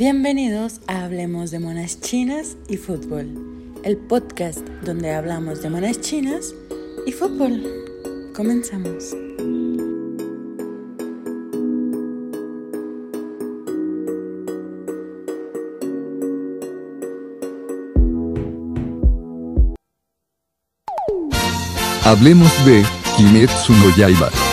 [0.00, 3.28] Bienvenidos a Hablemos de Monas Chinas y Fútbol,
[3.84, 6.54] el podcast donde hablamos de monas chinas
[7.06, 7.62] y fútbol.
[8.34, 9.14] Comenzamos.
[22.06, 22.82] Hablemos de
[23.18, 24.49] Kimetsu no.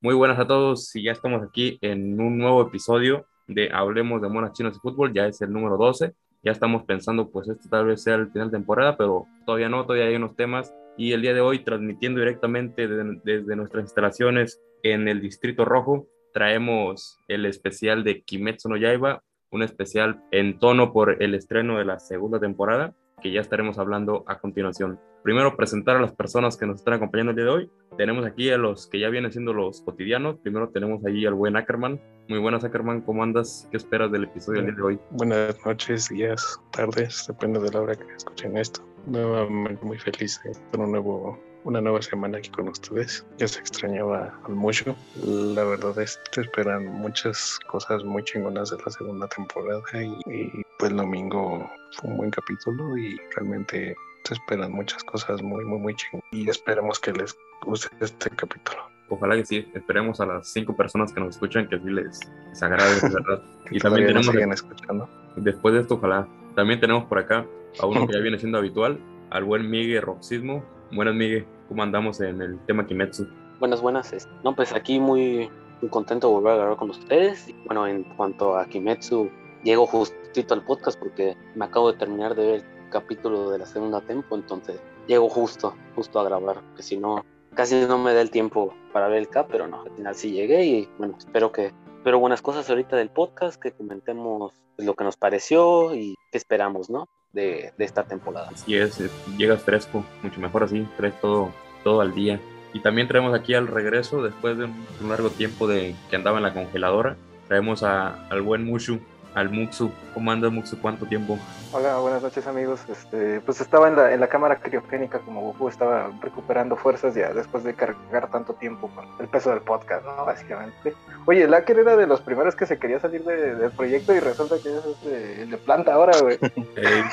[0.00, 4.28] Muy buenas a todos y ya estamos aquí en un nuevo episodio de Hablemos de
[4.28, 6.14] Monas Chinas y Fútbol, ya es el número 12.
[6.42, 9.84] Ya estamos pensando, pues este tal vez sea el final de temporada, pero todavía no,
[9.84, 10.72] todavía hay unos temas.
[10.96, 16.06] Y el día de hoy, transmitiendo directamente de- desde nuestras instalaciones en el Distrito Rojo,
[16.32, 21.84] traemos el especial de Kimetsu no Yaiba, un especial en tono por el estreno de
[21.84, 24.98] la segunda temporada, que ya estaremos hablando a continuación.
[25.22, 27.70] Primero, presentar a las personas que nos están acompañando el día de hoy.
[27.98, 30.38] Tenemos aquí a los que ya vienen siendo los cotidianos.
[30.38, 32.00] Primero tenemos ahí al buen Ackerman.
[32.28, 33.02] Muy buenas, Ackerman.
[33.02, 33.68] ¿Cómo andas?
[33.70, 35.00] ¿Qué esperas del episodio del día de hoy?
[35.10, 38.80] Buenas noches, días, tardes, depende de la hora que escuchen esto.
[39.06, 43.26] Nuevamente muy feliz de estar un nuevo, una nueva semana aquí con ustedes.
[43.36, 44.96] Ya se extrañaba mucho.
[45.22, 50.62] La verdad es que esperan muchas cosas muy chingonas de la segunda temporada y, y,
[50.78, 55.78] pues el domingo fue un buen capítulo y realmente se esperan muchas cosas muy, muy,
[55.78, 56.26] muy chingonas.
[56.32, 58.78] Y esperemos que les guste este capítulo.
[59.08, 59.68] Ojalá que sí.
[59.74, 63.42] Esperemos a las cinco personas que nos escuchan que sí les, les agrade, de verdad.
[63.70, 65.08] Y también nos tenemos, siguen escuchando.
[65.36, 66.26] después de esto, ojalá.
[66.54, 67.46] También tenemos por acá
[67.80, 68.98] a uno que ya viene siendo habitual,
[69.30, 70.64] al buen Miguel Roxismo.
[70.92, 71.46] Buenas, Miguel.
[71.68, 73.28] ¿Cómo andamos en el tema Kimetsu?
[73.60, 74.12] Buenas, buenas.
[74.12, 75.48] este, No, pues aquí muy,
[75.80, 77.48] muy contento de volver a grabar con ustedes.
[77.48, 79.30] Y bueno, en cuanto a Kimetsu,
[79.62, 84.00] llego justito al podcast porque me acabo de terminar de ver capítulo de la segunda
[84.00, 87.24] tempo, entonces llego justo, justo a grabar, porque si no,
[87.54, 90.32] casi no me da el tiempo para ver el cap, pero no, al final sí
[90.32, 95.04] llegué y bueno, espero que, espero buenas cosas ahorita del podcast, que comentemos lo que
[95.04, 97.08] nos pareció y qué esperamos, ¿no?
[97.32, 98.50] De, de esta temporada.
[98.52, 101.50] Así es, eh, llegas fresco, mucho mejor así, traes todo,
[101.84, 102.40] todo al día.
[102.72, 106.44] Y también traemos aquí al regreso, después de un largo tiempo de que andaba en
[106.44, 107.16] la congeladora,
[107.48, 109.00] traemos a, al buen Mushu,
[109.34, 109.90] al Muxu.
[110.14, 110.78] ¿Cómo andas, Muxu?
[110.80, 111.38] ¿Cuánto tiempo?
[111.72, 112.80] Hola, buenas noches amigos.
[112.88, 117.32] Este, pues estaba en la, en la cámara criogénica como Goku, estaba recuperando fuerzas ya
[117.32, 120.24] después de cargar tanto tiempo con el peso del podcast, ¿no?
[120.24, 120.94] Básicamente.
[121.26, 124.20] Oye, el Acker era de los primeros que se quería salir de- del proyecto y
[124.20, 126.38] resulta que es este, el de planta ahora, güey.
[126.76, 127.04] Eh,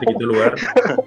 [0.00, 0.54] te el lugar.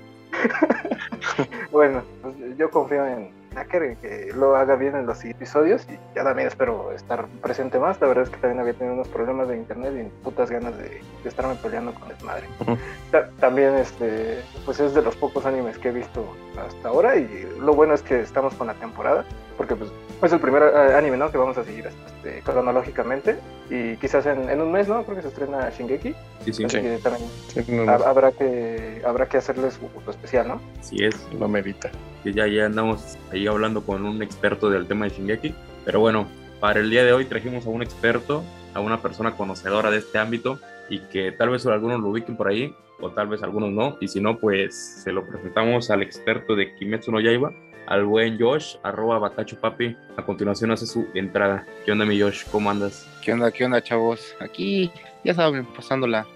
[1.72, 5.98] bueno, pues yo confío en Acker en que lo haga bien en los episodios y
[6.16, 8.00] ya también espero estar presente más.
[8.02, 10.84] La verdad es que también había tenido unos problemas de internet y putas ganas de,
[10.90, 12.46] de estarme peleando con desmadre.
[13.12, 16.26] Ta- también este pues es de los pocos animes que he visto
[16.64, 19.26] hasta ahora y lo bueno es que estamos con la temporada
[19.60, 19.92] porque pues
[20.24, 21.30] es el primer eh, anime ¿no?
[21.30, 23.38] que vamos a seguir este, cronológicamente
[23.70, 26.16] y quizás en, en un mes no creo que se estrena Shingeki
[26.46, 26.82] Sí, sí, así Sí.
[26.82, 31.04] que también Sí, no, ha- no, habrá que habrá que hacerles su especial no así
[31.04, 31.28] es.
[31.38, 31.92] lo merita.
[32.24, 35.54] que ya, ya andamos ahí hablando con un experto del tema de Shingeki.
[35.84, 36.26] Pero bueno,
[36.62, 38.44] para el día de hoy trajimos a un experto,
[38.74, 40.58] a una persona conocedora de este ámbito
[40.90, 43.98] y que tal vez algunos lo ubiquen por ahí o tal vez algunos no.
[44.00, 47.52] Y si no, pues se lo presentamos al experto de Kimetsu no Yaiba,
[47.90, 49.98] al buen Josh, arroba Batacho Papi.
[50.16, 51.66] A continuación hace su entrada.
[51.84, 52.46] ¿Qué onda mi Josh?
[52.52, 53.10] ¿Cómo andas?
[53.24, 54.36] ¿Qué onda, qué onda, chavos?
[54.40, 54.92] Aquí,
[55.24, 56.28] ya saben, pasándola.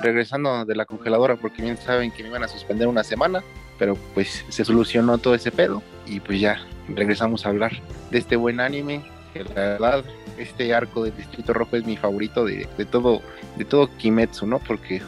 [0.00, 3.42] Regresando de la congeladora, porque bien saben que me iban a suspender una semana,
[3.76, 7.72] pero pues se solucionó todo ese pedo y pues ya regresamos a hablar
[8.12, 9.02] de este buen anime.
[9.44, 10.04] Que la verdad,
[10.36, 13.22] este arco del Distrito Rojo es mi favorito de, de todo,
[13.56, 14.58] de todo Kimetsu, ¿no?
[14.58, 15.00] Porque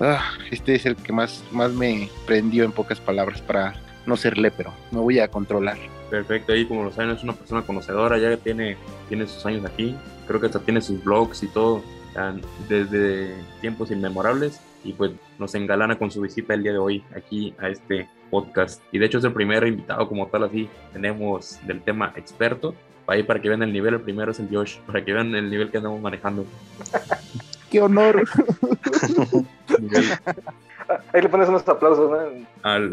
[0.00, 3.74] ah, este es el que más, más me prendió en pocas palabras para
[4.06, 5.76] no ser lépero, me voy a controlar.
[6.10, 8.76] Perfecto, ahí como lo saben es una persona conocedora, ya tiene,
[9.08, 9.94] tiene sus años aquí,
[10.26, 11.82] creo que hasta tiene sus blogs y todo,
[12.68, 17.54] desde tiempos inmemorables y pues nos engalana con su visita el día de hoy aquí
[17.58, 18.82] a este podcast.
[18.92, 22.74] Y de hecho es el primer invitado como tal así, tenemos del tema experto,
[23.08, 25.50] ahí para que vean el nivel, el primero es el Josh, para que vean el
[25.50, 26.44] nivel que andamos manejando.
[27.70, 28.24] ¡Qué honor!
[30.90, 32.46] Ah, ahí le pones unos aplausos ¿no?
[32.62, 32.90] Al-.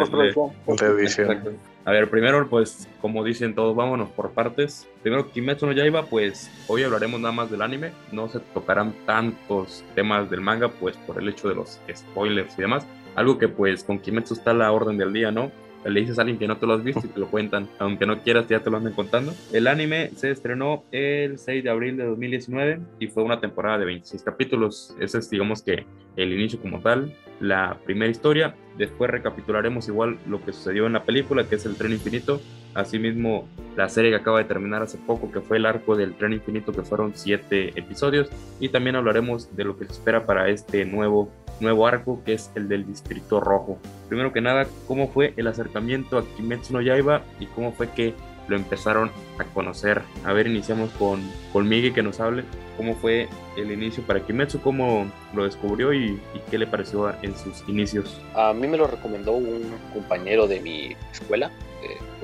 [1.00, 1.54] Exacto.
[1.86, 4.88] A ver, primero, pues, como dicen todos, vámonos por partes.
[5.02, 7.92] Primero, Kimetsu no Yaiba, pues, hoy hablaremos nada más del anime.
[8.12, 12.62] No se tocarán tantos temas del manga, pues, por el hecho de los spoilers y
[12.64, 12.86] demás.
[13.16, 15.52] Algo que, pues, con Kimetsu está a la orden del día, ¿no?
[15.86, 18.06] Le dices a alguien que no te lo has visto y te lo cuentan, aunque
[18.06, 19.34] no quieras, ya te lo andan contando.
[19.54, 23.86] El anime se estrenó el 6 de abril de 2019 y fue una temporada de
[23.86, 24.96] 26 capítulos.
[25.00, 25.86] Ese es, digamos que,
[26.16, 28.56] el inicio como tal, la primera historia.
[28.78, 32.42] Después recapitularemos igual lo que sucedió en la película, que es el tren infinito.
[32.74, 33.48] Asimismo,
[33.78, 36.74] la serie que acaba de terminar hace poco, que fue el arco del tren infinito,
[36.74, 38.30] que fueron siete episodios.
[38.60, 42.52] Y también hablaremos de lo que se espera para este nuevo nuevo arco que es
[42.56, 43.78] el del Distrito Rojo.
[44.08, 48.14] Primero que nada, ¿cómo fue el acercamiento a Kimetsu no Yaiba y cómo fue que
[48.48, 50.02] lo empezaron a conocer?
[50.24, 51.22] A ver, iniciamos con,
[51.52, 52.44] con Miguel que nos hable
[52.78, 57.36] cómo fue el inicio para Kimetsu, cómo lo descubrió y, y, qué le pareció en
[57.38, 58.22] sus inicios.
[58.36, 59.64] A mí me lo recomendó un
[59.94, 61.52] compañero de mi escuela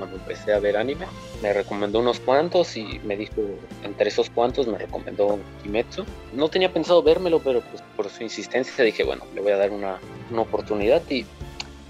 [0.01, 1.06] cuando empecé a ver anime.
[1.44, 3.42] Me recomendó unos cuantos y me dijo,
[3.83, 6.06] entre esos cuantos me recomendó Kimetsu.
[6.33, 9.69] No tenía pensado vérmelo, pero pues por su insistencia dije, bueno, le voy a dar
[9.69, 10.00] una,
[10.31, 11.25] una oportunidad y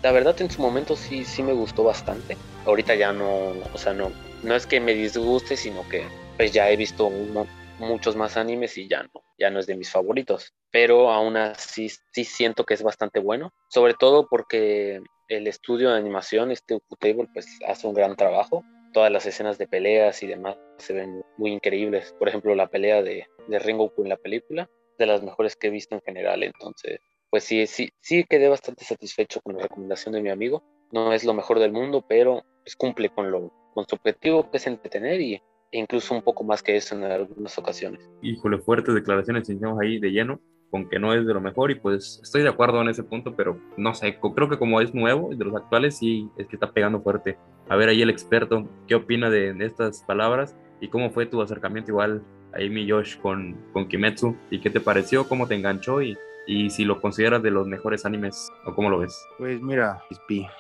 [0.04, 2.38] la verdad en su momento sí, sí me gustó bastante.
[2.66, 4.12] Ahorita ya no, o sea, no,
[4.44, 6.04] no es que me disguste, sino que
[6.36, 7.48] pues ya he visto uno,
[7.80, 10.54] muchos más animes y ya no, ya no es de mis favoritos.
[10.72, 15.98] Pero aún así sí siento que es bastante bueno, sobre todo porque el estudio de
[15.98, 18.63] animación, este Ufotable, pues hace un gran trabajo.
[18.94, 22.13] Todas las escenas de peleas y demás se ven muy increíbles.
[22.19, 24.69] Por ejemplo, la pelea de, de Rengoku en la película,
[25.00, 26.44] de las mejores que he visto en general.
[26.44, 27.00] Entonces,
[27.30, 30.63] pues sí, sí, sí quedé bastante satisfecho con la recomendación de mi amigo.
[30.92, 34.57] No es lo mejor del mundo, pero pues cumple con, lo, con su objetivo, que
[34.57, 38.01] es entretener y e incluso un poco más que eso en algunas ocasiones.
[38.22, 40.42] Híjole, fuertes declaraciones iniciamos ahí de lleno,
[40.72, 43.36] con que no es de lo mejor y pues estoy de acuerdo en ese punto,
[43.36, 46.72] pero no sé, creo que como es nuevo, de los actuales sí es que está
[46.72, 47.38] pegando fuerte.
[47.70, 51.92] A ver ahí el experto, ¿qué opina de, estas palabras y cómo fue tu acercamiento
[51.92, 52.24] igual
[52.54, 56.70] ahí mi Josh con, con Kimetsu y qué te pareció, cómo te enganchó y, y
[56.70, 59.28] si lo consideras de los mejores animes o cómo lo ves?
[59.38, 60.02] Pues mira,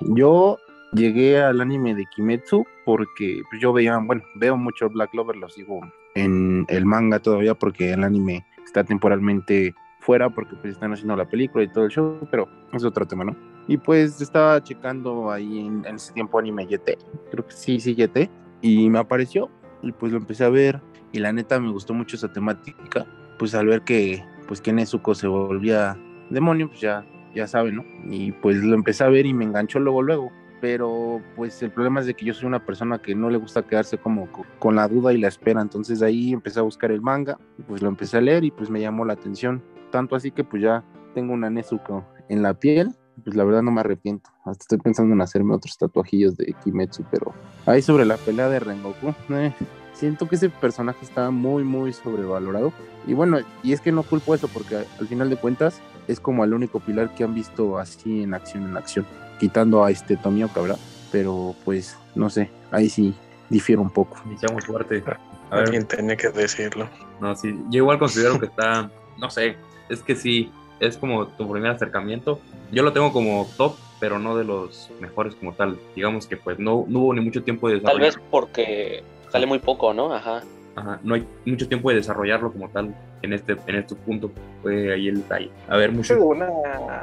[0.01, 0.57] yo
[0.93, 5.49] llegué al anime de Kimetsu porque pues, yo veía, bueno, veo mucho Black Clover, lo
[5.49, 5.79] sigo
[6.15, 11.25] en el manga todavía porque el anime está temporalmente fuera porque pues están haciendo la
[11.25, 13.35] película y todo el show, pero es otro tema, ¿no?
[13.67, 16.97] Y pues estaba checando ahí en, en ese tiempo anime YT,
[17.31, 18.29] creo que sí, sí, YT,
[18.61, 19.49] y me apareció
[19.81, 20.81] y pues lo empecé a ver
[21.11, 23.05] y la neta me gustó mucho esa temática,
[23.39, 25.97] pues al ver que pues que Nezuko se volvía
[26.29, 27.85] demonio, pues ya, ya saben, ¿no?
[28.09, 30.31] Y pues lo empecé a ver y me enganchó luego, luego
[30.61, 33.63] pero pues el problema es de que yo soy una persona que no le gusta
[33.63, 37.39] quedarse como con la duda y la espera, entonces ahí empecé a buscar el manga,
[37.67, 40.63] pues lo empecé a leer y pues me llamó la atención, tanto así que pues
[40.63, 40.83] ya
[41.13, 45.13] tengo una Nezuko en la piel, pues la verdad no me arrepiento, hasta estoy pensando
[45.13, 47.33] en hacerme otros tatuajillos de Kimetsu, pero
[47.65, 49.53] ahí sobre la pelea de Rengoku, eh,
[49.93, 52.73] siento que ese personaje está muy muy sobrevalorado
[53.05, 56.43] y bueno, y es que no culpo eso porque al final de cuentas es como
[56.43, 59.05] el único pilar que han visto así en acción en acción
[59.39, 60.79] quitando a este Tomioka, ¿verdad?
[61.11, 63.13] Pero pues no sé, ahí sí
[63.49, 64.17] difiero un poco.
[64.25, 65.03] Iniciamos fuerte.
[65.49, 65.65] A ver.
[65.65, 66.87] Alguien tenía que decirlo.
[67.19, 68.89] No, sí, yo igual considero que está,
[69.19, 69.57] no sé,
[69.91, 72.39] es que sí, es como tu primer acercamiento.
[72.71, 75.77] Yo lo tengo como top, pero no de los mejores como tal.
[75.95, 77.99] Digamos que pues no, no hubo ni mucho tiempo de desarrollo.
[77.99, 80.13] Tal vez porque sale muy poco, ¿no?
[80.13, 80.41] Ajá.
[80.73, 84.31] Ajá, no hay mucho tiempo de desarrollarlo como tal en este, en este punto.
[84.61, 85.51] Fue ahí el detalle.
[85.67, 86.13] A ver, mucho.
[86.13, 86.49] Es que, una,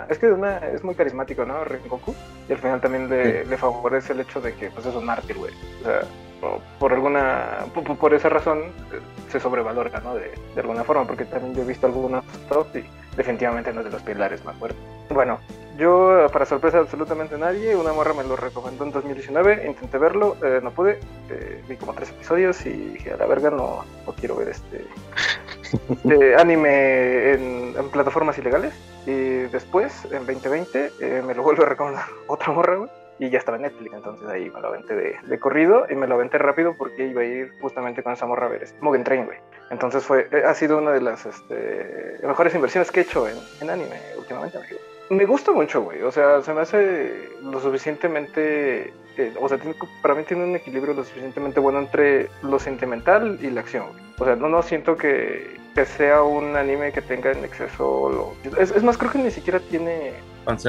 [0.09, 1.63] es que una es muy carismático, ¿no?
[1.65, 2.15] Rengoku.
[2.49, 3.51] Y al final también le, sí.
[3.51, 5.53] le favorece el hecho de que pues, es un mártir, güey.
[5.83, 6.01] O sea,
[6.79, 7.67] por alguna.
[7.75, 8.65] Por, esa razón
[9.31, 10.15] se sobrevalora, ¿no?
[10.15, 12.85] De, de, alguna forma, porque también yo he visto algunos top y
[13.17, 14.81] definitivamente no es de los pilares más fuertes.
[15.11, 15.39] Bueno,
[15.79, 20.37] yo, para sorpresa de absolutamente nadie, una morra me lo recomendó en 2019, intenté verlo,
[20.43, 20.99] eh, no pude,
[21.31, 24.85] eh, vi como tres episodios y dije, a la verga, no, no quiero ver este
[26.11, 28.75] eh, anime en, en, plataformas ilegales.
[29.07, 32.91] Y después, en 2020, eh, me lo vuelve a recomendar otra morra, güey.
[33.19, 36.07] Y ya estaba en Netflix, entonces ahí me lo aventé de, de, corrido y me
[36.07, 39.03] lo aventé rápido porque iba a ir justamente con esa morra a ver este, Mugen
[39.03, 39.39] Train, güey.
[39.71, 43.71] Entonces fue, ha sido una de las este, mejores inversiones que he hecho en, en
[43.71, 44.79] anime últimamente, amigo.
[45.11, 46.03] Me gusta mucho, güey.
[46.03, 48.93] O sea, se me hace lo suficientemente.
[49.17, 53.39] Eh, o sea, tiene, para mí tiene un equilibrio lo suficientemente bueno entre lo sentimental
[53.41, 53.87] y la acción.
[53.91, 54.05] Güey.
[54.19, 58.35] O sea, no, no siento que, que, sea un anime que tenga en exceso.
[58.45, 60.13] Lo, es, es, más, creo que ni siquiera tiene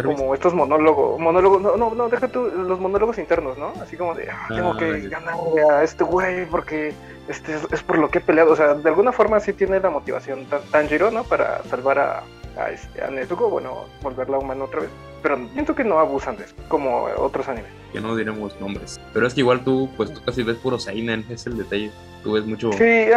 [0.03, 1.19] como estos monólogos.
[1.19, 3.73] Monólogos, no, no, no, deja tú los monólogos internos, ¿no?
[3.81, 6.93] Así como de, ah, tengo que ganarle a este güey porque
[7.27, 8.51] este es, es, por lo que he peleado.
[8.51, 11.23] O sea, de alguna forma sí tiene la motivación Tanjiro, ¿no?
[11.23, 12.23] Para salvar a
[12.59, 14.89] a, este, a Nezuko, bueno, volverla humana otra vez.
[15.21, 17.71] Pero siento que no abusan de eso, como otros animes.
[17.91, 18.99] Que no diremos nombres.
[19.13, 21.91] Pero es que igual tú, pues tú casi ves puro Seinen, es el detalle.
[22.23, 22.71] Tú ves mucho.
[22.73, 23.07] Sí,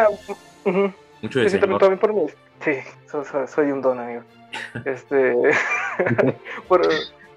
[0.64, 0.95] uh -huh.
[1.23, 2.26] Mucho de sí, también, también por mí.
[2.61, 2.73] Sí,
[3.11, 4.23] soy, soy un don, amigo.
[4.85, 5.35] este.
[6.69, 6.83] por,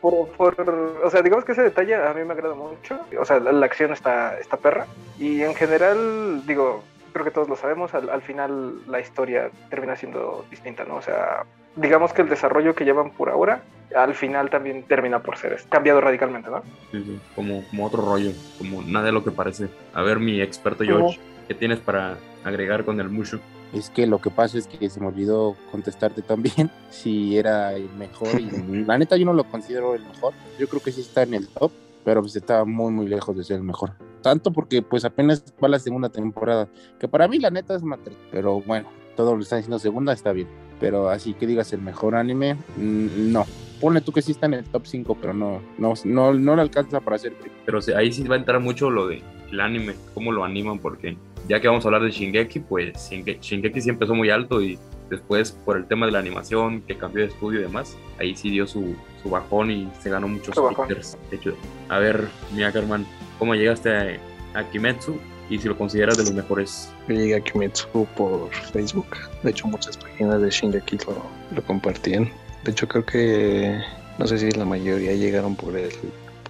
[0.02, 3.00] por, por, o sea, digamos que ese detalle a mí me agrada mucho.
[3.20, 4.88] O sea, la, la acción está, está perra.
[5.18, 9.96] Y en general, digo, creo que todos lo sabemos, al, al final la historia termina
[9.96, 10.98] siendo distinta, ¿no?
[10.98, 13.64] O sea, digamos que el desarrollo que llevan por ahora,
[13.96, 16.62] al final también termina por ser cambiado radicalmente, ¿no?
[16.92, 19.70] Sí, sí, como, como otro rollo, como nada de lo que parece.
[19.94, 23.40] A ver, mi experto George, ¿qué tienes para agregar con el Mushu?
[23.76, 27.90] Es que lo que pasa es que se me olvidó contestarte también si era el
[27.90, 28.40] mejor.
[28.40, 28.50] Y
[28.86, 30.34] la neta, yo no lo considero el mejor.
[30.58, 31.72] Yo creo que sí está en el top,
[32.06, 33.92] pero pues está muy, muy lejos de ser el mejor.
[34.22, 38.14] Tanto porque pues apenas va la segunda temporada, que para mí la neta es mater.
[38.32, 40.48] Pero bueno, todo lo están diciendo segunda, está bien.
[40.80, 43.46] Pero así que digas el mejor anime, mm, no.
[43.82, 46.62] Pone tú que sí está en el top 5, pero no, no, no, no le
[46.62, 47.36] alcanza para ser.
[47.66, 51.18] Pero ahí sí va a entrar mucho lo de el anime, cómo lo animan, porque
[51.48, 54.78] ya que vamos a hablar de Shingeki, pues Shinge- Shingeki sí empezó muy alto y
[55.10, 58.50] después por el tema de la animación, que cambió de estudio y demás, ahí sí
[58.50, 61.18] dio su, su bajón y se ganó muchos stickers.
[61.30, 61.56] De hecho,
[61.90, 63.06] a ver, Mia Ackerman,
[63.38, 65.18] ¿cómo llegaste a, a Kimetsu?
[65.48, 66.92] Y si lo consideras de los mejores.
[67.08, 69.06] Yo llegué a Kimetsu por Facebook.
[69.44, 71.22] De hecho, muchas páginas de Shingeki lo,
[71.56, 72.28] lo compartían.
[72.64, 73.80] De hecho, creo que
[74.18, 75.92] no sé si la mayoría llegaron por el,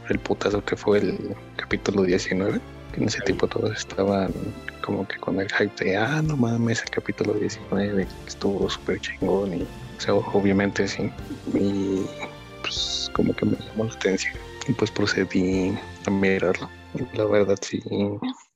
[0.02, 2.62] por el putazo que fue el capítulo 19.
[2.94, 4.32] Que en ese tiempo todos estaban
[4.86, 9.54] como que con el hype de, ah, no mames, el capítulo 19 estuvo súper chingón.
[9.56, 9.68] Y,
[10.08, 11.12] obviamente sí.
[11.54, 12.06] Y
[12.62, 14.36] pues como que me llamó la atención.
[14.68, 15.75] Y pues procedí
[16.06, 16.70] a mirarlo.
[17.13, 17.82] La verdad sí,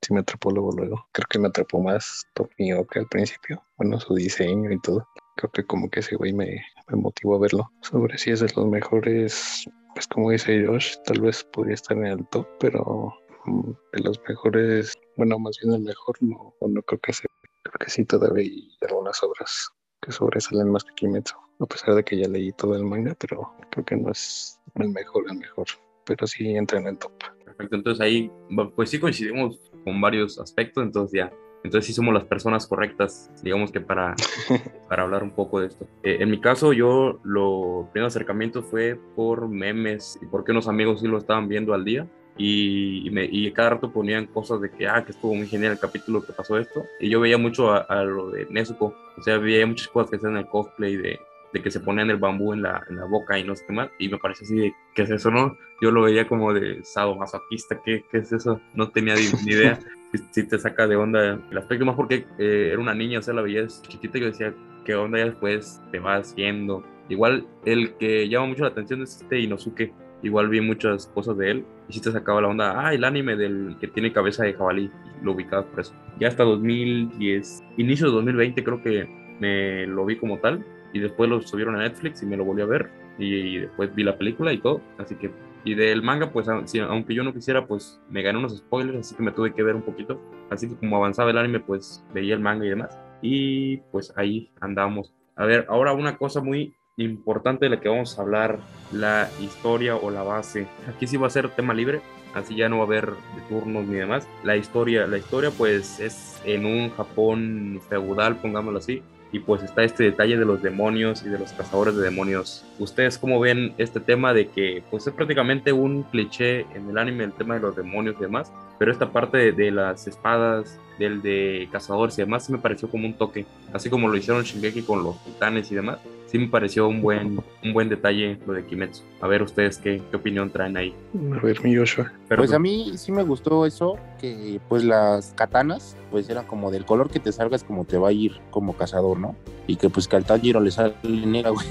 [0.01, 1.05] sí me atrapó luego, luego.
[1.11, 3.63] Creo que me atrapó más Tokio que al principio.
[3.77, 5.07] Bueno, su diseño y todo.
[5.35, 7.71] Creo que como que ese güey me, me motivó a verlo.
[7.81, 12.05] Sobre si es de los mejores, pues como dice Josh, tal vez podría estar en
[12.05, 13.13] el top, pero
[13.49, 17.29] mm, de los mejores, bueno, más bien el mejor, no, no creo que sea.
[17.63, 19.69] Creo que sí todavía hay algunas obras
[20.01, 21.35] que sobresalen más que Kimetsu.
[21.59, 24.89] A pesar de que ya leí todo el manga, pero creo que no es el
[24.89, 25.67] mejor, el mejor.
[26.05, 27.11] Pero sí entra en el top.
[27.43, 28.31] Perfecto, entonces ahí,
[28.75, 31.31] pues sí coincidimos con varios aspectos, entonces ya,
[31.63, 34.15] entonces sí somos las personas correctas, digamos que para,
[34.89, 35.85] para hablar un poco de esto.
[36.03, 41.01] Eh, en mi caso, yo lo primer acercamiento fue por memes y porque unos amigos
[41.01, 42.07] sí lo estaban viendo al día.
[42.39, 45.73] Y, y me, y cada rato ponían cosas de que, ah, que estuvo muy genial
[45.73, 46.85] el capítulo que pasó esto.
[46.99, 48.95] Y yo veía mucho a, lo de Nezuko.
[49.17, 51.19] O sea, veía muchas cosas que hacían el cosplay de,
[51.53, 53.73] de que se ponían el bambú en la, en la boca y no sé qué
[53.73, 53.89] más.
[53.99, 55.57] Y me pareció así de, ¿qué es eso, no?
[55.81, 58.61] Yo lo veía como de sadomasoquista, ¿qué, qué es eso?
[58.73, 59.79] No tenía ni, idea.
[60.31, 63.35] Si te saca de onda el aspecto, más porque eh, era una niña, o sea,
[63.35, 65.19] la veías chiquitita y yo decía, ¿qué onda?
[65.19, 66.83] Ya después te vas viendo.
[67.09, 69.93] Igual el que llama mucho la atención es este Inosuke.
[70.21, 72.85] Igual vi muchas cosas de él y sí te sacaba la onda.
[72.85, 74.91] Ah, el anime del que tiene cabeza de jabalí.
[75.21, 75.93] y Lo ubicabas por eso.
[76.19, 79.07] Ya hasta 2010, inicio de 2020 creo que
[79.39, 80.65] me lo vi como tal.
[80.91, 82.89] Y después lo subieron a Netflix y me lo volví a ver.
[83.17, 84.81] Y después vi la película y todo.
[84.97, 85.31] Así que
[85.63, 89.23] y del manga, pues aunque yo no quisiera, pues me gané unos spoilers, así que
[89.23, 90.19] me tuve que ver un poquito.
[90.49, 92.97] Así que como avanzaba el anime, pues veía el manga y demás.
[93.21, 95.13] Y pues ahí andamos.
[95.35, 98.59] A ver, ahora una cosa muy importante de la que vamos a hablar,
[98.91, 100.67] la historia o la base.
[100.87, 102.01] Aquí sí va a ser tema libre,
[102.33, 103.13] así ya no va a haber
[103.47, 104.27] turnos ni demás.
[104.43, 109.01] La historia, la historia pues es en un Japón feudal, pongámoslo así,
[109.31, 112.65] y pues está este detalle de los demonios y de los cazadores de demonios.
[112.79, 117.23] ¿Ustedes cómo ven este tema de que pues es prácticamente un cliché en el anime
[117.25, 118.51] el tema de los demonios y demás?
[118.79, 123.05] Pero esta parte de, de las espadas, del de cazadores y demás, me pareció como
[123.05, 123.45] un toque.
[123.71, 125.99] Así como lo hicieron Shingeki con los titanes y demás,
[126.29, 129.01] sí me pareció un buen, un buen detalle lo de Kimetsu.
[129.21, 130.93] A ver ustedes qué, qué opinión traen ahí.
[131.35, 132.11] A ver, mi Joshua.
[132.27, 136.71] Pero Pues a mí sí me gustó eso, que pues las katanas, pues eran como
[136.71, 139.35] del color que te salgas como te va a ir como cazador, ¿no?
[139.67, 141.67] Y que pues que al Tanjiro le sale negra, güey.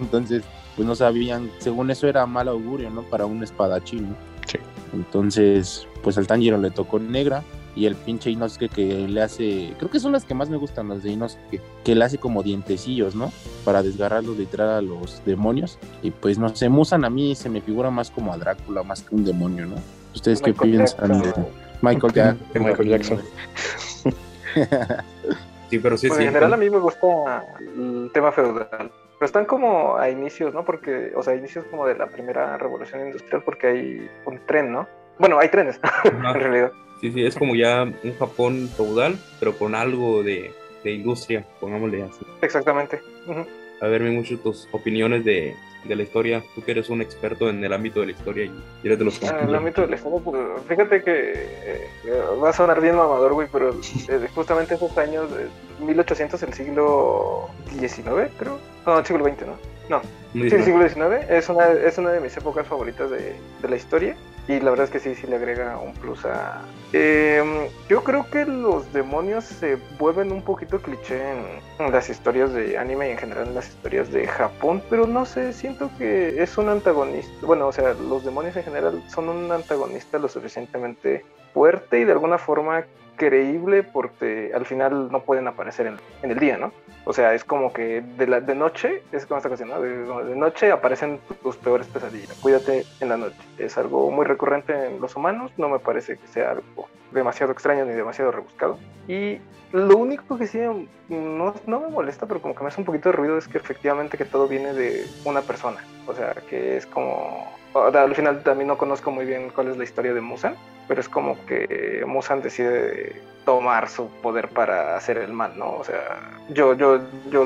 [0.00, 0.42] Entonces,
[0.74, 3.02] pues no sabían, según eso era mal augurio, ¿no?
[3.02, 4.16] Para un espadachín, ¿no?
[4.46, 4.58] Sí.
[4.92, 7.44] Entonces, pues al Tanjiro le tocó negra
[7.80, 10.90] y el pinche Inosuke que le hace, creo que son las que más me gustan,
[10.90, 13.32] las de Inosuke, que le hace como dientecillos, ¿no?
[13.64, 15.78] Para desgarrarlos literal a los demonios.
[16.02, 19.00] Y pues no sé, Musan a mí se me figura más como a Drácula, más
[19.00, 19.76] que un demonio, ¿no?
[20.14, 21.32] ¿Ustedes qué Michael piensan de.
[21.80, 22.36] Michael?
[22.52, 23.22] De Michael Jackson.
[25.70, 26.24] sí, pero sí, Pues sí.
[26.24, 28.68] en general a mí me gusta el tema feudal.
[28.68, 30.66] Pero están como a inicios, ¿no?
[30.66, 34.86] Porque, o sea, inicios como de la primera revolución industrial, porque hay un tren, ¿no?
[35.18, 36.72] Bueno, hay trenes, en realidad.
[37.00, 40.52] Sí, sí, es como ya un Japón feudal, pero con algo de,
[40.84, 42.26] de industria, pongámosle así.
[42.42, 43.00] Exactamente.
[43.26, 43.46] Ujú.
[43.80, 46.42] A ver, mucho tus opiniones de, de la historia.
[46.54, 48.52] Tú que eres un experto en el ámbito de la historia y
[48.84, 49.26] eres de los que...
[49.26, 51.32] En el ámbito del Estado, pues, fíjate que
[51.64, 51.88] eh,
[52.42, 55.46] va a sonar bien mamador, güey, pero eh, justamente esos años, de
[55.84, 58.58] 1800, el siglo XIX, creo.
[58.86, 59.56] No, el siglo XX, ¿no?
[59.88, 59.96] No.
[59.98, 60.02] ¿No
[60.32, 63.76] Sí, dice siglo XIX es una, es una de mis épocas favoritas de, de la
[63.76, 64.16] historia.
[64.50, 66.62] Y la verdad es que sí, sí le agrega un plus a...
[66.92, 71.44] Em, yo creo que los demonios se vuelven un poquito cliché en,
[71.78, 75.24] en las historias de anime y en general en las historias de Japón, pero no
[75.24, 77.32] sé, siento que es un antagonista.
[77.46, 82.10] Bueno, o sea, los demonios en general son un antagonista lo suficientemente fuerte y de
[82.10, 82.86] alguna forma
[83.20, 86.72] creíble porque al final no pueden aparecer en, el día, ¿no?
[87.04, 89.78] O sea, es como que de, la, de noche, es como esta canción, ¿no?
[89.82, 92.32] De, de noche aparecen tus peores pesadillas.
[92.40, 93.36] Cuídate en la noche.
[93.58, 97.84] Es algo muy recurrente en los humanos, no me parece que sea algo demasiado extraño
[97.84, 98.78] ni demasiado rebuscado.
[99.06, 99.38] Y
[99.72, 100.58] lo único que sí
[101.10, 103.58] no, no me molesta, pero como que me hace un poquito de ruido es que
[103.58, 105.84] efectivamente que todo viene de una persona.
[106.06, 107.52] O sea, que es como...
[107.72, 110.54] o sea, Al final también no conozco muy bien cuál es la historia de Musan,
[110.88, 115.72] pero es como que Musan decide tomar su poder para hacer el mal, ¿no?
[115.76, 117.00] O sea, yo, yo,
[117.30, 117.44] yo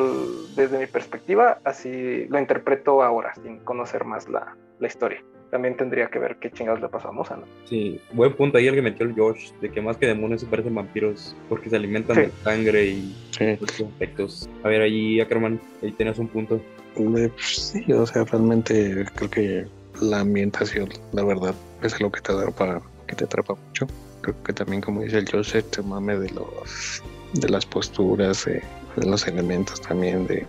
[0.56, 5.22] desde mi perspectiva así lo interpreto ahora, sin conocer más la, la historia.
[5.50, 7.46] También tendría que ver qué chingados le pasó a Musan, ¿no?
[7.66, 10.48] Sí, buen punto ahí el que metió el Josh, de que más que demonios se
[10.48, 12.22] parecen vampiros porque se alimentan Sí.
[12.22, 13.52] de sangre y Sí.
[13.52, 14.48] otros efectos.
[14.64, 16.60] A ver, ahí Ackerman, ahí tenías un punto.
[16.96, 19.66] Pues, sí, o sea, realmente creo que
[20.00, 23.86] la ambientación, la verdad, es lo que te atrapa, que te atrapa mucho.
[24.22, 27.02] Creo que también, como dice el Joseph, te mame de los
[27.34, 28.62] de las posturas, de
[28.96, 30.46] los elementos también, de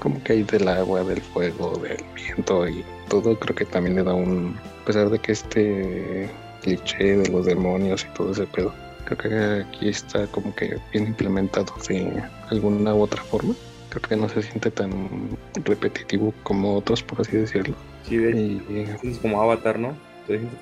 [0.00, 4.02] como que hay del agua, del fuego, del viento y todo, creo que también le
[4.02, 6.28] da un, a pesar de que este
[6.62, 8.74] cliché de los demonios y todo ese pedo,
[9.04, 13.54] creo que aquí está como que bien implementado de alguna u otra forma
[13.90, 14.90] creo que no se siente tan
[15.64, 17.74] repetitivo como otros, por así decirlo.
[18.08, 19.96] Sí, de Y, es como Avatar, ¿no?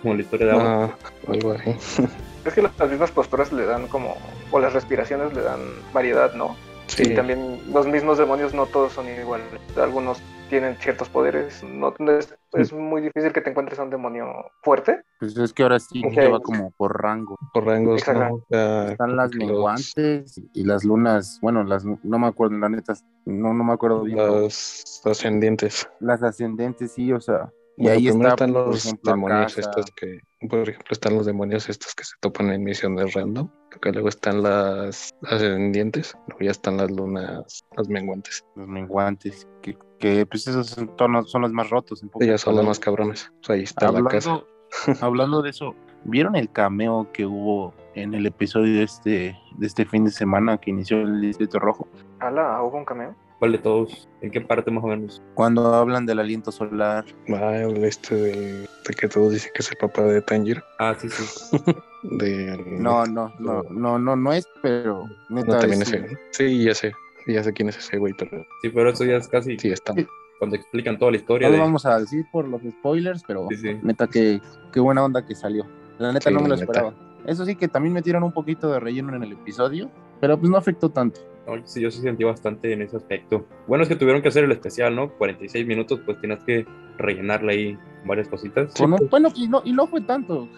[0.03, 0.91] Como la historia de Avatar.
[1.05, 1.75] ah, algo así.
[2.45, 4.19] Es que las mismas posturas le dan como,
[4.51, 5.61] o las respiraciones le dan
[5.95, 6.57] variedad, ¿no?
[6.89, 9.47] Sí, Y también los mismos demonios no todos son iguales.
[9.77, 11.63] Algunos tienen ciertos poderes.
[11.65, 14.27] No, es, es muy difícil que te encuentres a un demonio
[14.63, 15.03] fuerte.
[15.19, 16.13] Pues es que ahora sí Ok.
[16.15, 17.37] que va como por rango.
[17.53, 18.21] por rangos, Exacto.
[18.25, 18.35] ¿no?
[18.37, 22.69] O sea, Están las los- menguantes y las lunas, bueno, las no me acuerdo, la
[22.69, 24.19] neta, no, no me acuerdo bien.
[24.19, 25.89] pero Los ascendientes.
[26.01, 27.51] Las ascendentes, sí, o sea.
[27.77, 31.69] Y Bueno, ahí está, están los ejemplo, demonios estos que, por ejemplo, están los demonios
[31.69, 33.49] estos que se topan en misiones random.
[33.81, 38.45] Que luego están las ascendientes, luego ya están las lunas, las menguantes.
[38.55, 42.03] los menguantes, que, que, pues esos son, tonos- son los más rotos.
[42.03, 43.33] En son los más cabrones.
[43.41, 44.31] O sea, ahí está la casa.
[44.31, 44.47] Hablando,
[45.05, 49.85] hablando de eso, ¿vieron el cameo que hubo en el episodio de este, de este
[49.85, 51.89] fin de semana que inició el Distrito Rojo?
[52.21, 53.15] Ala, hubo un cameo.
[53.39, 54.09] ¿Cuál de todos?
[54.23, 55.23] ¿En qué parte más o menos?
[55.35, 59.71] Cuando hablan del aliento solar, Ah, el este del, de que todos dicen que es
[59.71, 60.63] el papá de Tanjiro.
[60.79, 61.25] Ah, sí, sí.
[62.19, 66.01] De, no, no, no, no, no, no es, pero neta, No, también es- ese.
[66.01, 66.19] ¿no?
[66.33, 66.93] Sí, ya sé.
[67.27, 69.95] Ya sé quién es ese güey, pero Sí, pero eso ya es casi sí está.
[70.39, 71.49] cuando explican toda la historia.
[71.49, 73.79] No lo de- vamos a decir por los spoilers, pero Sí, sí.
[73.83, 74.41] neta que
[74.73, 75.65] qué buena onda que salió.
[75.99, 76.65] La neta Sí, no me lo neta.
[76.71, 76.95] esperaba.
[77.27, 80.59] Eso sí que también metieron un poquito de relleno en el episodio, pero pues no
[80.59, 81.21] afectó tanto.
[81.47, 83.47] No, sí, yo sí sentí bastante en ese aspecto.
[83.67, 85.11] Bueno, es que tuvieron que hacer el especial, ¿no?
[85.11, 86.67] 46 minutos, pues tienes que
[86.99, 88.73] rellenarle ahí varias cositas.
[88.75, 90.49] Con un- bueno, y no, y no fue tanto.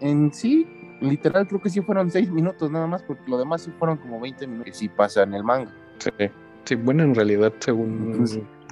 [0.00, 0.66] En sí,
[1.00, 4.20] literal, creo que sí fueron seis minutos nada más, porque lo demás sí fueron como
[4.20, 4.66] 20 minutos.
[4.66, 5.72] Que sí pasa en el manga.
[5.98, 6.10] Sí.
[6.64, 8.24] Sí, bueno, en realidad, según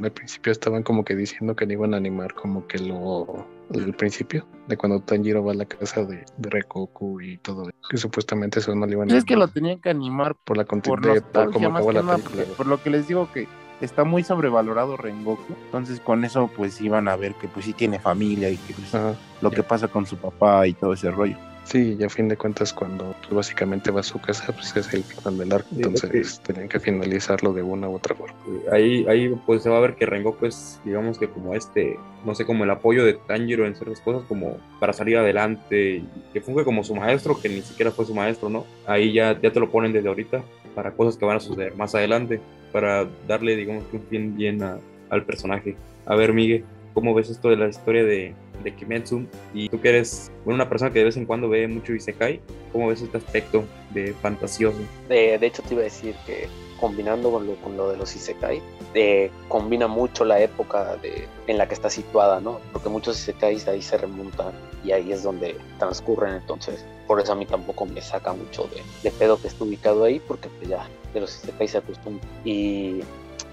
[0.02, 3.94] al principio estaban como que diciendo que no iban a animar como que lo el
[3.94, 8.60] principio de cuando Tanjiro va a la casa de, de Rekoku y todo, que supuestamente
[8.60, 11.22] eso no le iban a Pues es que lo tenían que animar por la continuidad,
[11.32, 12.44] por acabó la nada, película.
[12.56, 13.46] por lo que les digo que
[13.80, 15.54] está muy sobrevalorado Rengoku.
[15.66, 18.94] Entonces con eso pues iban a ver que pues sí tiene familia y que pues,
[18.94, 19.14] Ajá.
[19.40, 21.36] lo que pasa con su papá y todo ese rollo.
[21.64, 24.92] Sí, y a fin de cuentas cuando pues, básicamente va a su casa, pues es
[24.92, 28.34] el final del arco, Sí, entonces es tenían que finalizarlo de una u otra forma.
[28.70, 32.34] Ahí, ahí pues se va a ver que Rengoku es, digamos que como este, no
[32.34, 36.64] sé, como el apoyo de Tanjiro en ciertas cosas, como para salir adelante, que funge
[36.64, 38.66] como su maestro, que ni siquiera fue su maestro, ¿no?
[38.86, 40.42] Ahí ya, ya te lo ponen desde ahorita,
[40.74, 42.40] para cosas que van a suceder más adelante,
[42.72, 45.76] para darle, digamos que un fin bien a- al personaje.
[46.06, 49.26] A ver, Miguel, ¿cómo ves esto de la historia de, de Kimetsu?
[49.52, 52.40] Y tú que eres bueno, una persona que de vez en cuando ve mucho Isekai,
[52.72, 54.78] ¿cómo ves este aspecto de fantasioso?
[55.08, 56.48] De, de hecho, te iba a decir que
[56.80, 58.60] combinando con lo, con lo de los Isekai,
[58.94, 62.60] eh, combina mucho la época de, en la que está situada, ¿no?
[62.72, 64.52] Porque muchos Isekais ahí se remontan
[64.84, 68.82] y ahí es donde transcurren, entonces por eso a mí tampoco me saca mucho de,
[69.02, 72.26] de pedo que esté ubicado ahí, porque pues ya de los Isekais se acostumbra.
[72.44, 73.00] Y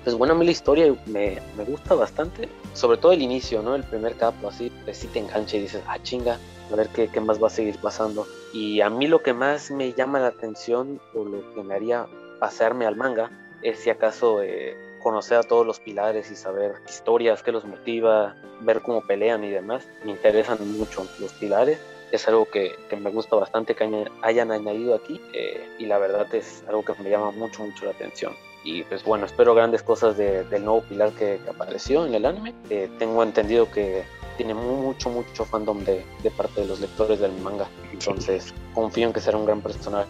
[0.03, 3.75] pues bueno, a mí la historia me, me gusta bastante, sobre todo el inicio, ¿no?
[3.75, 6.39] El primer capo, así, pues sí te engancha y dices, ah, chinga,
[6.71, 8.25] a ver qué, qué más va a seguir pasando.
[8.53, 12.07] Y a mí lo que más me llama la atención o lo que me haría
[12.39, 13.29] pasarme al manga
[13.61, 18.35] es si acaso eh, conocer a todos los pilares y saber historias, qué los motiva,
[18.61, 19.87] ver cómo pelean y demás.
[20.03, 21.79] Me interesan mucho los pilares.
[22.11, 26.33] Es algo que, que me gusta bastante que hayan añadido aquí eh, y la verdad
[26.35, 28.33] es algo que me llama mucho, mucho la atención.
[28.63, 32.25] Y pues bueno, espero grandes cosas de- del nuevo pilar que, que apareció en el
[32.25, 32.53] anime.
[32.69, 34.03] Eh, tengo entendido que
[34.37, 37.67] tiene mu- mucho, mucho fandom de, de parte de los lectores del manga.
[37.91, 40.09] Entonces confío en que será un gran personaje.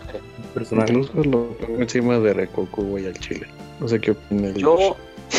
[0.53, 0.91] personaje.
[0.93, 3.47] Incluso lo pongo encima de Recoku, güey, al chile.
[3.79, 4.95] No sé qué opina el Yo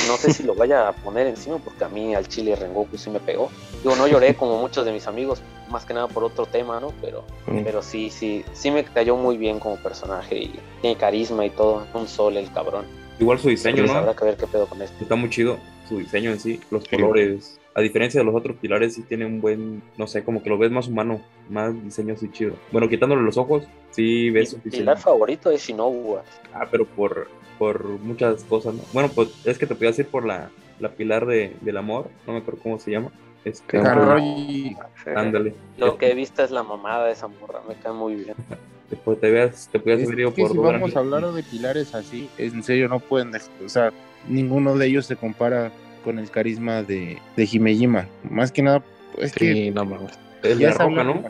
[0.09, 3.11] no sé si lo vaya a poner encima porque a mí al chile Rengoku sí
[3.11, 3.51] me pegó.
[3.83, 6.93] Digo, no lloré como muchos de mis amigos, más que nada por otro tema, ¿no?
[7.03, 7.63] Pero, Mm.
[7.63, 11.87] pero sí, sí, sí me cayó muy bien como personaje y tiene carisma y todo.
[11.95, 12.87] Un sol el cabrón.
[13.19, 13.93] Igual su diseño, ¿no?
[13.93, 14.97] habrá que ver qué pedo con esto.
[15.01, 16.97] Está muy chido su diseño en sí, los Sí.
[16.97, 17.59] colores.
[17.75, 20.59] A diferencia de los otros pilares, sí tiene un buen, no sé, como que lo
[20.59, 22.55] ves más humano, más diseño así chido.
[22.71, 24.81] Bueno, quitándole los ojos, sí ves su Mi diseño.
[24.83, 26.17] pilar favorito es Shinobu.
[26.53, 28.83] Ah, pero por, por muchas cosas, ¿no?
[28.93, 32.35] Bueno, pues es que te podías ir por la, la pilar de, del amor, no
[32.35, 33.11] me acuerdo cómo se llama.
[33.45, 33.79] Este,
[35.15, 35.55] ándale.
[35.79, 38.35] Lo que he visto es la mamada de esa morra, me cae muy bien.
[38.93, 41.43] Después te, veas, te podías Es haber ido que por si vamos a hablar de
[41.43, 43.33] pilares así, en serio no pueden,
[43.65, 43.91] o sea,
[44.29, 45.73] ninguno de ellos se compara
[46.05, 48.07] con el carisma de, de Himejima.
[48.29, 48.85] Más que nada,
[49.17, 50.13] es que Sí, no mames.
[50.43, 51.23] Es ya la es roca, ¿no?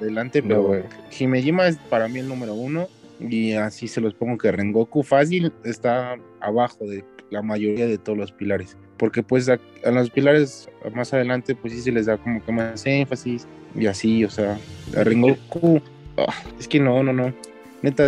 [0.00, 0.82] adelante, No, pero güey.
[1.16, 2.88] Himejima es para mí el número uno
[3.20, 8.18] y así se los pongo que Rengoku fácil está abajo de la mayoría de todos
[8.18, 8.76] los pilares.
[8.96, 12.50] Porque pues a, a los pilares más adelante pues sí se les da como que
[12.50, 14.58] más énfasis y así, o sea,
[14.96, 15.80] a Rengoku,
[16.16, 17.32] ah, es que no, no, no,
[17.82, 18.06] neta,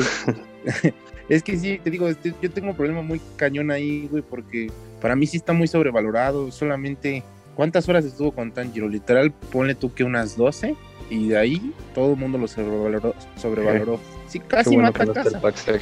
[1.28, 4.70] es que sí, te digo, este, yo tengo un problema muy cañón ahí, güey, porque
[5.00, 7.22] para mí sí está muy sobrevalorado, solamente,
[7.54, 8.88] ¿cuántas horas estuvo con Tanjiro?
[8.88, 10.76] Literal, ponle tú que unas 12
[11.10, 14.00] y de ahí todo el mundo lo sobrevaloró, sobrevaloró.
[14.28, 15.72] Sí, casi bueno mata está casa.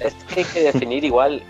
[0.00, 1.42] Es que hay que definir igual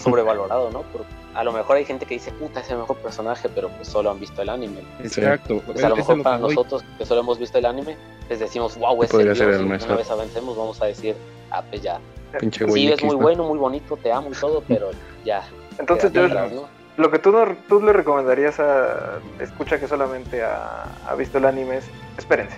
[0.00, 0.82] sobrevalorado, ¿no?
[0.92, 3.88] Porque a lo mejor hay gente que dice, puta, es el mejor personaje, pero pues
[3.88, 4.80] solo han visto el anime.
[5.02, 5.60] Exacto.
[5.66, 7.96] Pues a lo mejor lo para nosotros que solo hemos visto el anime,
[8.28, 9.66] les decimos, wow, es Podría el ser dios", el.
[9.66, 11.16] Una vez avancemos, vamos a decir,
[11.50, 11.98] ah, pues ya.
[12.38, 13.22] Pinche Sí, es muy ¿no?
[13.22, 14.90] bueno, muy bonito, te amo y todo, pero
[15.24, 15.44] ya.
[15.78, 16.68] Entonces, yo, atrás, ¿no?
[16.96, 21.44] lo que tú, no, tú le recomendarías a escucha que solamente ha, ha visto el
[21.46, 21.84] anime es
[22.16, 22.56] espérense.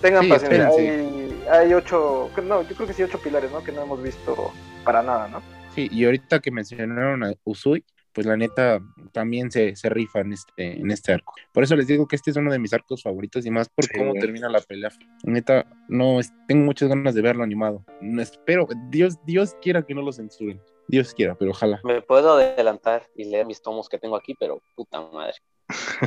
[0.00, 0.68] Tengan Sí, paciencia.
[0.68, 1.46] espérense.
[1.50, 3.62] Hay, hay ocho, no, yo creo que sí ocho pilares, ¿no?
[3.62, 4.52] Que no hemos visto
[4.84, 5.42] para nada, ¿no?
[5.74, 8.80] Sí, y ahorita que mencionaron a Usui, pues la neta
[9.12, 11.34] también se, se rifa en este, en este arco.
[11.52, 13.84] Por eso les digo que este es uno de mis arcos favoritos y más por
[13.84, 14.20] Sí, cómo güey.
[14.20, 14.90] termina la pelea.
[15.24, 17.84] Neta, no, es- tengo muchas ganas de verlo animado.
[18.00, 20.60] No espero, Dios, Dios quiera que no lo censuren.
[20.86, 21.80] Dios quiera, pero ojalá.
[21.82, 25.34] Me puedo adelantar y leer mis tomos que tengo aquí, pero puta madre.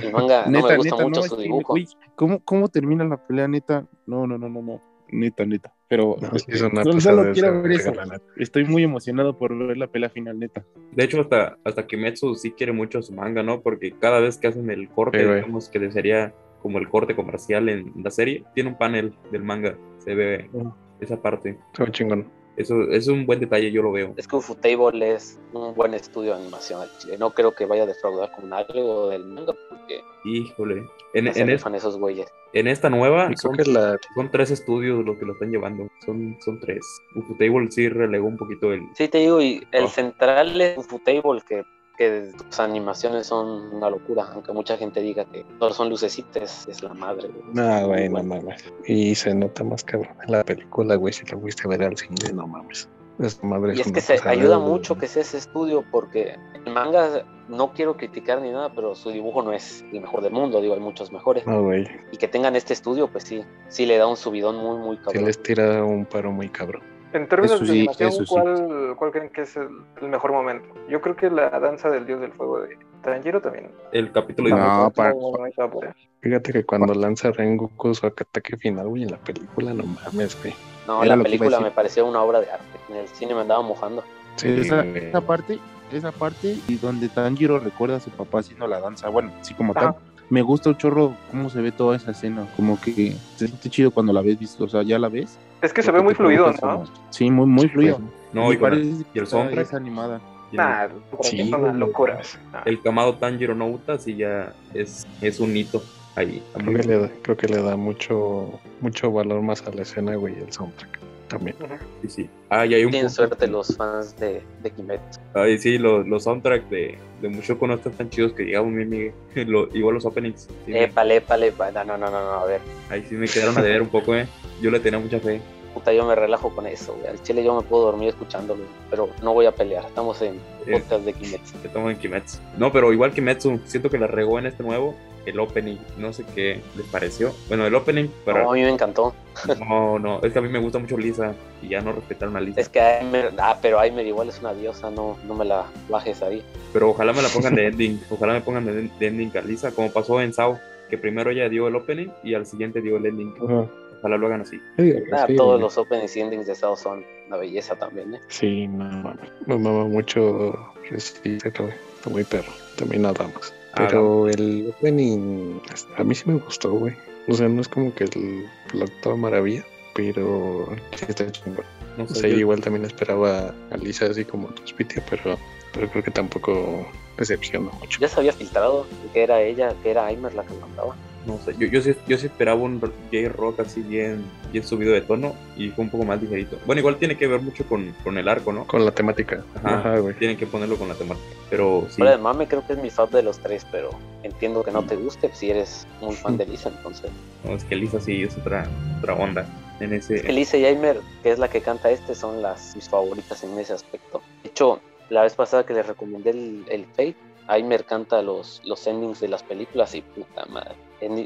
[0.02, 1.74] El manga no neta, me gusta neta, mucho no, su dibujo.
[1.74, 3.88] güey, ¿cómo, ¿cómo termina la pelea, neta?
[4.06, 4.97] No, no, no, no, no.
[5.12, 5.74] Neta, neta.
[5.88, 7.94] Pero No, sí, es una solo, solo quiero ver eso.
[8.36, 10.66] Estoy muy emocionado por ver la pelea final, neta.
[10.92, 13.62] De hecho, hasta, hasta Kimetsu sí quiere mucho su manga, ¿no?
[13.62, 17.94] Porque cada vez que hacen el corte, digamos que sería como el corte comercial en
[18.04, 19.78] la serie, tiene un panel del manga.
[20.00, 20.68] Se ve Mm.
[21.00, 21.58] esa parte.
[21.72, 22.28] Está muy chingón.
[22.58, 24.14] Eso es un buen detalle, yo lo veo.
[24.18, 27.16] Es que Ufotable es un buen estudio de animación al chile.
[27.20, 30.88] No creo que vaya a defraudar con algo del manga, porque Híjole.
[31.14, 32.28] En, en, es- rifan esos güeyes.
[32.54, 35.52] en esta nueva Y creo son, que la son tres estudios los que lo están
[35.52, 35.88] llevando.
[36.06, 36.84] Son, son tres.
[37.16, 38.82] Ufotable sí relegó un poquito el.
[38.96, 39.88] Sí, te digo, y el Oh.
[39.90, 41.64] central es Ufotable, que,
[41.98, 46.84] que sus animaciones son una locura, aunque mucha gente diga que solo son lucecitas, es
[46.84, 47.28] la madre.
[47.28, 47.44] güey.
[47.54, 48.64] No, güey, no mames.
[48.86, 51.98] Y se nota más cabrón en la película, güey, si la fuiste a ver al
[51.98, 52.88] cine, no mames.
[53.20, 57.26] Esa madre Y es que se ayuda mucho que sea ese estudio porque el manga
[57.48, 60.76] no quiero criticar ni nada, pero su dibujo no es el mejor del mundo, digo,
[60.76, 61.48] hay muchos mejores.
[61.48, 64.78] No, güey, Y que tengan este estudio, pues sí, sí le da un subidón muy,
[64.78, 65.26] muy sí cabrón.
[65.26, 66.84] les tira un paro muy cabrón.
[67.14, 68.26] En términos Eso de sí, animación, sí.
[68.28, 69.70] ¿cuál, ¿cuál creen que es el,
[70.02, 70.68] el mejor momento?
[70.90, 73.72] Yo creo que la danza del dios del fuego de Tanjiro también.
[73.92, 75.92] El capítulo No, de Ah, para- ahí.
[76.20, 80.54] Fíjate que cuando lanza Rengoku su ataque final, güey, en la película, no mames, güey.
[80.86, 82.66] No, Era la película me pareció una obra de arte.
[82.90, 84.04] En el cine me andaba mojando.
[84.36, 85.60] Sí, esa, esa parte,
[85.92, 89.72] esa parte y donde Tanjiro recuerda a su papá haciendo la danza, bueno, sí como
[89.76, 89.94] Ajá.
[89.94, 89.96] tal.
[90.30, 93.92] Me gusta un chorro cómo se ve toda esa escena, como que se siente chido
[93.92, 95.38] cuando la ves, visto, o sea, ya la ves.
[95.62, 96.84] Es que se ve muy fluido, ¿no?
[97.12, 98.00] Sí, muy, muy fluido.
[98.34, 99.66] No, Me y, parece que soundtrack.
[99.68, 100.20] es animada.
[100.52, 100.88] Nah,
[101.22, 101.74] Sí, es una güey.
[101.74, 102.20] locura.
[102.54, 102.62] Nah.
[102.66, 105.82] el Kamado Tanjiro no Uta sí ya es, es un hito
[106.16, 106.42] ahí.
[106.54, 110.16] Creo que, le da, creo que le da mucho, mucho valor más a la escena,
[110.16, 111.56] güey, el soundtrack también.
[112.02, 112.30] Sí, sí.
[112.50, 115.20] Ah, y hay un Tienen suerte los fans de, de Kimetsu.
[115.34, 118.84] Ay, sí, los, los soundtracks de, de Mushoku no están tan chidos que digamos, mi
[118.84, 119.14] amiga.
[119.36, 120.44] Lo- igual los openings.
[120.66, 121.74] sí, me- Épale, épale, épale.
[121.86, 122.62] No, no, no, no, a ver.
[122.90, 124.28] ahí sí me quedaron a deber un poco, ¿eh?
[124.62, 125.40] Yo le tenía mucha fe.
[125.74, 127.08] puta, yo me relajo con eso, güey.
[127.08, 129.86] Al chile yo me puedo dormir escuchándolo, pero no voy a pelear.
[129.86, 130.36] Estamos en
[130.66, 130.72] Sí.
[130.72, 131.56] podcast de Kimetsu.
[131.64, 132.38] Estamos en Kimetsu.
[132.58, 134.96] No, pero igual Kimetsu, siento que la regó en este nuevo,
[135.30, 135.78] el opening.
[135.98, 137.34] No sé qué les pareció.
[137.48, 139.14] Bueno, el opening, No, pero a mí me encantó.
[139.60, 142.42] no, no, es que a mí me gusta mucho Lisa y ya no respetaron a
[142.42, 142.60] Lisa.
[142.62, 146.22] Es que Aimer, ah, pero Aimer igual es una diosa, no, no me la bajes
[146.24, 146.44] ahí.
[146.74, 148.02] Pero ojalá me la pongan de ending.
[148.10, 150.60] Ojalá me pongan de, de ending a Lisa, como pasó en Sao,
[150.90, 153.34] que primero ella dio el opening y al siguiente dio el ending.
[153.44, 153.66] Ajá.
[154.00, 154.62] Ojalá lo hagan así.
[154.78, 158.20] Sí, Ah, sí, todos los openings y endings de Sao son una belleza también, ¿eh?
[158.28, 159.30] Sí, no mames.
[159.48, 160.54] Me mama mucho
[160.90, 161.72] Resistir, güey.
[161.96, 162.52] Está muy perro.
[162.78, 163.54] También nada más.
[163.78, 165.60] Ah, Pero el opening,
[165.98, 166.96] a mí sí me gustó, güey.
[167.28, 169.64] O sea, no es como que el plot toda maravilla,
[169.94, 171.66] pero sí está chingón.
[171.98, 175.38] No O sea, yo- igual también esperaba a Lisa así como Spitia, pero,
[175.74, 176.88] pero creo que tampoco
[177.18, 178.00] decepcionó mucho.
[178.00, 180.96] Ya se había filtrado que era ella, que era Aimer la que mandaba.
[181.28, 185.02] No sé, yo, yo, sí, yo sí esperaba un J-Rock así bien, bien subido de
[185.02, 186.58] tono y fue un poco más ligerito.
[186.66, 188.66] Bueno, igual tiene que ver mucho con, con el arco, ¿no?
[188.66, 189.44] Con la temática.
[189.56, 189.80] Ajá.
[189.80, 190.16] Ajá, güey.
[190.16, 191.28] Tienen que ponerlo con la temática.
[191.50, 193.90] Pero sí, Fuera de mame creo que es mi fan de los tres, pero
[194.24, 197.12] entiendo que no te guste si eres muy fan de Lisa, entonces.
[197.44, 198.66] no, es que Lisa sí es otra,
[199.00, 199.46] otra onda
[199.82, 200.30] en ese...
[200.30, 203.74] Elise y Aimer, que es la que canta este, son las mis favoritas en ese
[203.74, 204.22] aspecto.
[204.44, 208.88] De hecho, la vez pasada que les recomendé el, el Fate, Aimer canta los, los
[208.88, 210.76] endings de las películas y puta madre.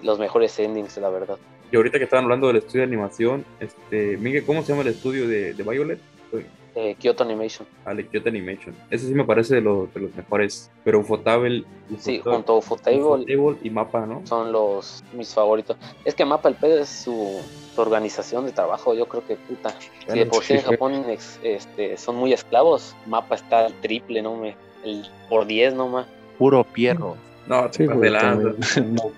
[0.04, 1.38] Los mejores endings, la verdad.
[1.72, 4.90] Y ahorita que estaban hablando del estudio de animación, este, Miguel, ¿cómo se llama el
[4.90, 6.00] estudio de, de Violet?
[6.74, 7.68] Eh, Kyoto Animation.
[7.84, 8.74] Ale, Kyoto Animation.
[8.90, 10.72] Ese sí me parece de, los de los mejores.
[10.86, 11.66] Pero Ufotable,
[12.00, 14.22] Sí, junto a Ufotable Ufotable y Mapa, ¿no?
[14.26, 15.76] son los mis favoritos.
[16.06, 17.42] Es que Mapa el pedo es su,
[17.76, 18.94] su organización de trabajo.
[18.94, 19.76] Yo creo que puta.
[20.08, 20.66] Si de por sí en Sí.
[20.66, 24.56] Japón ex- este, son muy esclavos, Mapa está al triple, no me.
[24.86, 26.08] El, por 10 nomás.
[26.38, 27.18] Puro pierro.
[27.48, 28.56] No, Sí, te güey, también.
[28.96, 29.12] No,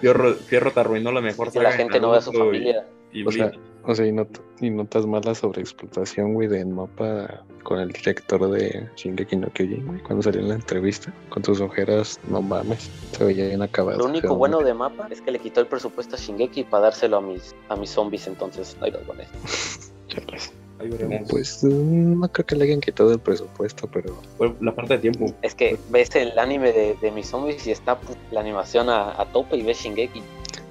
[0.00, 2.52] Fierro, Fierro te arruinó la mejor la saga de gente no ve a su Naruto
[2.52, 2.86] y- familia.
[3.12, 3.52] Y, O sea.
[3.84, 8.50] O sea, y, not- y notas más la sobreexplotación, güey, de mapa con el director
[8.50, 12.90] de Shingeki no Kyojin, güey, cuando salió en la entrevista, con tus ojeras, no mames,
[13.12, 13.98] se veía bien acabado.
[13.98, 17.16] Lo único bueno de Mapa es que le quitó el presupuesto a Shingeki para dárselo
[17.18, 19.30] a mis, a mis zombies, entonces no hay dos con eso.
[20.08, 20.52] chales.
[20.80, 21.28] Ahí veremos.
[21.28, 24.14] Pues mm, no creo que le hayan quitado el presupuesto, pero
[24.60, 25.34] la falta de tiempo.
[25.42, 27.98] Es que ves el anime de, de mis zombies y está
[28.30, 30.22] la animación a, a tope y ves Shingeki.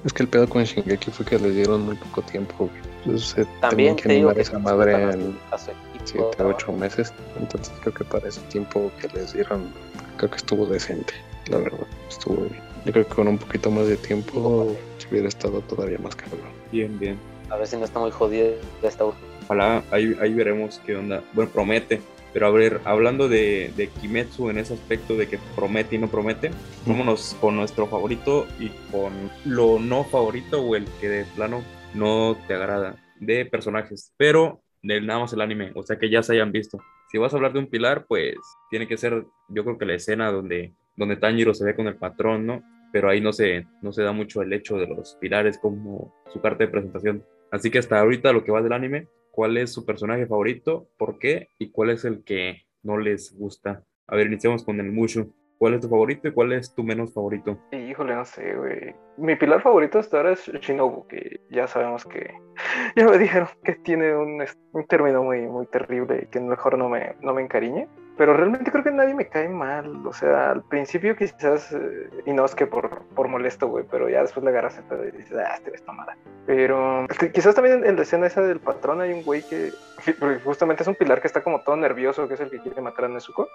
[0.05, 2.69] es que el pedo con Shingeki fue que les dieron muy poco tiempo.
[3.05, 6.31] Entonces También tenían que te digo animar que esa madre en a su equipo.
[6.31, 7.13] 7 a 8 meses.
[7.39, 9.71] Entonces creo que para ese tiempo que les dieron,
[10.17, 11.13] creo que estuvo decente,
[11.49, 11.87] la verdad.
[12.09, 12.61] Estuvo bien.
[12.85, 16.39] Yo creo que con un poquito más de tiempo si hubiera estado todavía más cabrón.
[16.71, 17.17] Bien, bien.
[17.49, 18.49] A ver si no está muy jodido
[18.81, 19.03] esta
[19.47, 21.23] Ojalá, ahí, ahí veremos qué onda.
[21.33, 22.01] Bueno, promete.
[22.33, 26.09] Pero a ver, hablando de, de Kimetsu en ese aspecto de que promete y no
[26.09, 26.51] promete,
[26.85, 29.13] vámonos con nuestro favorito y con
[29.45, 31.63] lo no favorito o el que de plano
[31.95, 36.21] no te agrada de personajes, pero de nada más el anime, o sea que ya
[36.21, 36.79] se hayan visto.
[37.09, 38.35] Si vas a hablar de un pilar, pues
[38.69, 41.95] tiene que ser, yo creo que la escena donde, donde Tanjiro se ve con el
[41.95, 42.61] patrón, ¿no?
[42.91, 46.41] Pero ahí no se, no se da mucho el hecho de los pilares como su
[46.41, 47.23] carta de presentación.
[47.51, 49.07] Así que hasta ahorita lo que va del anime,
[49.37, 50.87] ¿cuál es su personaje favorito?
[50.97, 51.49] ¿Por qué?
[51.59, 53.83] ¿Y cuál es el que no les gusta?
[54.07, 55.31] A ver, iniciamos con el Mushu.
[55.59, 57.59] ¿Cuál es tu favorito y cuál es tu menos favorito?
[57.71, 58.95] Híjole, no sé, güey.
[59.17, 62.33] Mi pilar favorito hasta ahora es Shinobu, que ya sabemos que.
[62.95, 66.89] Ya me dijeron que tiene un, es- un término muy, muy terrible que mejor no
[66.89, 67.87] me, no me encariñe.
[68.17, 70.03] Pero realmente creo que nadie me cae mal.
[70.07, 71.71] O sea, al principio quizás.
[71.73, 74.83] eh, y no es que por, por molesto, güey, pero ya después le agarras el
[74.85, 76.17] pedo y dices, ah, este ves tomada.
[76.47, 79.71] Pero este, quizás también en la escena esa del patrón hay un güey que.
[80.19, 82.81] porque Justamente es un pilar que está como todo nervioso, que es el que quiere
[82.81, 83.49] matar a Nezuko.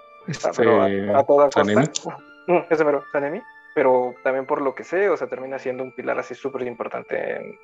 [0.44, 0.86] Ah, pero a,
[1.18, 1.64] a toda costa.
[1.64, 1.84] Sanemi.
[2.48, 3.40] Mm, ese mero, Sanemi.
[3.72, 7.36] Pero también por lo que sé, o sea, termina siendo un pilar así súper importante
[7.36, 7.56] en-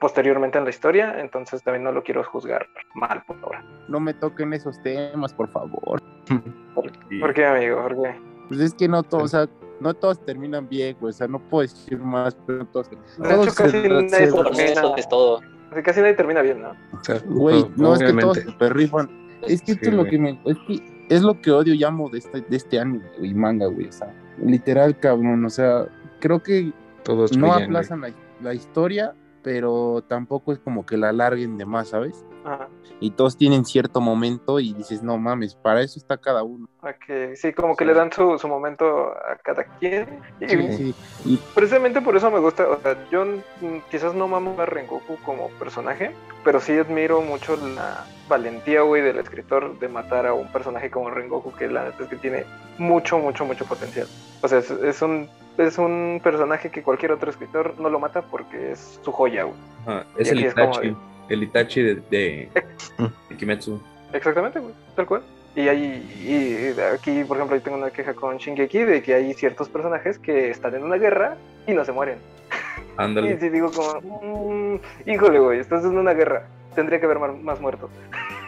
[0.00, 3.64] posteriormente en la historia, entonces también no lo quiero juzgar mal por ahora.
[3.88, 6.00] No me toquen esos temas, por favor.
[7.20, 7.82] ¿Por qué, amigo?
[7.82, 8.14] ¿Por qué?
[8.46, 9.48] Pues es que no todos, o sea,
[9.80, 11.10] no todos terminan bien, güey.
[11.10, 12.90] O sea, no puedo decir más, pero no todos.
[12.90, 15.40] De hecho, casi nadie eso es todo.
[15.84, 16.70] Casi nadie termina bien, ¿no?
[16.70, 19.10] O sea, Güey, no, es que todos se perrifan.
[19.42, 20.40] Es que esto es lo que me.
[20.44, 23.88] Es que es lo que odio, llamo de este, de este anime, güey, manga, güey.
[23.88, 24.12] O sea,
[24.42, 25.44] literal, cabrón.
[25.44, 25.86] O sea,
[26.20, 26.72] creo que
[27.04, 28.12] Todos no brillan, aplazan la,
[28.42, 32.24] la historia, pero tampoco es como que la alarguen de más, ¿sabes?
[32.46, 32.68] Ajá.
[33.00, 36.68] Y todos tienen cierto momento y dices, no mames, para eso está cada uno.
[36.80, 37.88] Ok, Sí, como que Sí.
[37.88, 40.20] le dan su, su momento a cada quien.
[40.40, 40.94] Y Sí, sí.
[41.24, 43.24] Y precisamente por eso me gusta, o sea, yo
[43.90, 46.12] quizás no mamo a Rengoku como personaje,
[46.44, 51.10] pero sí admiro mucho la valentía, güey, del escritor de matar a un personaje como
[51.10, 52.44] Rengoku, que la neta es que tiene
[52.78, 54.06] mucho, mucho, mucho potencial.
[54.42, 55.28] O sea, es, es un
[55.58, 59.56] es un personaje que cualquier otro escritor no lo mata porque es su joya, güey.
[59.86, 60.96] Ajá, es Y el aquí es como Itachi.
[61.28, 62.48] El Itachi de, de,
[63.28, 63.80] de Kimetsu.
[64.12, 65.22] Exactamente, güey, tal cual.
[65.54, 69.32] Y hay, y aquí, por ejemplo, yo tengo una queja con Shingeki de que hay
[69.34, 71.36] ciertos personajes que están en una guerra
[71.66, 72.18] y no se mueren.
[72.98, 73.38] Y Ándale.
[73.38, 76.46] sí digo como, mm, híjole, güey, estás en una guerra.
[76.74, 77.90] Tendría que haber más muertos.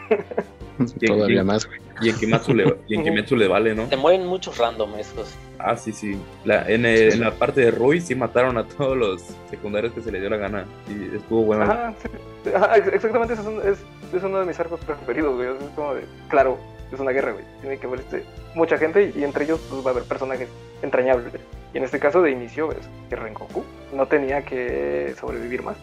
[1.06, 1.80] Todavía más, güey.
[2.00, 3.88] Y en Kimetsu le, y en Kimetsu le vale, ¿no?
[3.88, 5.34] Se mueren muchos random esos.
[5.58, 6.16] Ah, sí, sí.
[6.44, 10.00] La, en, el- en la parte de Rui sí mataron a todos los secundarios que
[10.00, 10.64] se le dio la gana.
[10.88, 11.64] Y estuvo bueno.
[11.64, 12.08] Ajá, sí.
[12.54, 13.78] Ajá, exactamente, ese es, un- es,
[14.14, 15.48] es uno de mis arcos preferidos, güey.
[15.48, 16.58] Es como de, claro,
[16.92, 17.44] es una guerra, güey.
[17.60, 20.48] Tiene que morirse mucha gente y entre ellos pues, va a haber personajes
[20.82, 21.32] entrañables.
[21.74, 23.62] Y en este caso de inicio es que Rengoku
[23.94, 25.76] no tenía que sobrevivir más.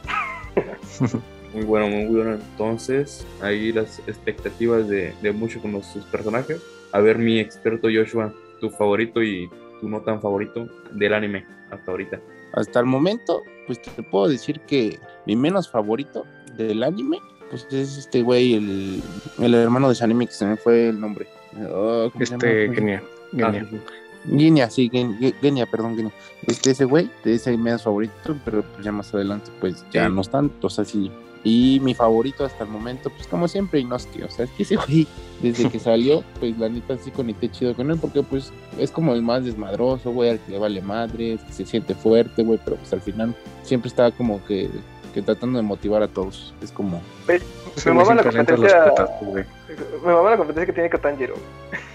[1.53, 2.33] Muy bueno, muy bueno.
[2.33, 6.61] Entonces, ahí las expectativas de, de mucho con los, sus personajes.
[6.91, 9.49] A ver, mi experto Joshua, tu favorito y
[9.79, 12.19] tu no tan favorito del anime hasta ahorita.
[12.53, 16.25] Hasta el momento, pues te puedo decir que mi menos favorito
[16.57, 19.01] del anime, pues es este güey, el,
[19.39, 21.27] el hermano de Shanime, que se me fue el nombre.
[21.69, 22.75] Oh, ¿cómo se Este, llama?
[22.75, 23.03] genial.
[23.43, 23.79] Ah, sí, sí.
[24.27, 24.69] Genia,
[25.41, 26.11] Genia, perdón, Genia.
[26.47, 28.13] Este, ese güey, es el menos favorito,
[28.43, 30.13] pero pues ya más adelante, pues ya Sí.
[30.13, 31.11] no están, o sea, sí.
[31.43, 34.77] Y mi favorito hasta el momento, pues como siempre, Inosuke, o sea, es que ese
[34.77, 35.05] güey,
[35.43, 39.13] desde que salió, pues la neta sí conecté chido con él, porque pues es como
[39.13, 42.77] el más desmadroso, güey, al que le vale madre, que se siente fuerte, güey, pero
[42.77, 44.71] pues al final siempre está como que,
[45.15, 46.53] que tratando de motivar a todos.
[46.61, 47.01] Es como,
[47.77, 48.93] Se Me mama la competencia.
[50.05, 51.33] Me mama la competencia que tiene.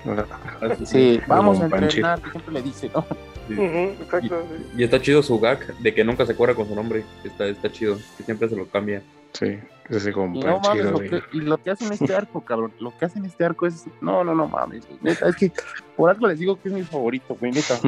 [0.06, 3.04] Ah, sí, vamos a entrenar, que siempre le dice, ¿no?
[3.46, 3.54] Sí.
[3.54, 4.42] Ujú, exacto.
[4.48, 4.66] sí.
[4.78, 7.04] Y está chido su gag de que nunca se acuerda con su nombre.
[7.22, 9.02] Está, está chido, que siempre se lo cambia.
[9.34, 9.58] Sí,
[9.90, 11.10] es así como Y no mames, lo güey.
[11.10, 14.24] que, y lo que hacen este arco, cabrón, lo que hacen este arco es, no,
[14.24, 15.52] no, no mames, neta, es que
[15.94, 17.78] por algo les digo que es mi favorito, güey, neta.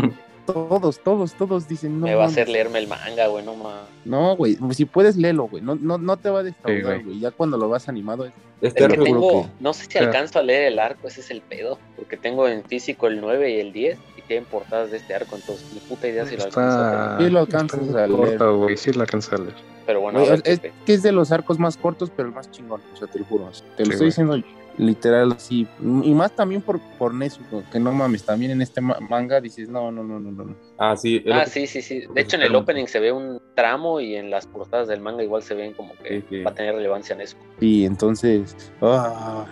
[0.46, 3.82] Todos, todos, todos dicen, no Me va a hacer leerme el manga, güey, no más.
[4.04, 7.02] No, güey, si puedes léelo, güey, no, no, no te va a defraudar, güey.
[7.04, 8.32] güey, ya cuando lo vas animado es...
[8.60, 10.06] Este Es que tengo, que- no sé si Claro.
[10.08, 13.50] alcanzo a leer el arco, ese es el pedo, porque tengo en físico el 9
[13.56, 16.44] y el 10 y tienen portadas de este arco, entonces ni puta idea si lo
[16.44, 17.18] alcanzo a terminar.
[17.22, 18.18] Sí lo alcanzas está a leer.
[18.38, 18.76] corto, güey.
[18.76, 19.54] Sí lo alcanzas a leer.
[19.84, 22.48] Pero bueno, Güey, ver es, que es de los arcos más cortos, pero el más
[22.52, 24.06] chingón, o sea, te lo juro, te lo Sí, estoy güey.
[24.06, 24.34] diciendo
[24.78, 28.98] literal así, y más también por, por Nezuko, que no mames, también en este ma-
[29.00, 30.56] manga dices, no, no, no, no, no.
[30.78, 31.22] Ah, sí.
[31.30, 32.04] Ah, que- sí, sí, sí.
[32.14, 35.22] De hecho, en el opening se ve un tramo y en las portadas del manga
[35.22, 36.42] igual se ven como que Sí, sí.
[36.42, 37.36] va a tener relevancia eso.
[37.60, 39.44] Y entonces, ah,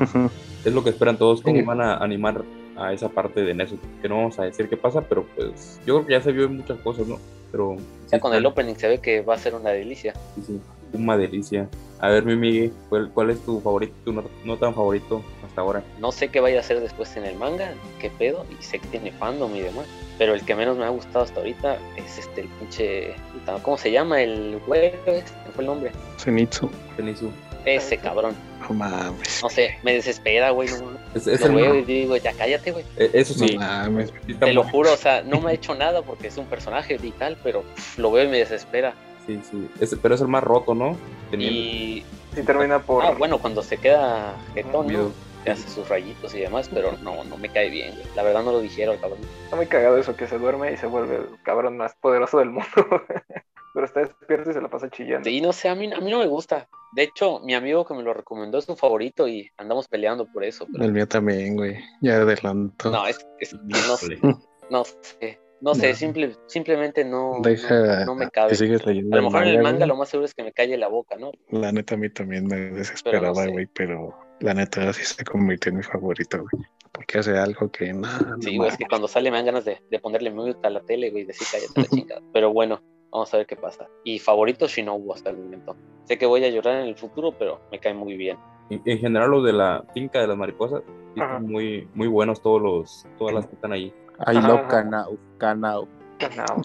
[0.64, 1.62] es lo que esperan todos, cómo Sí.
[1.62, 2.44] van a animar
[2.76, 5.94] a esa parte de Nezu, que no vamos a decir qué pasa, pero pues yo
[5.94, 7.18] creo que ya se vio en muchas cosas, ¿no?
[7.50, 7.76] Pero
[8.10, 10.12] Ya sí, con el opening se ve que va a ser una delicia.
[10.34, 10.60] sí, sí,
[10.92, 11.68] una delicia.
[11.98, 15.62] A ver, mi Miguel, ¿cuál, cuál es tu favorito, tu no, no tan favorito hasta
[15.62, 15.82] ahora?
[15.98, 18.86] No sé qué vaya a hacer después en el manga, qué pedo, y sé que
[18.88, 19.86] tiene fandom y demás.
[20.18, 23.14] Pero el que menos me ha gustado hasta ahorita es este, el pinche.
[23.62, 24.20] ¿Cómo se llama?
[24.20, 25.92] El güey, este, fue el nombre.
[26.18, 26.70] Zenitsu.
[26.96, 27.30] Zenitsu.
[27.64, 28.34] Ese cabrón.
[28.68, 29.40] No mames.
[29.42, 30.68] No sé, me desespera, güey.
[30.68, 30.98] No.
[31.14, 32.84] Es, es lo el veo y digo, ya cállate, güey.
[32.96, 33.54] eh, Eso sí.
[33.56, 34.12] No mames.
[34.38, 37.36] Te lo juro, o sea, no me ha hecho nada porque es un personaje vital,
[37.42, 38.94] pero pff, lo veo y me desespera.
[39.26, 39.68] Sí, sí.
[39.80, 40.96] Es- pero es el más roto, ¿no?
[41.30, 42.04] Teniendo Y.
[42.36, 43.04] Y termina por.
[43.04, 44.86] Ah, bueno, cuando se queda jetón.
[44.92, 45.10] ¿no?
[45.44, 48.04] Que hace sus rayitos y demás, pero no, no me cae bien, güey.
[48.16, 49.20] La verdad no lo dijeron, cabrón.
[49.44, 52.50] Está muy cagado eso que se duerme y se vuelve el cabrón más poderoso del
[52.50, 52.66] mundo.
[53.74, 55.28] Pero está despierto y se la pasa chillando.
[55.28, 56.66] Sí, no sé, a mí, a mí no me gusta.
[56.92, 60.44] De hecho, mi amigo que me lo recomendó es su favorito y andamos peleando por
[60.44, 60.66] eso.
[60.72, 61.76] pero- El mío también, güey.
[62.00, 62.90] Ya adelanto.
[62.90, 64.18] No, es, es que no, sé,
[64.70, 65.38] no sé.
[65.66, 65.94] No sé, No.
[65.96, 68.52] simple, simplemente no, Deja no, no me cabe.
[68.56, 69.88] leyendo A lo mejor en el manga güey.
[69.88, 71.32] lo más seguro es que me calle la boca, ¿no?
[71.50, 73.50] La neta a mí también me desesperaba, sé.
[73.50, 76.64] güey, pero la neta sí se convirtió en mi favorito, güey.
[76.92, 79.64] Porque hace algo que no, no Sí, güey, es que cuando sale me dan ganas
[79.66, 82.22] de, de ponerle mute a la tele, güey, y decir cállate la chingada.
[82.32, 83.88] Pero bueno, vamos a ver qué pasa.
[84.04, 85.76] Y favorito Shinobu hasta el momento.
[86.04, 88.38] Sé que voy a llorar en el futuro, pero me cae muy bien.
[88.70, 90.82] En, en general, los de la finca de las mariposas,
[91.14, 93.92] están muy, muy buenos todos los, todas las que están ahí.
[94.26, 94.68] I love.
[94.68, 95.88] Kanao, Kanao.
[96.36, 96.62] No.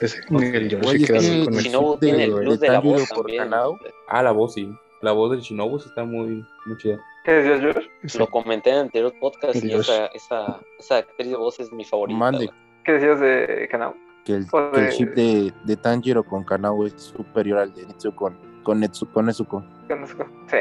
[0.00, 2.68] Ese, el Yoshi Güey, es queda que muy con el Shinobu tiene el plus de
[2.68, 3.34] la voz por.
[3.34, 3.78] Kanao.
[4.08, 4.70] Ah, la voz, sí.
[5.02, 6.98] La voz del Shinobu sí está muy, muy chida.
[7.24, 7.90] ¿Qué decías, George?
[8.02, 11.72] Ese- Lo comenté en el anterior podcast y esa, esa, esa actriz de voz es
[11.72, 12.18] mi favorita.
[12.18, 12.50] Mande.
[12.84, 13.94] ¿Qué decías de Kanao?
[14.24, 17.72] Que el, O que el de- chip de, de Tanjiro con Kanao es superior al
[17.74, 18.36] de Netsu con,
[18.66, 19.64] con, Netsu, con Nezuko.
[19.88, 20.26] Conozco.
[20.50, 20.56] Sí,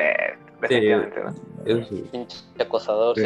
[0.62, 1.24] definitivamente.
[1.24, 1.34] ¿no?
[1.66, 2.04] Eso sí.
[2.12, 3.24] Pinche acosador, Sí.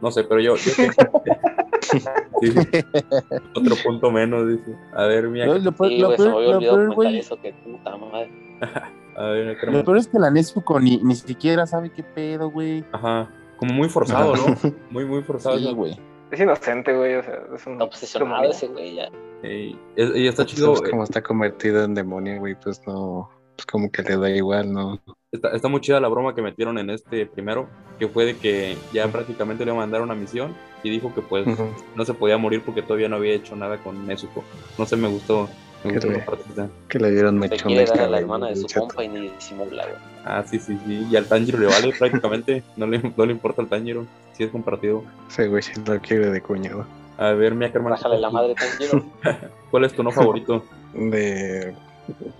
[0.00, 0.56] No sé, pero yo.
[0.56, 0.58] yo
[1.80, 2.00] sí.
[2.40, 2.52] Sí.
[3.56, 4.76] Otro punto menos, dice.
[4.94, 5.46] A ver, mira.
[5.46, 7.18] Lo, lo, peor- Sí, lo güey, se me peor- había lo olvidado peor, comentar güey,
[7.18, 8.30] eso, que puta madre.
[9.16, 12.50] A ver, lo creo- peor es que la Nezuko ni, ni siquiera sabe qué pedo,
[12.50, 12.84] güey.
[12.92, 13.28] Ajá.
[13.58, 14.56] Como muy forzado, ¿no?
[14.90, 15.56] Muy, muy forzado.
[15.58, 15.96] Sí, güey.
[16.30, 17.14] Es inocente, güey.
[17.16, 17.72] O sea, es un.
[17.74, 19.08] Está obsesionado ese güey ya.
[19.42, 20.74] Ey, y está chido.
[20.76, 22.54] ¿Sabes cómo está convertido en demonio, güey?
[22.54, 23.28] Pues no,
[23.60, 25.00] pues como que le da igual, ¿no?
[25.30, 28.76] Está, está muy chida la broma que metieron en este primero, que fue de que
[28.92, 31.46] ya prácticamente le mandaron una misión y dijo que pues
[31.94, 34.42] no se podía morir porque todavía no había hecho nada con Nezuko.
[34.78, 35.48] No sé, me gustó.
[35.84, 36.68] Me gustó partecita.
[36.88, 37.48] Que le dieron Le
[37.86, 39.98] dar a la hermana de su compa y ni disimula, güey.
[40.24, 41.06] Ah, sí, sí, sí.
[41.10, 42.62] Y al Tanjiro le vale prácticamente.
[42.76, 44.06] No le, no le importa al Tanjiro.
[44.32, 45.04] Si es compartido.
[45.28, 46.86] Ese güey sí lo quiere de cuñado.
[47.18, 47.90] A ver, mi hermano.
[47.96, 49.04] Bájale la madre Tanjiro.
[49.70, 50.64] ¿Cuál es tu no favorito?
[50.94, 51.74] De.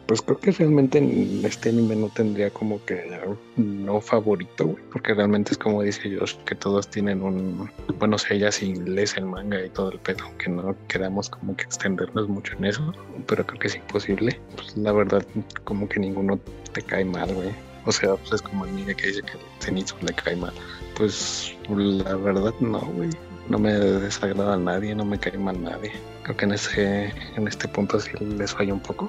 [0.06, 3.04] Pues creo que realmente en este anime no tendría como que
[3.56, 4.84] no favorito, güey.
[4.92, 7.70] Porque realmente es como dice Josh, que todos tienen un.
[7.98, 11.28] Bueno, o sea, ya si lees el manga y todo el pedo, aunque no queramos
[11.28, 12.92] como que extendernos mucho en eso,
[13.26, 14.40] pero creo que es imposible.
[14.56, 15.24] Pues la verdad,
[15.64, 16.38] como que ninguno
[16.72, 17.50] te cae mal, güey.
[17.86, 20.52] O sea, pues es como el niño que dice que el le cae mal.
[20.96, 23.10] Pues la verdad, no, güey.
[23.50, 25.92] No me desagrada a nadie, no me cae mal nadie.
[26.22, 29.08] Creo que en ese, en este punto sí les falla un poco.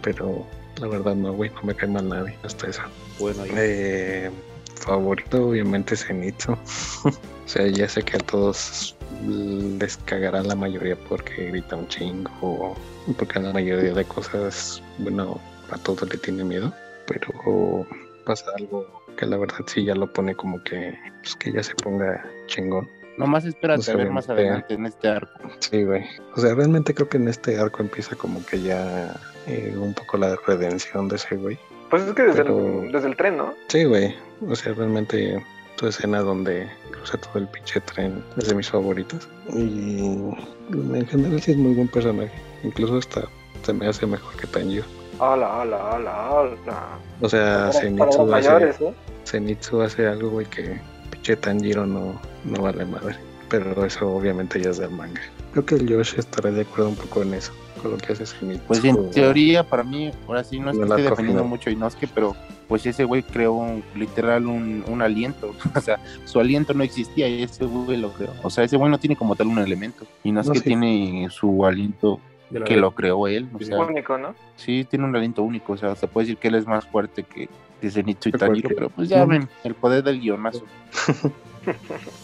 [0.00, 0.46] Pero
[0.80, 2.82] la verdad no, güey, no me cae mal nadie hasta eso.
[3.18, 3.42] Bueno.
[3.56, 4.30] Eh,
[4.76, 6.52] favorito obviamente Zenitsu.
[7.04, 7.10] o
[7.46, 8.96] sea, ya sé que a todos
[9.26, 12.76] les cagará la mayoría porque grita un chingo o
[13.18, 15.40] porque la mayoría de cosas, bueno,
[15.72, 16.72] a todos le tiene miedo,
[17.06, 17.86] pero
[18.24, 21.74] pasa algo que la verdad sí ya lo pone como que, pues que ya se
[21.74, 22.88] ponga chingón.
[23.16, 24.36] Nomás espérate O sea, a ver más vea.
[24.36, 25.48] adelante en este arco.
[25.60, 26.04] Sí, güey.
[26.34, 29.14] O sea, realmente creo que en este arco empieza como que ya
[29.46, 31.58] eh, un poco la redención de ese güey.
[31.90, 33.54] Pues es que desde, Pero- el, desde el tren, ¿no?
[33.68, 34.14] Sí, güey.
[34.48, 35.44] O sea, realmente
[35.76, 39.28] tu escena donde cruza todo el pinche tren es de mis favoritas.
[39.52, 42.32] Y en general sí es muy buen personaje.
[42.64, 43.28] Incluso hasta
[43.62, 44.84] se me hace mejor que Tanjiro.
[45.20, 46.98] Hola, hola, hola, hola.
[47.20, 48.94] O sea, Para, para Zenitsu los hace, mayores, ¿eh?
[49.24, 50.80] Zenitsu hace algo, güey, que
[51.24, 53.16] pinche Tanjiro no, no vale madre.
[53.48, 55.20] Pero eso obviamente ya es del manga.
[55.52, 58.26] Creo que el Yoshi estará de acuerdo un poco en eso, con lo que hace
[58.26, 58.64] Zenitsu.
[58.66, 61.48] Pues en teoría, para mí, ahora sí, no es que No esté defendiendo no.
[61.48, 62.34] mucho Inosuke, pero
[62.68, 65.54] pues ese güey creó un- literal un, un aliento.
[65.76, 68.32] O sea, su aliento no existía y ese güey lo creó.
[68.42, 70.04] O sea, ese güey no tiene como tal un elemento.
[70.24, 70.66] Inosuke No, sí.
[70.68, 72.18] tiene su aliento
[72.60, 72.80] que verdad.
[72.80, 73.48] lo creó él.
[73.54, 74.34] O Sí, sea, Único, ¿no?
[74.56, 75.72] sí, tiene un aliento único.
[75.72, 77.48] O sea, se puede decir que él es más fuerte que,
[77.86, 80.64] Zenitsu y Tanjiro, pero pues ya ven, el poder del guionazo.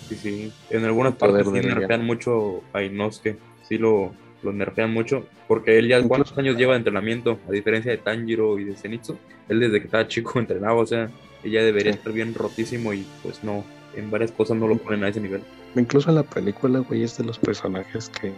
[0.09, 0.53] Sí, sí.
[0.69, 3.39] En algunas partes sí nerfean mucho a Inosuke.
[3.63, 4.13] Sí lo,
[4.43, 5.27] lo nerfean mucho.
[5.49, 9.17] Porque él ya cuántos años lleva de entrenamiento, a diferencia de Tanjiro y de Zenitsu.
[9.49, 11.09] Él desde que estaba chico entrenaba, o sea,
[11.43, 11.99] ella debería Sí.
[11.99, 13.65] estar bien rotísimo y pues no,
[13.97, 15.43] en varias cosas no lo ponen a ese nivel.
[15.77, 18.33] Incluso en la película, güey, es de los personajes que,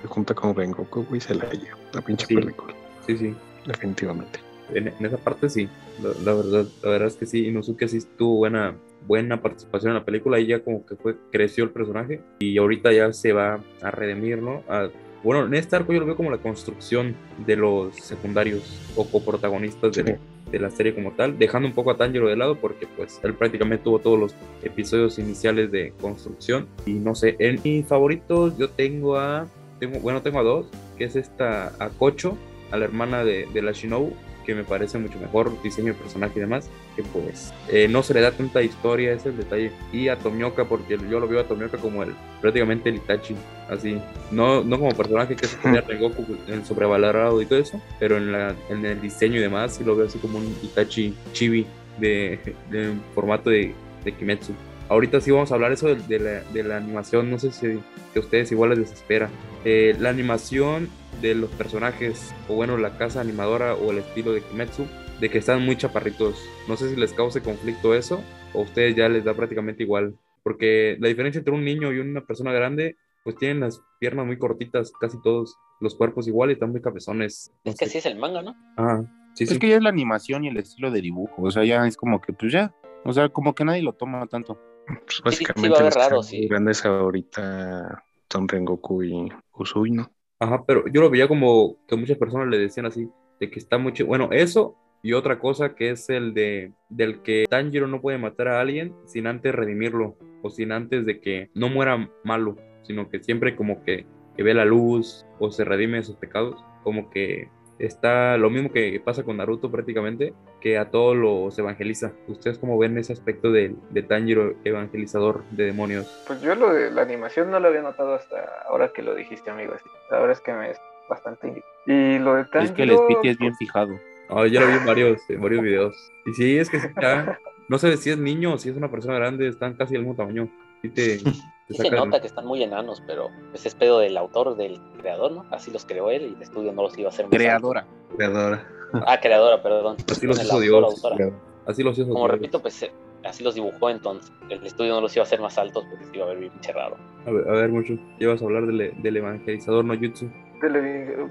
[0.00, 1.76] que junta con Rengoku, güey, se la lleva.
[1.92, 2.34] La pinche Sí.
[2.36, 2.74] película,
[3.06, 3.34] Sí, sí.
[3.66, 4.38] definitivamente.
[4.72, 5.68] En, en esa parte sí,
[6.00, 9.98] la, la verdad, la verdad es que sí, Inosuke sí tuvo buena, buena participación en
[9.98, 13.58] la película y ya como que fue, creció el personaje y ahorita ya se va
[13.82, 14.62] a redimir, ¿no?
[14.68, 14.88] A-
[15.22, 17.14] bueno, en este arco yo lo veo como la construcción
[17.46, 20.18] de los secundarios o coprotagonistas de,
[20.50, 23.34] de la serie como tal, dejando un poco a Tanjiro de lado porque pues él
[23.34, 26.66] prácticamente tuvo todos los episodios iniciales de construcción.
[26.86, 29.46] Y no sé, en mis favoritos yo tengo a,
[29.78, 30.66] tengo, bueno, tengo a dos,
[30.96, 32.36] que es esta, a Kocho,
[32.70, 34.12] a la hermana de, de la Shinobu,
[34.50, 38.14] que me parece mucho mejor diseño de personaje y demás, que pues eh, no se
[38.14, 39.70] le da tanta historia, ese es el detalle.
[39.92, 43.36] Y a Tomioka, porque yo lo veo a Tomioka como el prácticamente el Itachi,
[43.68, 44.00] así,
[44.32, 48.32] no, no como personaje que se tenía Rengoku en sobrevalorado y todo eso, pero en,
[48.32, 51.64] la, en el diseño y demás sí lo veo así como un Itachi chibi
[51.98, 52.40] de,
[52.70, 53.72] de formato de,
[54.04, 54.52] de Kimetsu.
[54.90, 57.78] Ahorita sí vamos a hablar eso de, de la, de la animación, no sé si
[58.12, 59.30] que a ustedes igual les desespera.
[59.64, 60.88] Eh, la animación
[61.22, 64.86] de los personajes, o bueno, la casa animadora o el estilo de Kimetsu,
[65.20, 66.44] de que están muy chaparritos.
[66.66, 68.20] No sé si les cause conflicto eso,
[68.52, 70.16] o a ustedes ya les da prácticamente igual.
[70.42, 74.38] Porque la diferencia entre un niño y una persona grande, pues tienen las piernas muy
[74.38, 75.54] cortitas, casi todos.
[75.80, 77.52] Los cuerpos igual y están muy cabezones.
[77.64, 78.56] No Es que así es el manga, ¿no?
[78.76, 79.02] Ah,
[79.34, 79.52] sí, sí.
[79.54, 81.42] Es que ya es la animación y el estilo de dibujo.
[81.42, 82.74] O sea, ya es como que, pues ya.
[83.04, 84.58] O sea, como que nadie lo toma tanto.
[85.04, 86.46] Pues sí básicamente raro, sí.
[86.46, 90.10] grandes ahorita son Rengoku y Usui, ¿no?
[90.38, 93.78] Ajá, pero yo lo veía como que muchas personas le decían así, de que está
[93.78, 98.18] mucho, bueno, eso y otra cosa que es el de del que Tanjiro no puede
[98.18, 103.08] matar a alguien sin antes redimirlo o sin antes de que no muera malo, sino
[103.08, 107.10] que siempre como que, que ve la luz o se redime de sus pecados, como
[107.10, 107.48] que
[107.80, 112.12] está lo mismo que pasa con Naruto prácticamente, que a todos los evangeliza.
[112.28, 116.06] ¿Ustedes cómo ven ese aspecto de, de Tanjiro evangelizador de demonios?
[116.26, 118.36] Pues yo lo de la animación no lo había notado hasta
[118.68, 119.74] ahora que lo dijiste, amigo.
[120.10, 123.38] verdad es que me es bastante Y lo de Es que el Tanjiro, Spiti es
[123.38, 123.98] bien fijado.
[124.28, 126.12] Ah, ya lo vi en varios, en varios videos.
[126.26, 129.14] Y sí, es que ya, no sabes si es niño o si es una persona
[129.14, 130.48] grande, están casi del mismo tamaño.
[130.82, 131.18] Sí te,
[131.70, 135.32] Sí se nota que están muy enanos, pero ese es pedo del autor, del creador,
[135.32, 135.44] ¿no?
[135.50, 137.86] Así los creó él y el estudio no los iba a hacer más Creadora.
[138.16, 138.56] Creadora.
[138.92, 139.04] altos.
[139.06, 139.96] Ah, creadora, perdón.
[140.10, 140.84] Así los hizo Dios.
[140.84, 141.30] autora.
[141.66, 142.30] Así los hizo Como Dios.
[142.32, 142.90] repito, pues
[143.24, 144.32] así los dibujó entonces.
[144.48, 146.50] El estudio no los iba a hacer más altos porque se iba a ver bien
[146.52, 146.96] pinche raro.
[147.26, 147.94] A ver, a ver, mucho.
[148.18, 150.28] Llevas a hablar del, del evangelizador no jutsu.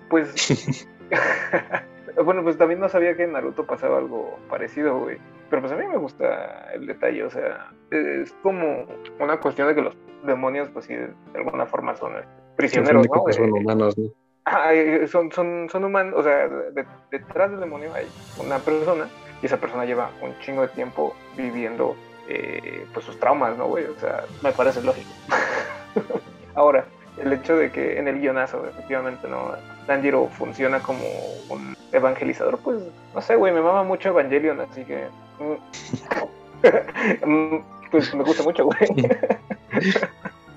[0.09, 0.87] Pues.
[2.23, 5.17] bueno, pues también no sabía que en Naruto pasaba algo parecido, güey.
[5.49, 8.85] Pero pues a mí me gusta el detalle, o sea, es como
[9.19, 12.21] una cuestión de que los demonios, pues sí, de alguna forma son eh,
[12.55, 14.09] prisioneros, son Eh, humanos, ¿no?
[14.45, 18.07] ah, eh, son, son, son humanos, o sea, de- detrás del demonio hay
[18.37, 19.07] una persona
[19.41, 21.95] y esa persona lleva un chingo de tiempo viviendo
[22.27, 23.85] eh, pues sus traumas, ¿no, güey?
[23.85, 25.09] O sea, me parece lógico.
[26.55, 26.85] Ahora,
[27.17, 29.51] el hecho de que en el guionazo, efectivamente, ¿no?
[29.87, 31.03] Tanjiro funciona como
[31.49, 32.77] un evangelizador, pues,
[33.15, 35.07] no sé, güey, me mama mucho Evangelion, así que...
[35.39, 38.77] mm, mm, pues me gusta mucho, güey.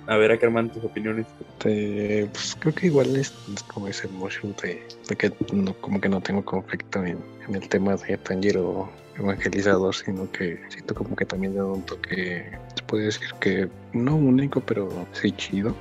[0.07, 1.27] A ver, Ackerman, tus opiniones.
[1.41, 6.01] Este, pues creo que igual es, es como ese motion de, de que no, como
[6.01, 11.15] que no tengo conflicto en, en el tema de Tanjiro evangelizador, sino que siento como
[11.15, 15.75] que también da un toque, se puede decir que no único, pero sí chido.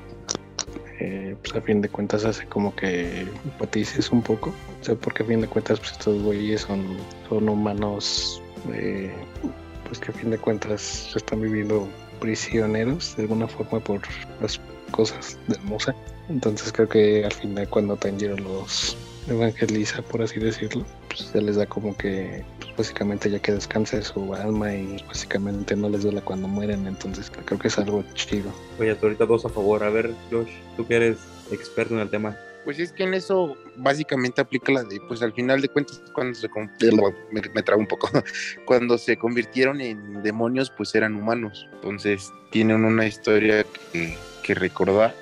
[0.99, 5.23] Eh, pues a fin de cuentas hace como que empatices un poco, o sea, porque
[5.23, 6.95] a fin de cuentas pues estos güeyes son,
[7.27, 8.39] son humanos,
[8.71, 9.11] eh,
[9.91, 11.85] pues que a fin de cuentas están viviendo
[12.21, 13.99] prisioneros de alguna forma por
[14.39, 14.57] las
[14.91, 15.93] cosas del Musa.
[16.29, 18.95] Entonces creo que al final cuando Tanjiro los
[19.27, 24.01] evangeliza, por así decirlo, pues ya les da como que pues, básicamente ya que descanse
[24.01, 26.87] su alma y básicamente no les duela cuando mueren.
[26.87, 28.49] Entonces creo que es algo chido.
[28.79, 29.83] Oye, ahorita dos a favor.
[29.83, 31.17] A ver, Josh, tú que eres
[31.51, 32.37] experto en el tema.
[32.63, 36.35] Pues es que en eso básicamente aplica la de, pues al final de cuentas, cuando
[36.35, 36.71] se con-
[37.31, 38.09] me, trabo un poco,
[38.65, 41.67] cuando se convirtieron en demonios, pues eran humanos.
[41.73, 45.15] Entonces tienen una historia que, recordar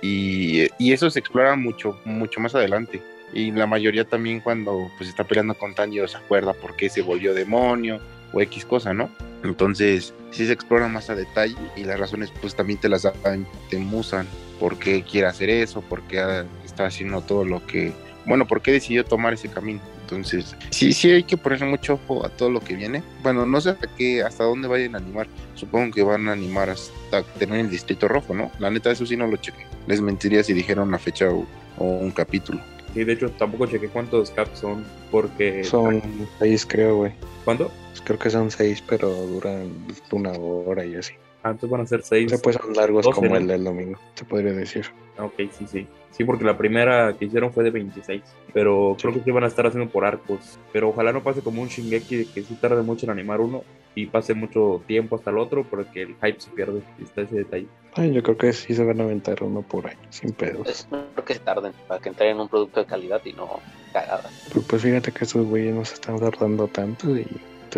[0.00, 3.02] y, y eso se explora mucho, mucho más adelante.
[3.34, 7.02] Y la mayoría también cuando pues está peleando con Tanjiro se acuerda por qué se
[7.02, 8.00] volvió demonio
[8.32, 9.10] o X cosa, ¿no?
[9.42, 13.46] Entonces sí se explora más a detalle y las razones pues también te las dan,
[13.68, 14.26] te musan
[14.58, 17.92] por qué quiere hacer eso, por qué está haciendo todo lo que,
[18.24, 19.80] bueno, por qué decidió tomar ese camino.
[20.02, 23.02] Entonces, sí, sí hay que ponerle mucho ojo a todo lo que viene.
[23.24, 25.26] Bueno, no sé hasta qué, hasta dónde vayan a animar.
[25.54, 28.52] Supongo que van a animar hasta tener el Distrito Rojo, ¿no?
[28.60, 29.66] La neta, eso sí no lo chequé.
[29.88, 31.44] Les mentiría si dijeron una fecha o,
[31.78, 32.60] o un capítulo.
[32.94, 35.64] Sí, de hecho, tampoco chequé cuántos caps son, porque...
[35.64, 36.00] Son
[36.38, 37.12] seis creo, güey.
[37.44, 37.72] ¿Cuánto?
[37.90, 39.70] Pues creo que son seis, pero duran
[40.12, 41.14] una hora y así.
[41.46, 42.30] Ah, entonces van a ser O seis.
[42.30, 43.36] sea, pues son largos como ¿no?
[43.36, 44.86] el del domingo, se podría decir.
[45.16, 45.86] Ah, Ok, sí, sí.
[46.10, 48.22] Sí, porque la primera que hicieron fue de 26.
[48.54, 50.58] Pero creo que sí van a estar haciendo por arcos.
[50.72, 53.64] Pero ojalá no pase como un Shingeki de que sí tarde mucho en animar uno
[53.94, 56.80] y pase mucho tiempo hasta el otro porque el hype se pierde.
[57.02, 57.66] Está ese detalle.
[57.94, 60.66] Ay, yo creo que sí se van a aventar uno por año, sin pedos.
[60.68, 63.60] Es mejor que se tarden para que entreguen un producto de calidad y no
[63.92, 64.32] cagadas.
[64.48, 67.26] Pero pues fíjate que estos güeyes no se están tardando tanto y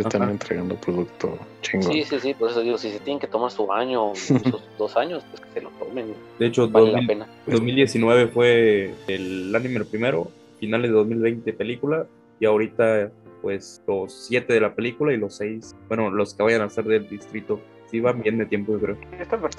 [0.02, 0.30] te están Ajá.
[0.32, 1.92] entregando producto chingón.
[1.92, 4.96] Sí, sí, sí, por eso digo, si se tienen que tomar su año incluso dos
[4.96, 7.26] años, pues que se lo tomen, De hecho, vale la 2000 pena.
[7.46, 10.30] 2019 fue el anime el primero,
[10.60, 12.06] finales de 2020 película
[12.40, 13.10] y ahorita
[13.42, 16.84] pues los siete de la película y los seis, bueno, los que vayan a ser
[16.84, 17.60] del distrito.
[17.90, 18.96] Sí van bien de tiempo, yo creo.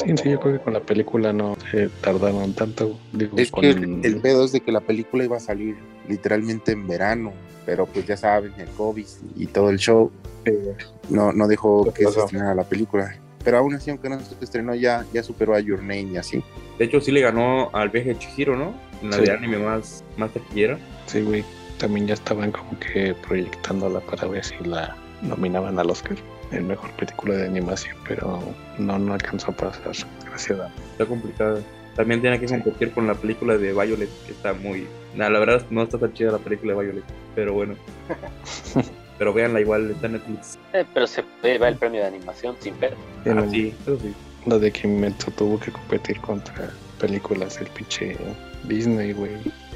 [0.05, 2.99] Sí, sí, yo creo que con la película no se tardaron tanto.
[3.11, 5.77] Digo, Es con que el, el pedo es de que la película iba a salir
[6.07, 7.33] literalmente en verano,
[7.70, 9.05] pero pues ya saben, el COVID
[9.36, 10.11] y todo el show
[10.45, 10.76] eh,
[11.11, 13.15] no, no dejó ¿Qué que se estrenara la película.
[13.43, 16.43] Pero aún así, aunque no se estrenó, ya, ya superó a Your Name y así.
[16.80, 18.74] De hecho, sí le ganó al viaje de Chihiro, ¿no?
[19.03, 19.26] En la Sí.
[19.26, 20.80] de anime más, más taquillera.
[21.05, 21.45] sí, güey.
[21.78, 26.17] También ya estaban como que proyectándola para ver si la nominaban al Oscar
[26.51, 28.39] en mejor película de animación, pero
[28.80, 29.93] no, no alcanzó a pasar.
[30.26, 31.59] Gracias a Está complicada.
[31.99, 34.87] También tiene que competir con la película de Violet, que está muy...
[35.15, 37.03] Nah, la verdad no está tan chida la película de Violet,
[37.35, 37.75] pero bueno.
[39.17, 40.57] pero véanla igual, está en Netflix.
[40.71, 42.95] Eh, pero se puede llevar el premio de animación sin ver.
[43.25, 44.13] Ah, sí, eso sí.
[44.45, 46.69] La de Kimetsu tuvo que competir contra
[47.01, 48.15] películas del pinche
[48.63, 49.33] Disney, güey.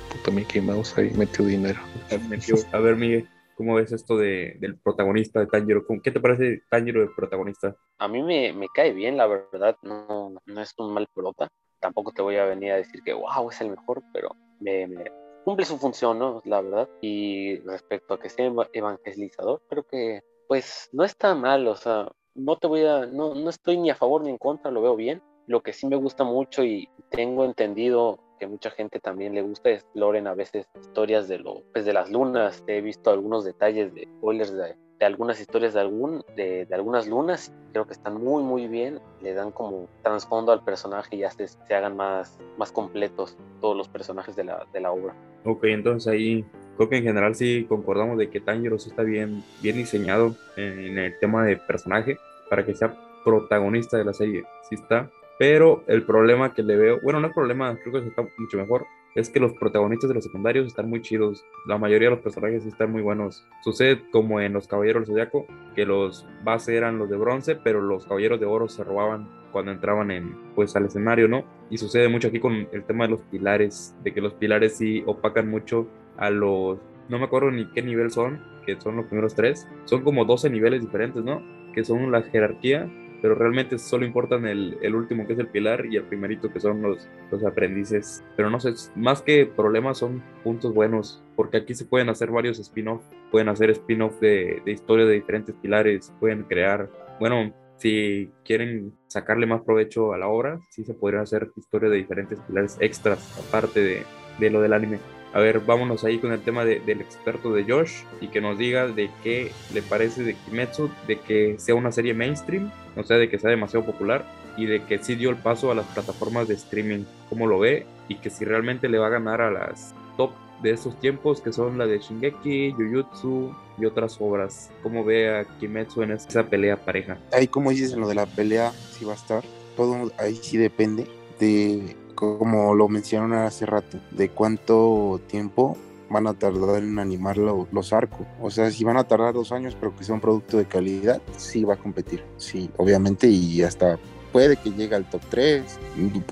[0.09, 1.81] Puto Mickey Mouse ahí metió dinero.
[2.29, 2.55] Metió.
[2.71, 5.85] A ver, Miguel, ¿cómo ves esto de, del protagonista de Tanjiro?
[5.85, 7.75] ¿Cómo- ¿Qué te parece Tanjiro de protagonista?
[7.97, 11.49] A mí me, me cae bien, la verdad, no, no es un mal prota.
[11.83, 14.29] Tampoco te voy a venir a decir que, wow, es el mejor, pero
[14.61, 15.11] me, me
[15.43, 16.41] cumple su función, ¿no?
[16.45, 16.89] La verdad.
[17.01, 22.09] Y respecto a que sea eva- evangelizador, creo que, pues, no está mal, o sea,
[22.35, 24.95] no te voy a, no, no estoy ni a favor ni en contra, lo veo
[24.95, 25.21] bien.
[25.45, 29.69] Lo que sí me gusta mucho y tengo entendido que mucha gente también le gusta
[29.71, 32.63] exploren a veces historias de lo, pues de las lunas.
[32.67, 37.07] He visto algunos detalles de spoilers de, de algunas historias de, algún, de, de, algunas
[37.07, 41.29] lunas, creo que están muy, muy bien, le dan como trasfondo al personaje y ya
[41.29, 45.13] se, se, hagan más, más completos todos los personajes de la, de la obra.
[45.43, 46.45] Ok, entonces ahí
[46.77, 50.97] creo que en general sí concordamos de que Tanjiro sí está bien, bien diseñado en
[50.97, 52.17] el tema de personaje
[52.49, 52.95] para que sea
[53.25, 55.11] protagonista de la serie, sí está.
[55.37, 58.85] Pero el problema que le veo, bueno, no es problema, creo que está mucho mejor,
[59.15, 61.45] es que los protagonistas de los secundarios están muy chidos.
[61.65, 63.45] La mayoría de los personajes están muy buenos.
[63.63, 65.45] Sucede como en los Caballeros del Zodiaco,
[65.75, 69.71] que los base eran los de bronce, pero los Caballeros de Oro se robaban cuando
[69.71, 71.43] entraban en, pues, al escenario, ¿no?
[71.69, 75.03] Y sucede mucho aquí con el tema de los pilares, de que los pilares sí
[75.05, 75.87] opacan mucho
[76.17, 79.67] a los, no me acuerdo ni qué nivel son, que son los primeros tres.
[79.85, 81.41] Son como 12 niveles diferentes, ¿no?
[81.73, 82.89] Que son la jerarquía
[83.23, 86.59] pero realmente solo importan el, el, último que es el pilar y el primerito que
[86.59, 88.21] son los, los aprendices.
[88.35, 92.59] Pero no sé, más que problemas son puntos buenos, porque aquí se pueden hacer varios
[92.59, 93.01] spin-off,
[93.31, 99.45] pueden hacer spin-off de, de historia de diferentes pilares, pueden crear, bueno, si quieren sacarle
[99.45, 103.79] más provecho a la obra, sí se podrían hacer historia de diferentes pilares extras, aparte
[103.81, 104.03] de,
[104.37, 104.99] de lo del anime.
[105.33, 108.57] A ver, vámonos ahí con el tema de, del experto de Josh y que nos
[108.57, 113.17] diga de qué le parece de Kimetsu, de que sea una serie mainstream, o sea,
[113.17, 114.25] de que sea demasiado popular
[114.57, 117.87] y de que sí dio el paso a las plataformas de streaming, cómo lo ve
[118.07, 120.31] y que si realmente le va a ganar a las top
[120.61, 124.69] de estos tiempos que son la de Shingeki, Jujutsu y otras obras.
[124.83, 127.17] ¿Cómo ve a Kimetsu en esa pelea pareja?
[127.31, 129.43] Ahí como dices en lo de la pelea, sí va a estar.
[129.75, 131.07] Todo ahí sí depende
[131.39, 135.77] de como lo mencionaron hace rato, de cuánto tiempo
[136.09, 138.27] van a tardar en animar lo, los arcos.
[138.41, 141.21] O sea, si van a tardar dos años, pero que sea un producto de calidad,
[141.37, 142.23] sí va a competir.
[142.37, 143.97] Sí, obviamente, y hasta
[144.31, 145.63] puede que llegue al top 3.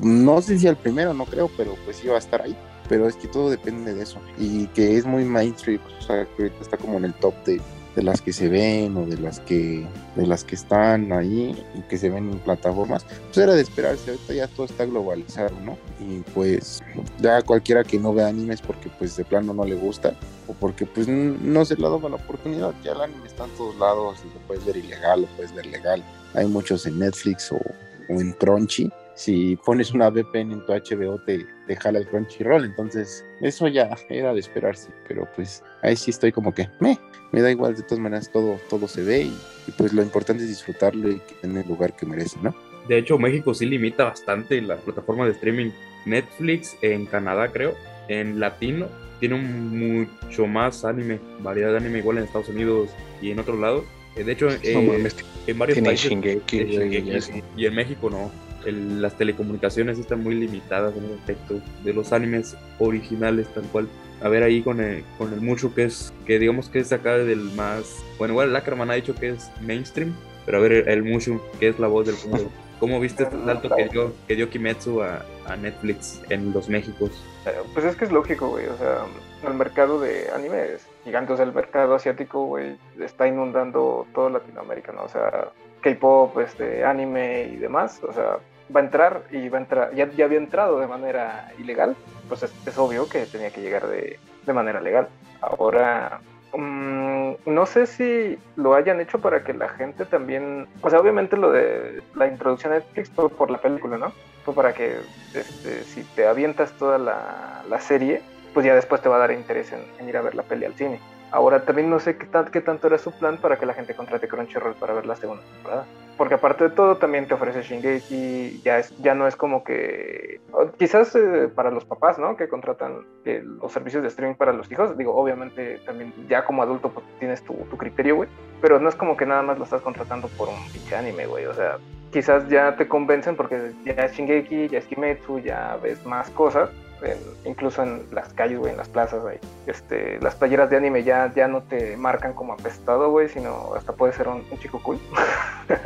[0.01, 2.57] No sé si al primero, no creo, pero pues sí va a estar ahí.
[2.89, 4.19] Pero es que todo depende de eso.
[4.37, 7.61] Y que es muy mainstream, o sea, que está como en el top de
[7.95, 9.85] de las que se ven o de las que
[10.15, 14.11] de las que están ahí y que se ven en plataformas pues era de esperarse
[14.11, 16.81] ahorita ya todo está globalizado no y pues
[17.19, 20.15] ya cualquiera que no vea animes porque pues de plano no le gusta
[20.47, 23.77] o porque pues no se le dado la oportunidad ya el anime está en todos
[23.77, 26.03] lados y lo puedes ver ilegal lo puedes ver legal.
[26.33, 31.19] Hay muchos en Netflix o, o en Crunchy si pones una VPN en tu HBO
[31.25, 36.11] te, te jala el Crunchyroll, entonces eso ya era de esperarse, pero pues ahí sí
[36.11, 36.97] estoy como que me,
[37.31, 39.37] me da igual, de todas maneras todo, todo se ve y,
[39.67, 42.55] y pues lo importante es disfrutarlo y que tenga el lugar que merece, ¿no?
[42.87, 45.71] De hecho, México sí limita bastante la plataforma de streaming.
[46.05, 47.75] Netflix en Canadá, creo,
[48.07, 48.87] en latino,
[49.19, 52.89] tiene un mucho más anime, variedad de anime igual en Estados Unidos
[53.21, 53.83] y en otros lados.
[54.15, 55.13] De hecho, eh,
[55.47, 57.43] en varios países Shingeki, Shingeki, así.
[57.55, 58.31] y en México no.
[58.65, 63.87] El- las telecomunicaciones están muy limitadas en ese aspecto de los animes originales tal cual.
[64.21, 67.17] A ver ahí con el, con el mucho que es, que digamos que es acá
[67.17, 70.13] del más, bueno igual Lackerman ha dicho que es mainstream,
[70.45, 72.49] pero a ver el, el Mushu, que es la voz del pueblo.
[72.79, 75.23] ¿Cómo viste este salto que dio, que dio Kimetsu a,
[75.61, 77.11] Netflix en los Méxicos?
[77.45, 78.65] Eh, Pues es que es lógico, güey.
[78.67, 79.05] O sea,
[79.47, 81.33] el mercado de anime es gigante.
[81.33, 85.03] O sea, el mercado asiático, güey, está inundando toda Latinoamérica, ¿no?
[85.03, 85.49] O sea,
[85.81, 88.01] K-pop, este, anime y demás.
[88.03, 88.37] O sea,
[88.75, 89.93] va a entrar y va a entrar.
[89.93, 91.95] Ya, ya había entrado de manera ilegal.
[92.27, 95.09] Pues es, es obvio que tenía que llegar de, de manera legal.
[95.41, 96.21] Ahora,
[96.53, 100.67] mm, no sé si lo hayan hecho para que la gente también.
[100.81, 104.13] O sea, obviamente lo de la introducción a Netflix fue por la película, ¿no?
[104.45, 104.97] Fue para que
[105.33, 108.21] este, si te avientas toda la, la serie,
[108.53, 110.65] pues ya después te va a dar interés en, en ir a ver la peli
[110.65, 110.99] al cine.
[111.31, 113.95] Ahora también no sé qué, tan- qué tanto era su plan para que la gente
[113.95, 115.85] contrate Crunchyroll para ver la segunda temporada.
[116.17, 120.41] Porque aparte de todo también te ofrece Shingeki, ya, es, ya no es como que...
[120.77, 122.35] Quizás eh, para los papás, ¿no?
[122.35, 124.97] Que contratan eh, los servicios de streaming para los hijos.
[124.97, 128.29] Digo, obviamente también ya como adulto pues, tienes tu, tu criterio, güey.
[128.61, 131.45] Pero no es como que nada más lo estás contratando por un pinche anime, güey.
[131.45, 131.77] O sea,
[132.11, 136.69] quizás ya te convencen porque ya es Shingeki, ya es Kimetsu, ya ves más cosas,
[137.03, 137.17] en-
[137.49, 139.37] incluso en las calles, güey, en las plazas, güey.
[139.67, 143.93] Este, las playeras de anime ya, ya no te marcan como apestado, güey, sino hasta
[143.93, 144.99] puede ser un, un chico cool.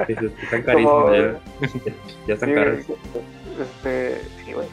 [0.08, 1.92] Están Como- carísimos ya.
[2.28, 2.50] ya están
[2.86, 2.94] Sí.
[3.62, 4.68] Este, sí, güey.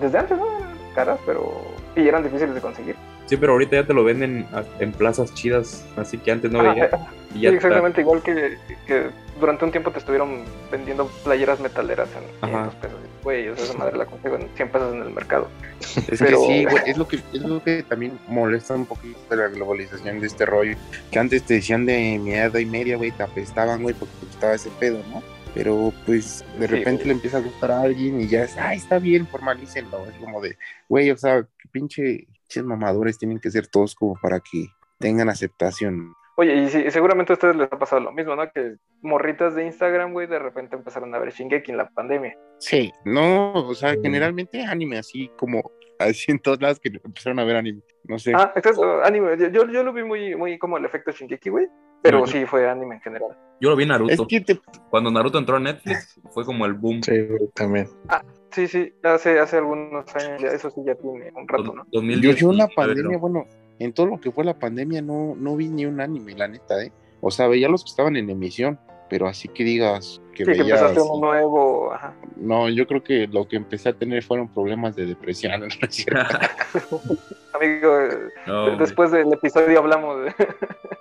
[0.00, 0.46] Desde antes, ¿no?
[0.58, 1.52] Eran caras, pero...
[1.96, 2.96] Y eran difíciles de conseguir.
[3.26, 4.46] Sí, pero ahorita ya te lo venden
[4.80, 6.90] en plazas chidas, así que antes no veía.
[7.34, 7.68] Y ya sí, está.
[7.68, 9.06] exactamente igual que, que
[9.40, 12.68] durante un tiempo te estuvieron vendiendo playeras metaleras en Ajá.
[12.68, 12.98] 500 pesos.
[13.24, 15.48] Güey, o sea, esa madre la consigo en 100 pesos en el mercado.
[15.80, 19.18] Es Pero- que sí, güey, es lo que, es lo que también molesta un poquito
[19.30, 20.76] de la globalización de este rollo.
[21.10, 24.54] Que antes te decían de mierda y media, güey, te apestaban, güey, porque te gustaba
[24.54, 25.22] ese pedo, ¿no?
[25.54, 28.98] Pero pues de repente le empieza a gustar a alguien y ya es, ay, está
[28.98, 30.04] bien, formalícenlo.
[30.06, 30.58] Es como de,
[30.88, 34.66] güey, o sea, que pinche, pinches mamadores tienen que ser todos como para que
[34.98, 36.12] tengan aceptación.
[36.36, 38.50] Oye, y sí, seguramente a ustedes les ha pasado lo mismo, ¿no?
[38.50, 42.36] Que morritas de Instagram, güey, de repente empezaron a ver Shingeki en la pandemia.
[42.58, 45.70] Sí, no, o sea, generalmente anime así como
[46.00, 47.82] así en todos lados que empezaron a ver anime.
[48.04, 48.32] No sé.
[48.34, 49.36] Ah, entonces, anime.
[49.52, 51.66] Yo, yo, lo vi muy, muy como el efecto Shingeki, güey.
[52.02, 53.30] Pero No, yo- sí fue anime en general.
[53.60, 54.12] Yo lo vi en Naruto.
[54.12, 54.60] es que te-
[54.90, 57.02] Cuando Naruto entró a Netflix, fue como el boom.
[57.02, 57.12] Sí,
[57.54, 57.86] también.
[58.50, 61.84] Sí, sí, hace, hace algunos años, ya, eso sí ya tiene un rato, ¿no?
[61.84, 63.46] yo, 2010, yo la 2009, pandemia, bueno,
[63.78, 66.82] en todo lo que fue la pandemia no, no vi ni un anime, la neta,
[66.82, 66.92] ¿eh?
[67.20, 70.60] O sea, veía los que estaban en emisión, pero así que digas que Sí, que
[70.60, 72.14] empezaste uno nuevo, ajá.
[72.36, 75.60] No, yo creo que lo que empecé a tener fueron problemas de depresión.
[75.60, 76.38] ¿no es cierto?
[77.54, 78.76] Amigo, eh, hombre.
[78.78, 80.34] después del episodio hablamos de...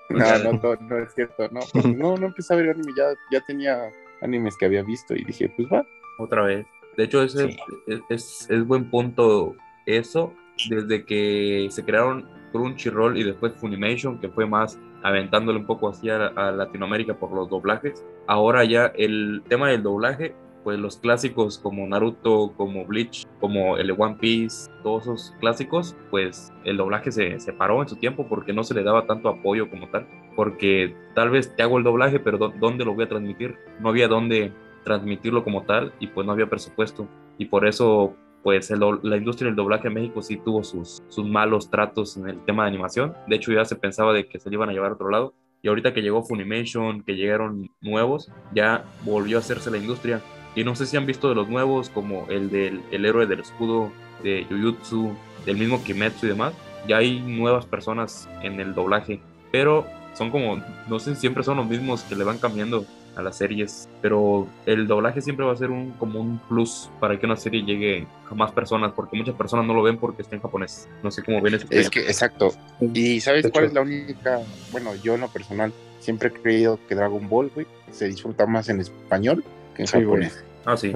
[0.09, 1.61] No, no, no, no es cierto, no.
[1.95, 3.89] no, no empecé a ver anime, ya, ya tenía
[4.21, 5.86] animes que había visto y dije, pues va.
[6.19, 6.65] otra vez.
[6.95, 7.57] De hecho, ese Sí.
[7.88, 9.55] es, es, es buen punto
[9.88, 10.32] eso,
[10.69, 16.10] desde que se crearon Crunchyroll y después Funimation, que fue más aventándole un poco así
[16.10, 18.06] a, Latinoamérica por los doblajes.
[18.28, 20.34] Ahora ya el tema del doblaje,
[20.64, 26.54] pues los clásicos como Naruto, como Bleach, como el One Piece, todos esos clásicos, pues
[26.64, 29.89] el doblaje se separó en su tiempo porque no se le daba tanto apoyo como
[29.89, 30.08] tal.
[30.38, 33.58] Porque tal vez te hago el doblaje, pero ¿dó- ¿dónde lo voy a transmitir?
[33.82, 34.54] No había dónde
[34.86, 37.08] transmitirlo como tal y pues no había presupuesto.
[37.38, 41.26] Y por eso pues el la industria del doblaje en México sí tuvo sus, sus
[41.26, 43.14] malos tratos en el tema de animación.
[43.28, 45.34] De hecho ya se pensaba de que se le iban a llevar a otro lado.
[45.62, 50.22] Y ahorita que llegó Funimation, que llegaron nuevos, ya volvió a hacerse la industria.
[50.56, 53.39] Y no sé si han visto de los nuevos, como el del el héroe del
[53.39, 53.89] escudo
[54.24, 55.16] de Jujutsu,
[55.46, 56.54] del mismo Kimetsu y demás.
[56.86, 59.22] Ya hay nuevas personas en el doblaje,
[59.54, 62.86] pero son como, no sé, siempre son los mismos que le van cambiando
[63.16, 67.20] a las series, pero el doblaje siempre va a ser un como un plus para
[67.20, 70.36] que una serie llegue a más personas, porque muchas personas no lo ven porque está
[70.36, 70.89] en japonés.
[71.03, 71.89] No sé cómo ven ese Es tema.
[71.91, 72.51] que, exacto.
[72.93, 74.39] ¿Y sabes cuál es la única?
[74.72, 78.70] Bueno, yo en lo personal siempre he creído que Dragon Ball, güey, se disfruta más
[78.70, 79.43] en español
[79.76, 80.05] que en Sí, güey.
[80.24, 80.43] japonés.
[80.66, 80.95] Ah, sí.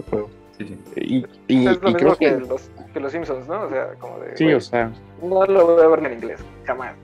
[0.58, 1.26] Sí, sí.
[1.48, 3.64] Y, y- es lo y mismo creo que, que, los, que los Simpsons, ¿no?
[3.64, 4.36] O sea, como de...
[4.38, 4.92] sí, o sea,
[5.22, 6.96] No lo voy a ver en inglés, jamás.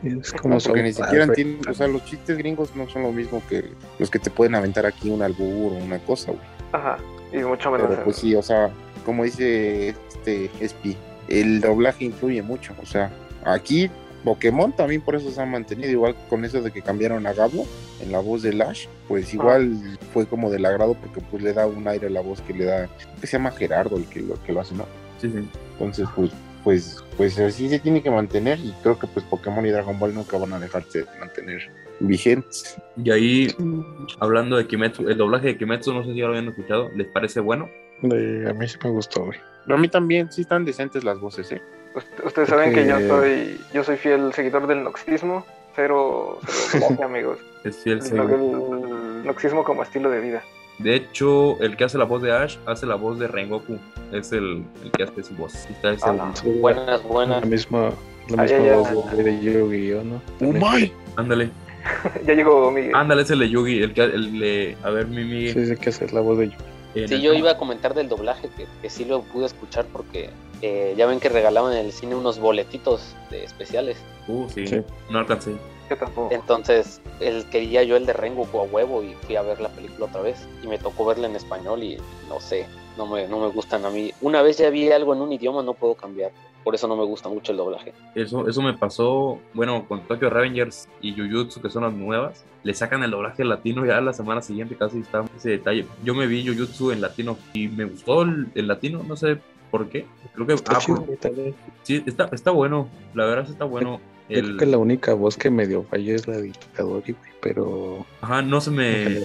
[0.00, 3.02] Sí, es como no, porque ni siquiera entienden, o sea, los chistes gringos no son
[3.02, 3.64] lo mismo que
[3.98, 6.44] los que te pueden aventar aquí un albur o una cosa, güey.
[6.72, 6.98] Ajá,
[7.32, 7.88] y mucho menos...
[7.88, 8.70] Pero pues sí, o sea,
[9.04, 10.96] como dice este Espi,
[11.28, 12.74] el doblaje influye mucho.
[12.82, 13.10] O sea,
[13.44, 13.90] aquí
[14.24, 17.66] Pokémon también por eso se ha mantenido, igual con eso de que cambiaron a Gabo
[18.00, 19.76] en la voz de Lash, pues igual
[20.12, 22.64] fue como del agrado porque pues le da un aire a la voz que le
[22.64, 22.88] da,
[23.20, 24.86] que se llama Gerardo el que lo, que lo hace, ¿no?
[25.20, 25.48] sí, sí.
[25.72, 26.30] Entonces, pues,
[26.64, 30.14] pues, pues así se tiene que mantener y creo que pues Pokémon y Dragon Ball
[30.14, 32.76] nunca van a dejarse de mantener vigentes.
[32.96, 33.48] Y ahí,
[34.20, 37.06] hablando de Kimetsu, el doblaje de Kimetsu, no sé si ya lo habían escuchado, ¿les
[37.08, 37.68] parece bueno?
[38.02, 39.38] A mí sí me gustó, güey.
[39.64, 41.62] Pero a mí también sí están decentes las voces, ¿eh?
[41.94, 47.38] Ust- Ustedes saben que yo soy, yo soy fiel seguidor del noxismo, cero, cero amigos.
[47.64, 48.14] Es fiel, El, sí.
[48.16, 50.42] el noxismo como estilo de vida.
[50.78, 53.78] De hecho, el que hace la voz de Ash hace la voz de Rengoku.
[54.12, 55.54] Es el, el que hace su voz.
[55.68, 56.36] Está es Ah, el- no.
[56.36, 57.44] Sí, Buenas, La buenas.
[57.46, 57.90] misma,
[58.28, 58.92] la Ah, ya, misma ya.
[58.94, 60.22] voz de, de Yu-Gi-Oh, ¿no?
[60.40, 60.92] ¡Oh, my!
[61.16, 61.50] Ándale,
[62.26, 62.94] ya llegó Miguel.
[62.94, 63.82] ándale, es el de Yugi.
[63.82, 65.48] El que, el de, a ver, Mimi.
[65.52, 66.56] Sí, sí, que hacer la voz de Yu.
[66.94, 69.84] en Sí, el- yo iba a comentar del doblaje, que, que sí lo pude escuchar
[69.92, 70.30] porque
[70.62, 73.98] eh, ya ven que regalaban en el cine unos boletitos de especiales.
[74.26, 74.80] Uh, sí, Sí.
[75.10, 75.56] no alcancé.
[75.88, 76.28] Yo tampoco.
[76.34, 80.06] Entonces, el, quería yo el de Rengoku a huevo y fui a ver la película
[80.06, 80.46] otra vez.
[80.62, 81.96] Y me tocó verla en español y
[82.28, 82.66] no sé,
[82.98, 84.12] no me, no me gustan a mí.
[84.20, 86.30] Una vez ya vi algo en un idioma, no puedo cambiar.
[86.62, 87.94] Por eso no me gusta mucho el doblaje.
[88.14, 92.44] Eso, eso me pasó, bueno, con Tokyo Revengers y Jujutsu, que son las nuevas.
[92.64, 95.86] Le sacan el doblaje latino ya la semana siguiente, casi está ese detalle.
[96.04, 99.38] Yo me vi Jujutsu en latino y me gustó el, el latino, no sé
[99.70, 100.06] por qué.
[100.34, 101.18] Creo que Está ah, chido, por-
[101.82, 102.88] sí, está, está bueno.
[103.14, 104.00] La verdad está bueno.
[104.28, 107.30] Yo El, creo que la única voz que medio falla es la de Itadori, güey,
[107.40, 109.20] pero Ajá, no se me.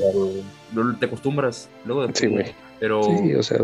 [0.99, 2.53] Te acostumbras luego de sí, güey.
[2.79, 3.57] Pero Sí, o sea,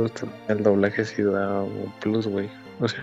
[0.47, 2.49] el doblaje sí da un plus, güey.
[2.79, 3.01] O sea,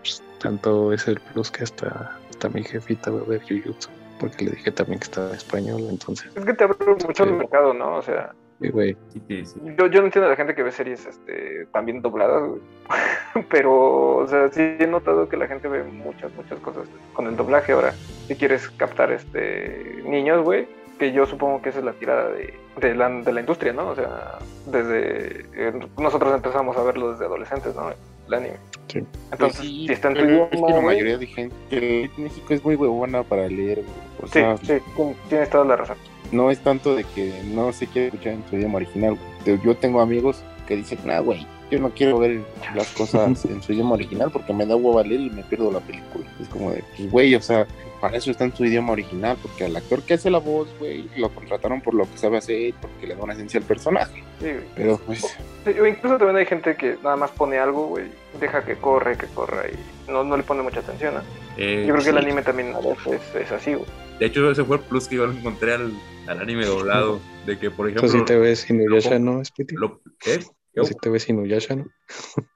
[0.00, 4.46] pues, tanto es el plus que hasta, hasta mi jefita va a ver Jujutsu, porque
[4.46, 7.34] le dije también que estaba en español, entonces, Es que te abre mucho el Sí.
[7.34, 7.96] mercado, ¿no?
[7.96, 8.96] O sea, güey.
[9.12, 9.60] sí, sí, sí.
[9.78, 12.60] yo, yo no entiendo a la gente que ve series este, también dobladas, güey.
[13.50, 17.36] Pero, o sea, sí he notado que la gente ve muchas, muchas cosas con el
[17.36, 17.92] doblaje ahora.
[18.26, 20.66] Si quieres captar este niños, güey,
[20.98, 23.90] que yo supongo que esa es la tirada de, de, la, de la industria, ¿no?
[23.90, 25.46] O sea, desde...
[25.54, 27.90] eh, nosotros empezamos a verlo desde adolescentes, ¿no?
[28.26, 28.56] El anime.
[28.88, 28.98] Sí.
[29.30, 32.10] Entonces, Pues sí, si está en tu idioma, es que la mayoría de gente en
[32.24, 33.88] México es muy huevona para leer, güey.
[34.22, 35.96] O Sí, sea, sí, tien- tienes toda la razón.
[36.32, 39.18] No es tanto de que no se quiere escuchar en su idioma original.
[39.64, 42.40] Yo tengo amigos que dicen, ah, güey, yo no quiero ver
[42.74, 45.80] las cosas en su idioma original porque me da hueva leer y me pierdo la
[45.80, 46.26] película.
[46.40, 47.66] Es como de, pues, güey, o sea,
[48.00, 51.08] para eso está en su idioma original, porque al actor que hace la voz, güey,
[51.16, 54.22] lo contrataron por lo que sabe hacer, porque le da una esencia al personaje.
[54.40, 54.64] Sí, güey.
[54.76, 55.20] Pero, pues,
[55.64, 58.06] Sí, incluso también hay gente que nada más pone algo, güey,
[58.40, 61.14] deja que corre, que corra y no, no le pone mucha atención.
[61.14, 61.20] ¿no?
[61.56, 62.72] Eh, Yo creo que el anime también
[63.06, 63.86] es, es así, güey.
[64.18, 65.92] De hecho, ese fue el plus que yo le encontré al,
[66.26, 67.20] al anime doblado.
[67.46, 69.74] De que, por ejemplo, Tú sí te ves Inuyasha, ¿no, Spiti?
[69.76, 70.40] lo, ¿qué?
[70.74, 71.86] Tú sí te ves Inuyasha, ¿no?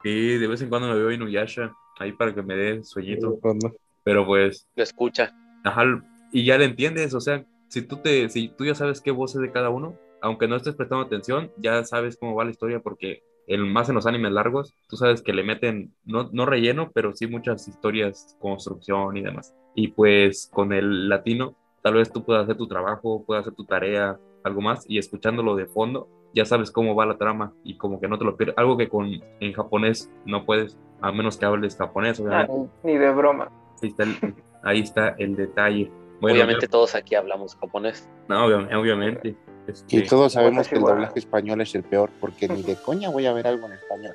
[0.02, 3.38] Sí, de vez en cuando me veo Inuyasha ahí para que me dé sueñito.
[3.40, 3.72] ¿Cuándo?
[4.04, 5.32] Pero pues, Lo escucha.
[5.64, 5.84] ajá,
[6.32, 9.34] y ya le entiendes, o sea, si tú te, si tú ya sabes qué voz
[9.34, 12.80] es de cada uno, aunque no estés prestando atención, ya sabes cómo va la historia
[12.80, 16.90] porque el más en los animes largos, tú sabes que le meten, no, no relleno,
[16.92, 19.54] pero sí muchas historias, construcción y demás.
[19.74, 23.64] Y pues con el latino, tal vez tú puedas hacer tu trabajo, puedas hacer tu
[23.64, 28.00] tarea, algo más, y escuchándolo de fondo, ya sabes cómo va la trama y como
[28.00, 28.56] que no te lo pierdes.
[28.58, 29.06] Algo que con
[29.40, 32.70] en japonés no puedes, a menos que hables japonés, Ah, obviamente.
[32.84, 33.48] ni de broma.
[33.82, 35.90] Ahí está el, ahí está el detalle.
[36.20, 38.08] Bueno, Obviamente todos aquí hablamos japonés.
[38.28, 39.36] No, obvia- obviamente.
[39.66, 43.10] Este, y todos sabemos que el doblaje español es el peor, porque ni de coña
[43.10, 44.12] voy a ver algo en español.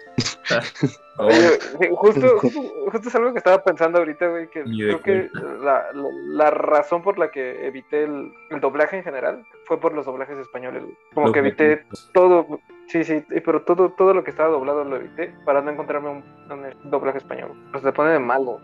[1.20, 1.58] oh, Oye,
[1.96, 5.30] justo, justo, justo es algo que estaba pensando ahorita, güey, que creo que
[5.62, 9.94] la, la, la razón por la que evité el, el doblaje en general fue por
[9.94, 10.84] los doblajes españoles.
[11.14, 14.84] Como los que evité todo, sí, sí, y- pero todo, todo lo que estaba doblado
[14.84, 17.52] lo evité para no encontrarme un, un doblaje español.
[17.72, 18.60] Pues se pone de malo.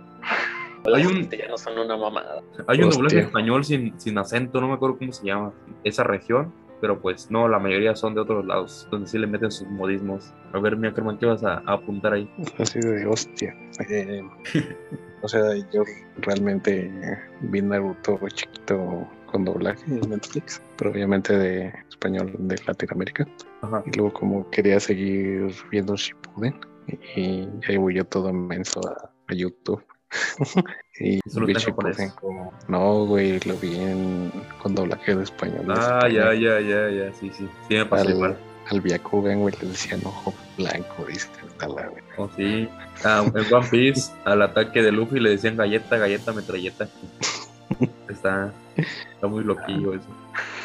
[0.94, 2.42] Hay un- ya no son una mamada.
[2.68, 2.98] Hay un Hostia.
[3.04, 5.54] doblaje español sin, sin acento, no me acuerdo cómo se llama
[5.86, 6.54] esa región,
[6.84, 10.34] pero pues no, la mayoría son de otros lados, donde sí le meten sus modismos.
[10.52, 12.30] A ver, mira, Kerman, ¿qué vas a, a apuntar ahí?
[12.60, 13.56] Así de hostia.
[13.90, 14.22] Eh,
[15.22, 15.84] o sea, yo
[16.18, 16.92] realmente
[17.40, 23.26] vi Naruto chiquito con doblaje en Netflix, pero obviamente de español de Latinoamérica.
[23.62, 23.82] Ajá.
[23.86, 26.60] Y luego como quería seguir viendo Shippuden
[27.16, 29.82] y ahí voy yo todo menso a, a YouTube.
[31.00, 32.14] y ¿Eso lo japonés?
[32.14, 32.54] Como...
[32.68, 35.66] No, güey, lo vi en, con doblaje de español.
[35.68, 36.34] de Ah, ya, España.
[36.34, 37.48] ya, ya, ya, sí, sí.
[37.68, 38.38] Sí me pasó Al- igual.
[38.72, 41.28] Al Byakugan, güey, le decían ojo blanco, dice.
[41.48, 42.04] está la güey.
[42.18, 42.70] Oh, sí.
[43.04, 46.88] Ah, en One Piece, al ataque de Luffy le decían galleta, galleta, metralleta.
[48.08, 50.06] Está, está muy loquillo eso.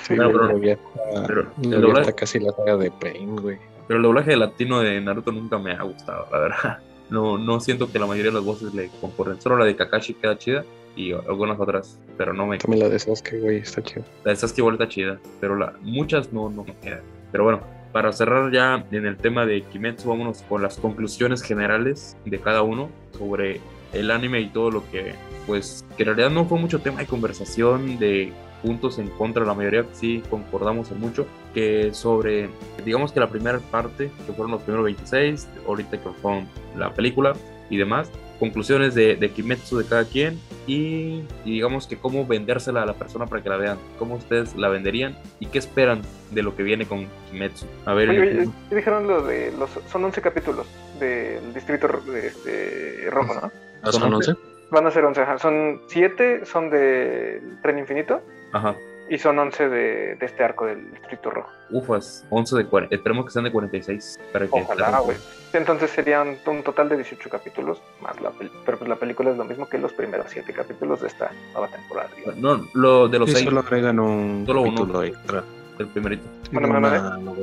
[0.02, 2.76] Sí, güey, pero- lo vi hasta- Pero lo el vi doblaje, hasta casi la saga
[2.76, 3.58] de Pain, güey.
[3.86, 6.78] pero el doblaje latino de Naruto nunca me ha gustado, la verdad.
[7.10, 9.40] No, no siento que la mayoría de las voces le concurren.
[9.40, 10.64] Solo la de Kakashi queda chida
[10.96, 14.04] y algunas otras, pero no me También la de Sasuke, güey, está chido.
[14.24, 17.02] La de Sasuke igual está chida, pero la, muchas no, no me quedan.
[17.30, 17.60] Pero bueno,
[17.92, 22.62] para cerrar ya en el tema de Kimetsu, vámonos con las conclusiones generales de cada
[22.62, 23.60] uno sobre
[23.92, 25.14] el anime y todo lo que,
[25.46, 28.32] pues, que en realidad no fue mucho tema de conversación, de
[28.62, 32.50] puntos en contra, la mayoría sí concordamos en mucho, que sobre,
[32.84, 37.34] digamos que la primera parte, que fueron los primeros 26, ahorita que fueron la película
[37.70, 42.82] y demás, conclusiones de, de Kimetsu de cada quien y, y digamos que cómo vendérsela
[42.82, 46.42] a la persona para que la vean, cómo ustedes la venderían y qué esperan de
[46.42, 47.66] lo que viene con Kimetsu.
[47.84, 50.66] A ver, Oye, ¿qué dijeron lo de los son 11 capítulos
[51.00, 53.90] del distrito de este, rojo, ¿no?
[53.90, 54.30] ¿son ¿Son 11?
[54.32, 54.42] 11?
[54.70, 55.38] Van a ser 11, ajá.
[55.38, 58.20] son 7 son de Tren Infinito
[58.52, 58.74] Ajá.
[59.10, 61.50] y son 11 de, de este arco del distrito rojo.
[61.70, 62.94] Ufas, 11 de 40.
[62.94, 64.20] Esperemos que sean de 46.
[64.32, 65.16] Para que Ojalá, güey.
[65.54, 68.60] Entonces serían un total de 18 capítulos más la película.
[68.66, 71.68] Pero pues la película es lo mismo que los primeros 7 capítulos de esta nueva
[71.68, 72.10] temporada.
[72.36, 74.72] No, lo de los Sí, 6, solo agregan un Solo uno.
[74.76, 75.44] capítulo extra.
[75.78, 76.24] el primerito.
[76.52, 77.34] Bueno, una bueno.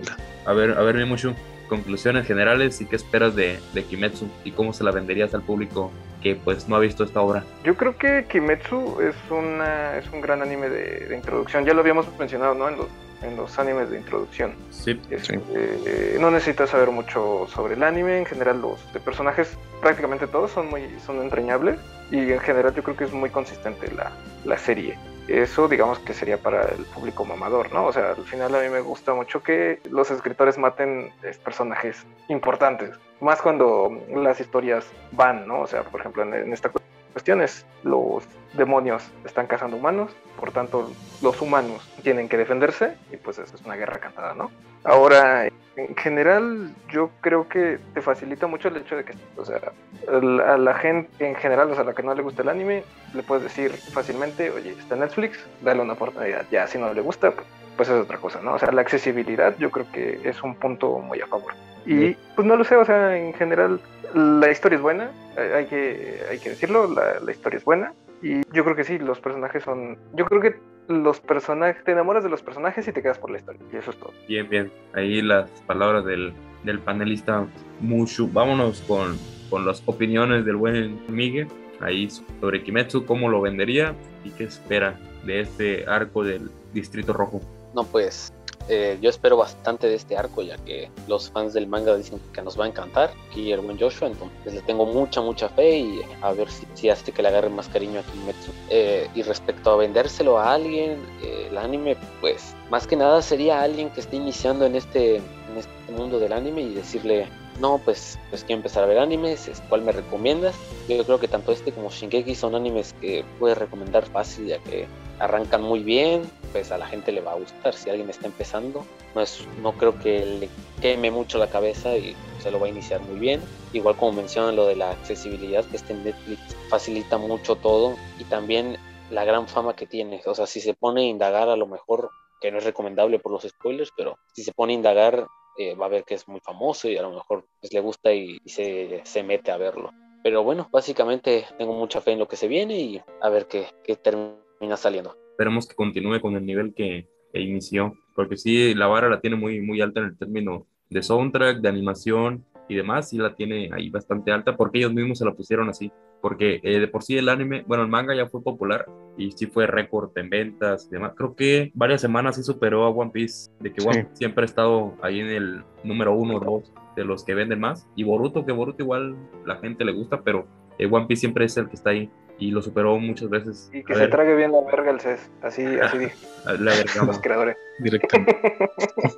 [0.45, 1.33] A ver, a ver, Mimushu,
[1.67, 5.91] conclusiones generales y qué esperas de, de Kimetsu y cómo se la venderías al público
[6.21, 7.43] que pues no ha visto esta obra.
[7.63, 11.65] Yo creo que Kimetsu es, una, es un gran anime de, de introducción.
[11.65, 12.67] Ya lo habíamos mencionado, ¿no?
[12.67, 12.87] En los,
[13.21, 14.55] en los animes de introducción.
[14.69, 14.99] Sí.
[15.09, 18.19] Este, eh, no necesitas saber mucho sobre el anime.
[18.19, 21.79] En general, los de personajes, prácticamente todos son muy son entrañables.
[22.11, 24.11] Y en general, yo creo que es muy consistente la,
[24.43, 24.97] la serie.
[25.27, 27.85] Eso, digamos que sería para el público mamador, ¿no?
[27.87, 31.11] O sea, al final a mí me gusta mucho que los escritores maten
[31.43, 32.91] personajes importantes.
[33.21, 35.61] Más cuando las historias van, ¿no?
[35.61, 40.11] O sea, por ejemplo, en, en esta cu- cuestión es los demonios están cazando humanos,
[40.39, 40.91] por tanto,
[41.21, 44.51] los humanos tienen que defenderse y pues eso es una guerra cantada, ¿no?
[44.83, 49.59] Ahora, en general, yo creo que te facilita mucho el hecho de que, o sea,
[50.07, 52.83] a la gente en general, o sea, a la que no le gusta el anime,
[53.13, 56.45] le puedes decir fácilmente, oye, está en Netflix, dale una oportunidad.
[56.51, 57.33] Ya, si no le gusta,
[57.75, 58.53] pues es otra cosa, ¿no?
[58.53, 61.53] O sea, la accesibilidad yo creo que es un punto muy a favor.
[61.87, 63.79] Y pues no lo sé, o sea, en general,
[64.15, 67.93] la historia es buena, hay que, hay que decirlo, la, la historia es buena.
[68.21, 69.97] Y yo creo que sí, los personajes son.
[70.13, 70.55] Yo creo que
[70.87, 73.61] los personajes, te enamoras de los personajes y te quedas por la historia.
[73.73, 74.13] Y eso es todo.
[74.27, 74.71] Bien, bien.
[74.93, 77.45] Ahí las palabras del, del panelista
[77.81, 78.29] Mushu.
[78.31, 79.17] Vámonos con,
[79.49, 81.47] con las opiniones del buen Miguel.
[81.81, 83.93] Ahí sobre Kimetsu, cómo lo vendería
[84.23, 87.41] y qué espera de este arco del Distrito Rojo.
[87.75, 88.33] No, pues
[88.69, 92.41] eh, yo espero bastante de este arco, ya que los fans del manga dicen que
[92.41, 93.11] nos va a encantar.
[93.29, 96.89] Aquí el buen Joshua, entonces le tengo mucha, mucha fe y a ver si, si
[96.89, 98.51] hace que le agarre más cariño a Kimetsu.
[98.69, 103.61] Eh, y respecto a vendérselo a alguien, eh, el anime, pues más que nada sería
[103.61, 107.27] alguien que esté iniciando en este, en este mundo del anime y decirle,
[107.59, 110.55] no, pues, pues quiero empezar a ver animes, es- ¿cuál me recomiendas?
[110.89, 114.87] Yo creo que tanto este como Shingeki son animes que puedes recomendar fácil, ya que
[115.19, 116.23] arrancan muy bien,
[116.55, 117.73] pues a la gente le va a gustar.
[117.73, 120.49] Si alguien está empezando, no, es, no creo que le
[120.81, 123.41] queme mucho la cabeza y se lo va a iniciar muy bien.
[123.73, 128.77] Igual como mencionan lo de la accesibilidad, que este Netflix facilita mucho todo y también
[129.11, 130.21] la gran fama que tiene.
[130.27, 133.33] O sea, si se pone a indagar, a lo mejor, que no es recomendable por
[133.33, 135.27] los spoilers, pero si se pone a indagar,
[135.57, 138.13] eh, va a ver que es muy famoso y a lo mejor pues, le gusta
[138.13, 139.91] y, y se, se mete a verlo.
[140.23, 143.67] Pero bueno, básicamente tengo mucha fe en lo que se viene y a ver qué,
[143.83, 145.17] qué termina saliendo.
[145.35, 149.35] Esperemos que continúe con el nivel que, que inició, porque sí, la vara la tiene
[149.35, 153.69] muy, muy alta en el término de soundtrack, de animación y demás, sí la tiene
[153.73, 157.17] ahí bastante alta, porque ellos mismos se la pusieron así, porque eh, de por sí
[157.17, 158.85] el anime, bueno, el manga ya fue popular
[159.17, 161.11] y sí fue récord en ventas y demás.
[161.17, 163.99] Creo que varias semanas sí superó a One Piece, de que One Sí.
[164.03, 167.59] Piece siempre ha estado ahí en el número uno o dos de los que venden
[167.59, 170.47] más, y Boruto, que Boruto igual la gente le gusta, pero
[170.79, 173.69] eh, One Piece siempre es el que está ahí y lo superó muchas veces.
[173.73, 175.31] Y que A se ver, trague bien la verga el CES.
[175.41, 176.15] Así, así dije
[176.45, 177.07] la vergamos.
[177.07, 177.57] los creadores.
[177.79, 178.37] Directamente.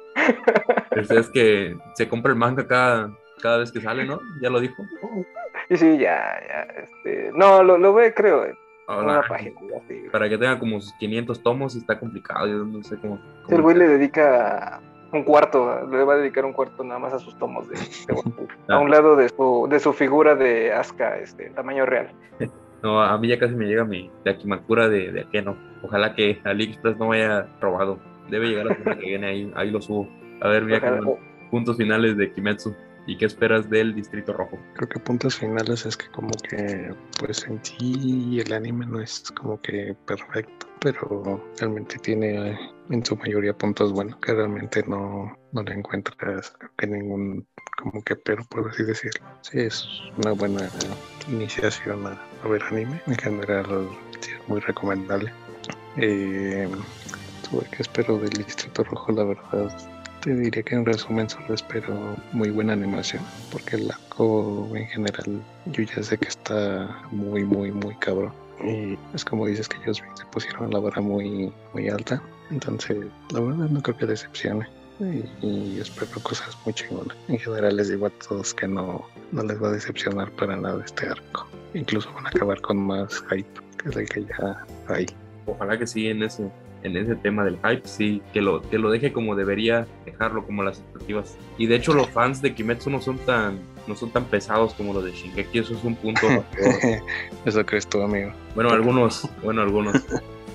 [0.91, 3.11] Es, es que se compra el manga cada,
[3.41, 4.19] cada vez que sale, ¿no?
[4.41, 4.83] Ya lo dijo.
[5.69, 6.61] Y sí, ya, ya.
[6.81, 7.31] Este...
[7.33, 8.55] No, lo, lo ve, creo, en
[8.87, 9.59] Ahora, una página.
[9.83, 10.03] así.
[10.11, 12.47] para que tenga como sus 500 tomos y está complicado.
[12.47, 13.17] Yo no sé cómo.
[13.47, 14.81] Sí, el güey le dedica
[15.13, 17.83] un cuarto, le va a dedicar un cuarto nada más a sus tomos de, de
[17.85, 18.05] Piece.
[18.69, 18.79] A Ah.
[18.79, 22.09] un lado de su, de su figura de Asuka, este, tamaño real.
[22.83, 25.57] No, a mí ya casi me llega mi de Akimakura de, de Akeno.
[25.81, 27.99] Ojalá que AliExpress no me haya robado.
[28.29, 30.07] Debe llegar la semana que viene ahí, ahí lo subo.
[30.41, 31.17] A ver, mira, como
[31.49, 32.75] puntos finales de Kimetsu.
[33.07, 34.59] ¿Y qué esperas del Distrito Rojo?
[34.73, 39.31] Creo que puntos finales es que como que pues en sí el anime no es
[39.31, 42.59] como que perfecto, pero realmente tiene
[42.89, 47.47] en su mayoría puntos buenos que realmente no, no le encuentras que ningún
[47.81, 49.25] como que pero por así decirlo.
[49.39, 50.69] Sí, es una buena
[51.29, 53.01] iniciación a, a ver anime.
[53.07, 53.89] En general
[54.21, 55.31] es muy recomendable.
[55.97, 56.69] Eh,
[57.71, 62.49] qué espero del Distrito Rojo, la verdad te diría que en resumen solo espero muy
[62.49, 67.95] buena animación, porque el arco en general yo ya sé que está muy, muy, muy
[67.95, 68.33] cabrón.
[68.61, 72.21] Y es como dices que ellos se pusieron la vara muy, muy alta.
[72.49, 72.97] Entonces,
[73.31, 74.67] la verdad no creo que decepcione.
[74.99, 77.15] Y, y espero cosas muy chingonas.
[77.27, 80.83] En general les digo a todos que no, no les va a decepcionar para nada
[80.83, 81.47] este arco.
[81.73, 83.47] Incluso van a acabar con más hype,
[83.81, 85.05] que es el que ya hay.
[85.45, 86.49] Ojalá que sí en ese,
[86.83, 90.63] en ese tema del hype, sí, que lo, que lo deje como debería dejarlo, como
[90.63, 91.37] las expectativas.
[91.57, 94.93] Y de hecho los fans de Kimetsu no son tan, no son tan pesados como
[94.93, 96.27] los de Shingeki, eso es un punto.
[97.45, 98.31] Eso crees tú, amigo.
[98.55, 100.03] Bueno, algunos, bueno, algunos.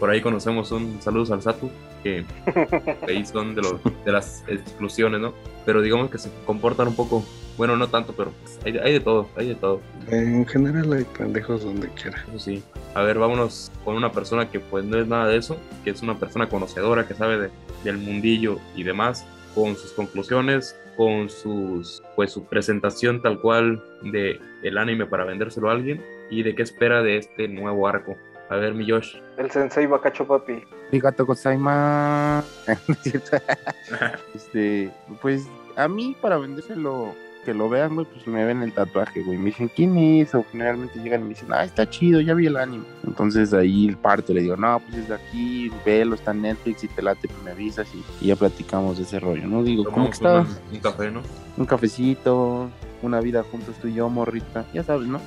[0.02, 1.70] Por ahí conocemos un saludos al Satu,
[2.02, 2.24] que
[3.06, 5.32] ahí son de, los, de las exclusiones, ¿no?
[5.64, 7.24] Pero digamos que se comportan un poco,
[7.56, 9.80] bueno, no tanto, pero pues, hay, hay de todo, hay de todo,
[10.10, 12.20] En general hay pendejos donde quiera.
[12.28, 12.64] eso sí.
[12.96, 16.02] A ver, vámonos con una persona que pues no es nada de eso, que es
[16.02, 17.50] una persona conocedora, que sabe de-
[17.84, 19.24] del mundillo y demás,
[19.54, 25.70] con sus conclusiones, con sus, pues su presentación tal cual de el anime para vendérselo
[25.70, 28.16] a alguien y de qué espera de este nuevo arco.
[28.52, 29.16] A ver, mi Josh.
[29.38, 30.62] El sensei Bakacho Papi.
[30.88, 32.46] Arigato gozaimasu.
[32.86, 33.38] ¿No es cierto?
[34.34, 34.90] este,
[35.22, 37.14] pues a mí para vendérselo,
[37.46, 39.38] que lo vean, güey, pues me ven el tatuaje, güey.
[39.38, 40.34] Me dicen, ¿quién es?
[40.34, 42.84] O generalmente llegan y me dicen, ah, está chido, ya vi el anime.
[43.06, 46.84] Entonces ahí el parte le digo, no, pues es de aquí, velo, está en Netflix
[46.84, 49.62] y te late, pues me avisas y, y ya platicamos de ese rollo, ¿no?
[49.62, 50.40] Digo, ¿cómo que está?
[50.40, 51.22] un, un café, ¿no?
[51.56, 52.68] Un cafecito,
[53.00, 55.22] una vida juntos tú y yo, morrita, ya sabes, ¿no?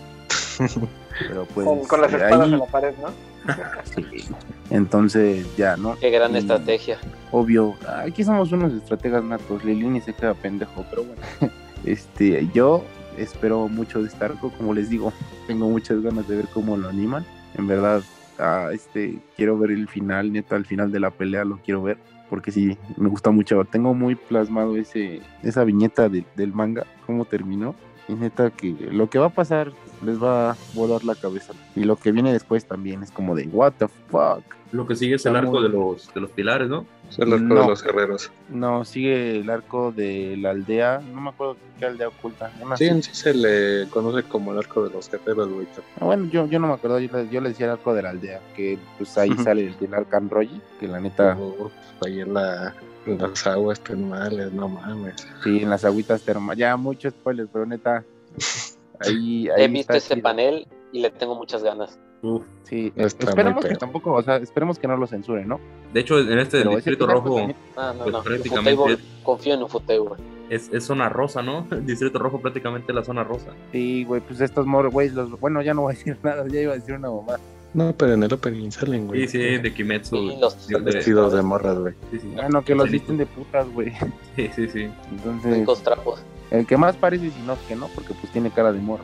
[1.20, 3.54] Pero pues con, con las eh, espadas ahí- en la pared, ¿no?
[3.96, 4.26] sí.
[4.70, 5.96] Entonces ya, ¿no?
[6.00, 6.98] Qué gran Y- estrategia.
[7.32, 11.22] obvio, aquí somos unos estrategas natos, Lilini se queda pendejo, pero bueno,
[11.86, 12.84] este, yo
[13.18, 15.14] espero mucho de este arco, como les digo,
[15.48, 17.26] tengo muchas ganas de ver cómo lo animan,
[17.58, 18.02] en verdad,
[18.40, 21.98] ah, este, quiero ver el final, neta, al final de la pelea lo quiero ver,
[22.30, 27.24] porque sí, me gusta mucho, tengo muy plasmado ese, esa viñeta de- del manga, cómo
[27.26, 27.76] terminó,
[28.08, 29.72] Y neta que lo que va a pasar
[30.04, 31.54] les va a volar la cabeza.
[31.76, 34.44] Y lo que viene después también es como de, what the fuck.
[34.72, 36.86] Lo que sigue es el arco de los, de los pilares, ¿no?
[37.10, 37.62] Es el arco No.
[37.62, 38.32] de los guerreros.
[38.50, 42.52] No, sigue el arco de la aldea, no me acuerdo qué aldea oculta.
[42.62, 45.68] una Sí, sí se le conoce como el arco de los guerreros, güey.
[46.00, 48.02] Ah, Bueno, yo, yo no me acuerdo, yo le, yo le decía el arco de
[48.04, 50.50] la aldea, que pues ahí sale el del Arcan Roy,
[50.80, 51.72] que la neta, Uf,
[52.06, 52.76] ahí en, la,
[53.08, 55.28] las aguas termales, no mames.
[55.44, 58.04] sí, en las agüitas termales, ya mucho spoiler, pero neta,
[59.00, 60.24] ahí, ahí He visto ese chido.
[60.24, 62.00] panel y le tengo muchas ganas.
[62.22, 62.44] Uf.
[62.64, 65.60] Sí, esperemos que tampoco, o sea, esperemos que no lo censuren, ¿no?
[65.94, 67.48] De hecho, en este del Pero Distrito Rojo
[67.78, 68.24] Ah, no, Pues no.
[68.24, 70.16] prácticamente confío en Ufotable.
[70.50, 71.68] es, es zona rosa, ¿no?
[71.70, 73.52] El Distrito Rojo prácticamente es la zona rosa.
[73.72, 76.72] Sí, güey, pues estos güey, los, bueno, ya no voy a decir nada, ya iba
[76.74, 77.36] a decir una mamá.
[77.76, 79.28] No, pero en el opening salen, güey.
[79.28, 80.16] Sí, sí, de Kimetsu.
[80.40, 81.94] Los de- Vestidos de morras, güey.
[82.10, 82.28] Sí, sí.
[82.34, 83.92] Bueno, que los visten de putas, güey.
[84.38, 84.88] Sí, sí, sí.
[85.12, 86.22] Entonces, ricos trapos.
[86.52, 89.04] el que más parece, si no, que no, porque pues tiene cara de morra.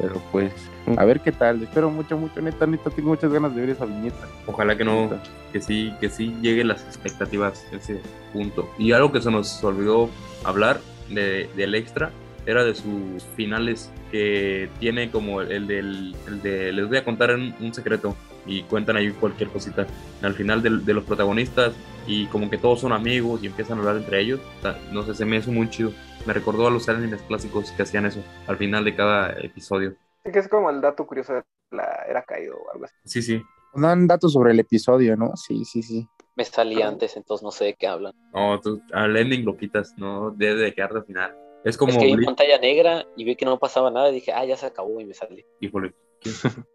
[0.00, 0.52] Pero pues,
[0.96, 3.84] a ver qué tal, espero mucho, mucho, neta, neta, tengo muchas ganas de ver esa
[3.84, 4.28] viñeta.
[4.46, 5.10] Ojalá que no,
[5.52, 8.00] que sí, que sí llegue las expectativas a ese
[8.32, 8.68] punto.
[8.78, 10.08] Y algo que se nos olvidó
[10.44, 12.12] hablar de, del extra
[12.48, 17.34] era de sus finales que tiene como el del, el de les voy a contar
[17.34, 19.86] un, un secreto y cuentan ahí cualquier cosita
[20.22, 21.74] al final del- de, los protagonistas
[22.06, 25.02] y como que todos son amigos y empiezan a hablar entre ellos O sea, no
[25.02, 25.92] sé se me hizo muy chido
[26.26, 29.94] me recordó a los animes clásicos que hacían eso al final de cada episodio
[30.24, 32.94] Sí, que es como el dato curioso de la era caído o algo así.
[33.04, 33.42] sí sí
[33.74, 35.36] Dan datos sobre el episodio, ¿no?
[35.36, 36.08] Sí, sí, sí.
[36.34, 38.14] Me salí antes, entonces no sé de qué hablan.
[38.32, 41.36] no tú al ending lo quitas no debe de quedarte al final
[41.68, 42.26] es como es que vi Bleach.
[42.26, 45.04] pantalla negra y vi que no pasaba nada y dije, ah, ya se acabó y
[45.04, 45.44] me salí.
[45.60, 45.94] Híjole.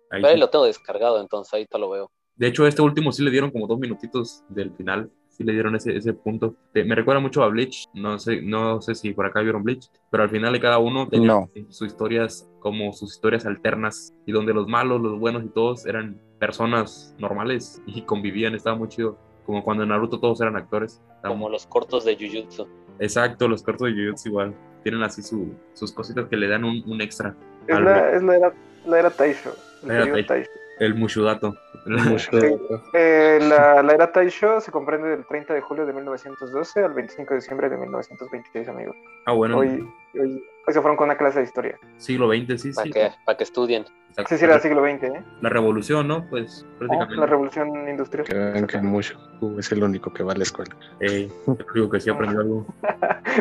[0.09, 0.39] Ahí Pero ahí sí.
[0.39, 2.11] lo tengo descargado, entonces ahorita lo veo.
[2.35, 5.11] De hecho, este último sí le dieron como dos minutitos del final.
[5.29, 6.55] Sí le dieron ese, ese punto.
[6.75, 7.87] Me recuerda mucho a Bleach.
[7.95, 11.07] No sé, no sé si por acá vieron Bleach, pero al final de cada uno
[11.09, 11.49] tenía No.
[11.69, 16.21] sus historias como sus historias alternas y donde los malos, los buenos y todos eran
[16.39, 18.53] personas normales y convivían.
[18.53, 19.17] Estaba muy chido.
[19.45, 21.01] Como cuando en Naruto todos eran actores.
[21.15, 22.67] Estaba Como muy- los cortos de Jujutsu.
[22.99, 24.55] Exacto, los cortos de Jujutsu igual.
[24.83, 27.33] Tienen así su- sus cositas que le dan un, un extra.
[27.67, 28.53] Es la, es la era,
[28.85, 29.55] la era Taisho.
[29.83, 30.27] El La era Taisho.
[30.27, 30.51] Taisho.
[30.79, 31.55] El Mushudato.
[31.85, 32.29] Mucho.
[32.93, 37.33] Eh, la, la era Taisho se comprende del 30 de julio de 1912 al 25
[37.33, 38.95] de diciembre de 1926, amigos.
[39.25, 39.57] Ah, bueno.
[39.59, 39.87] Hoy,
[40.19, 41.77] hoy, hoy se fueron con una clase de historia.
[41.97, 42.91] Siglo XX, sí, Para sí.
[42.91, 43.85] que, para que estudien.
[44.09, 44.29] Exacto.
[44.29, 45.23] Sí, sí, era siglo XX, ¿eh?
[45.41, 46.29] La revolución, ¿no?
[46.29, 47.15] Pues prácticamente.
[47.15, 48.27] La revolución industrial.
[48.27, 49.17] Que vean que mucho.
[49.39, 50.75] Tú es el único que va a la escuela.
[50.99, 52.65] Eh, yo creo que sí aprendió algo.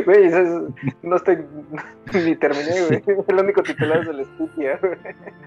[0.06, 0.62] Güey, es-
[1.02, 1.44] no estoy
[2.14, 3.02] ni terminé, güey.
[3.28, 4.94] El único titular es el Stutia, güey.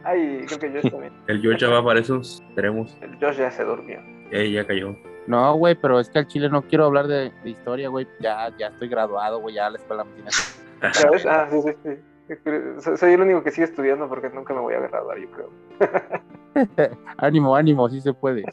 [0.04, 1.14] Ay, creo que Josh también.
[1.26, 2.96] El Georgia va para esos, esperemos.
[3.02, 4.00] El Josh ya se durmió.
[4.32, 4.96] Eh, ya cayó.
[5.26, 8.08] No, güey, pero es que al chile no quiero hablar de, de historia, güey.
[8.20, 10.30] Ya, ya estoy graduado, güey, ya la escuela me tiene.
[10.92, 11.26] ¿Sabes?
[11.26, 12.96] Ah, sí, sí, sí.
[12.98, 15.50] Soy- el único que sigue estudiando porque nunca me voy a graduar, yo creo.
[17.18, 18.44] ánimo, ánimo, sí se puede.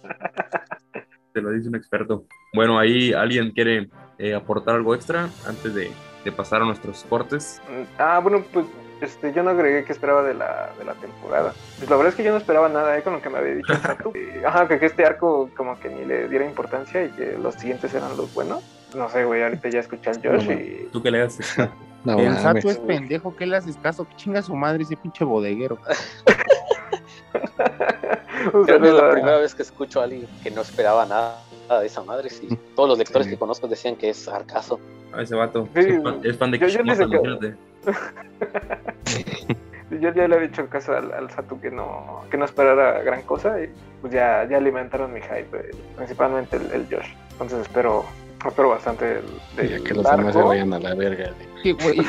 [1.33, 2.25] Te lo dice un experto.
[2.53, 5.91] Bueno, ahí alguien quiere eh, aportar algo extra antes de,
[6.25, 7.63] de pasar a nuestros cortes.
[7.71, 8.67] Mm, Ah, bueno, pues
[9.01, 11.55] este, yo no agregué que esperaba de la, de la temporada.
[11.79, 13.55] Pues la verdad es que yo no esperaba nada eh, con lo que me había
[13.55, 13.73] dicho.
[14.15, 17.55] Eh, Ajá, que, que este arco como que ni le diera importancia y que los
[17.55, 18.63] siguientes eran los buenos.
[18.95, 20.89] No sé, güey, ahorita ya escuché al Josh No, y...
[20.93, 21.39] ¿Tú qué le das?
[22.05, 22.43] No, el mames.
[22.43, 24.07] Sato es pendejo, ¿qué le haces caso?
[24.09, 25.79] Que chinga su madre ese pinche bodeguero.
[28.53, 31.39] Un Creo que es la primera vez que escucho a alguien que no esperaba nada
[31.81, 32.29] de esa madre.
[32.29, 32.49] Sí.
[32.75, 33.33] Todos los lectores Sí.
[33.35, 34.81] que conozco decían que es sarcaso.
[35.13, 35.69] A ese vato.
[35.75, 36.83] Sí, es, fan, es fan de yo- yo
[37.41, 37.55] que-.
[40.01, 43.21] Yo ya le había hecho caso al, al Satu que no, que no esperara gran
[43.23, 43.69] cosa y
[44.01, 47.13] pues ya, ya alimentaron mi hype, eh, principalmente el, el Josh.
[47.33, 48.05] Entonces espero,
[48.51, 49.21] espero bastante
[49.57, 51.33] Ya que los demás se vayan a la verga.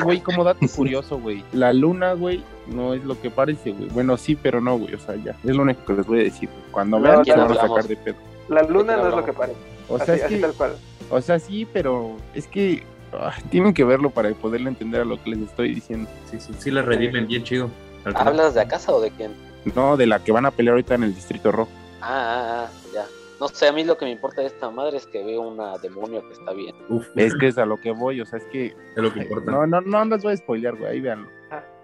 [0.04, 0.20] güey.
[0.22, 1.44] Como dato curioso, güey.
[1.52, 3.90] La luna, güey, no es lo que parece, güey.
[3.90, 4.94] Bueno, sí, pero no, güey.
[4.96, 5.36] O sea, ya.
[5.44, 6.50] Es lo único que les voy a decir.
[6.50, 6.62] güey.
[6.72, 8.16] Cuando vean, ya se van a sacar de pedo.
[8.50, 9.60] La luna ¿De qué no es lo que parece.
[9.90, 10.76] O sea, así, es así que, tal cual.
[11.10, 12.84] o sea, sí, pero es que
[13.14, 16.10] ah, tienen que verlo para poderle entender a lo que les estoy diciendo.
[16.30, 17.70] Sí, sí, sí, le redimen bien chido.
[18.16, 19.32] ¿Hablas de Acasa o de quién?
[19.76, 21.72] No, de la que van a pelear ahorita en el Distrito Rojo.
[22.02, 23.06] Ah, ah, ah, ya.
[23.44, 25.78] No sé, a mí lo que me importa de esta madre es que veo una
[25.80, 26.74] demonio que está bien.
[26.88, 28.68] Uf, Es que es a lo que voy, o sea, es que.
[28.68, 29.52] es lo que importa.
[29.52, 30.92] No, no, no les voy a spoilear, güey.
[30.94, 31.28] Ahí véanlo.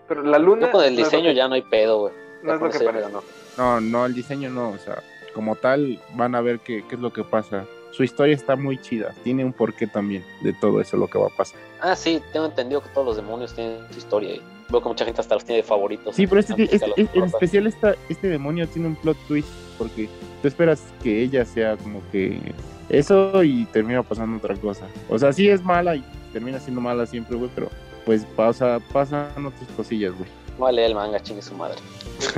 [0.07, 0.67] Pero la luna.
[0.67, 2.13] Yo con el no diseño que- ya no hay pedo, güey.
[2.43, 3.01] No es lo que parece.
[3.03, 3.23] ganó.
[3.57, 5.03] No, no, el diseño no, o sea,
[5.33, 7.65] como tal, van a ver qué, qué es lo que pasa.
[7.99, 11.27] Su historia está muy chida, tiene un porqué también de todo eso lo que va
[11.27, 11.59] a pasar.
[11.81, 14.35] Ah, sí, tengo entendido que todos los demonios tienen su historia.
[14.35, 16.15] Y veo que mucha gente hasta los tiene de favoritos.
[16.15, 20.07] Sí, pero este, este- este- en especial esta, este demonio tiene un plot twist, porque
[20.41, 22.39] tú esperas que ella sea como que
[22.87, 24.85] eso y termina pasando otra cosa.
[25.09, 27.69] O sea, sí es mala y termina siendo mala siempre, güey, pero
[28.05, 30.29] pues pasa, pasan otras cosillas, güey.
[30.59, 31.77] Vale, el manga, chingue su madre.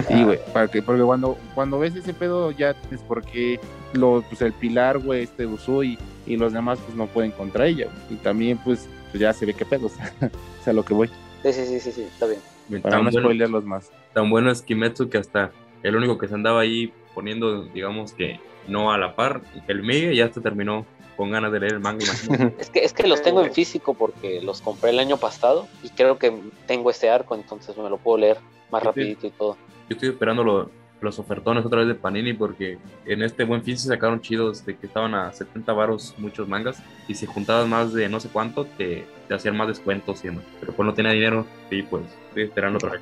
[0.08, 3.60] Sí, güey, para que, porque cuando, cuando ves ese pedo ya es porque
[3.94, 7.88] lo, pues el pilar, güey, este Usui y los demás pues no pueden contra ella.
[8.10, 10.94] Y también pues, pues ya se ve qué pedo, o sea, o sea, lo que
[10.94, 11.10] voy,
[11.44, 12.40] Sí, sí, sí, sí, sí, está bien.
[12.84, 13.90] para Tan no bueno, spoilerlos más.
[14.14, 18.40] tan bueno es Kimetsu que hasta el único que se andaba ahí poniendo, digamos que
[18.68, 20.86] no a la par, el Miguel ya se terminó
[21.18, 22.06] con ganas de leer el manga.
[22.60, 25.90] Es que, es que los tengo en físico porque los compré el año pasado y
[25.90, 26.34] creo que
[26.68, 28.38] tengo este arco, entonces me lo puedo leer
[28.72, 29.58] más rapidito y todo.
[29.90, 30.70] Yo estoy esperando lo-
[31.02, 32.78] los ofertones otra vez de Panini porque
[33.08, 36.82] en este buen fin se sacaron chidos de que estaban a 70 varos muchos mangas
[37.08, 40.44] y si juntabas más de no sé cuánto te, te hacían más descuentos y demás.
[40.60, 43.02] Pero pues no tenía dinero y pues estoy esperando otra vez.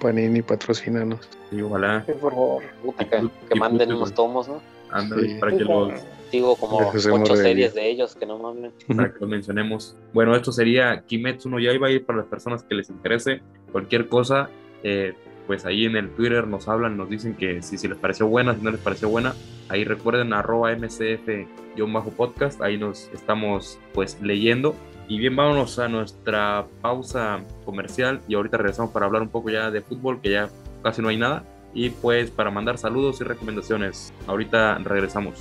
[0.00, 1.28] Panini, patrocínanos.
[1.52, 2.62] Y ojalá Sí, por favor.
[2.82, 4.60] Puta, Y que, pu- que y manden unos tomos, ¿no?
[4.90, 5.34] Ándale Sí.
[5.40, 5.92] para que los
[6.30, 8.72] Digo, como ocho series de ellos que no mames.
[8.86, 9.96] para que lo mencionemos.
[10.12, 13.40] Bueno, esto sería Kimetsu no Yaiba y para las personas que les interese
[13.72, 14.50] cualquier cosa,
[14.82, 15.14] eh,
[15.46, 18.54] pues ahí en el Twitter nos hablan, nos dicen que si, si les pareció buena,
[18.54, 19.34] si no les pareció buena,
[19.70, 24.74] ahí recuerden arroba mcf-podcast, ahí nos estamos pues leyendo.
[25.08, 29.70] Y bien, vámonos a nuestra pausa comercial y ahorita regresamos para hablar un poco ya
[29.70, 30.50] de fútbol, que ya
[30.82, 31.44] casi no hay nada.
[31.74, 34.12] Y pues para mandar saludos y recomendaciones.
[34.26, 35.38] Ahorita regresamos.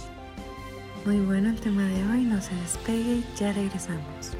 [1.05, 4.33] Muy bueno el tema de hoy, no se despegue, ya regresamos.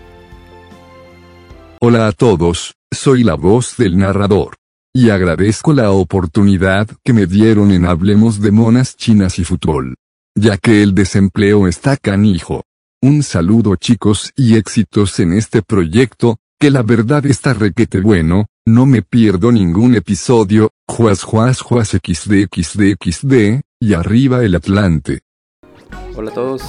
[1.80, 4.55] Hola a todos, soy la voz del narrador.
[4.93, 9.95] Y agradezco la oportunidad que me dieron en Hablemos de Monas Chinas y Fútbol.
[10.35, 12.64] Ya que el desempleo está canijo.
[13.01, 18.85] Un saludo chicos y éxitos en este proyecto, que la verdad está requete bueno, no
[18.85, 25.22] me pierdo ningún episodio, juas juas juas xd xd xd, y arriba el Atlante.
[26.18, 26.61] Hola a todos,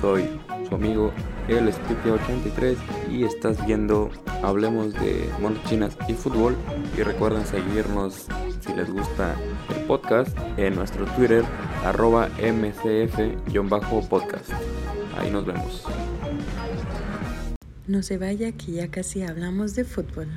[0.00, 0.28] soy
[0.68, 1.12] su amigo
[1.48, 2.76] el Stupia83
[3.10, 4.12] y estás viendo
[4.44, 6.54] Hablemos de Monas Chinas y Fútbol
[6.96, 8.28] y recuerden seguirnos
[8.60, 9.34] si les gusta
[9.76, 11.44] el podcast en nuestro Twitter
[11.84, 14.52] arroba mcf-podcast.
[15.18, 15.82] Ahí nos vemos.
[17.88, 20.28] No se vaya que ya casi hablamos de fútbol.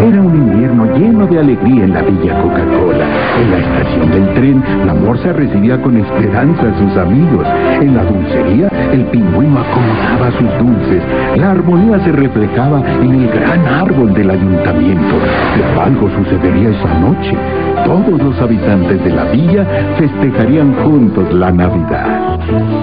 [0.00, 3.06] Era un invierno lleno de alegría en la Villa Coca-Cola.
[3.40, 7.46] En la estación del tren, la morsa recibía con esperanza a sus amigos.
[7.80, 11.02] En la dulcería, el pingüino acomodaba sus dulces.
[11.36, 15.14] La armonía se reflejaba en el gran árbol del ayuntamiento.
[15.54, 17.36] Pero algo sucedería esa noche.
[17.84, 19.66] Todos los habitantes de la villa
[19.98, 22.38] festejarían juntos la Navidad.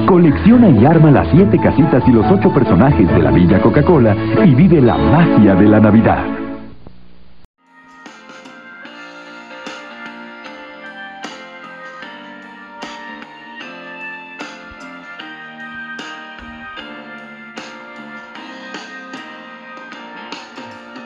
[0.06, 4.16] Colecciona y arma las siete casitas y los ocho personajes de la Villa Coca-Cola
[4.46, 6.49] y vive la magia de la Navidad.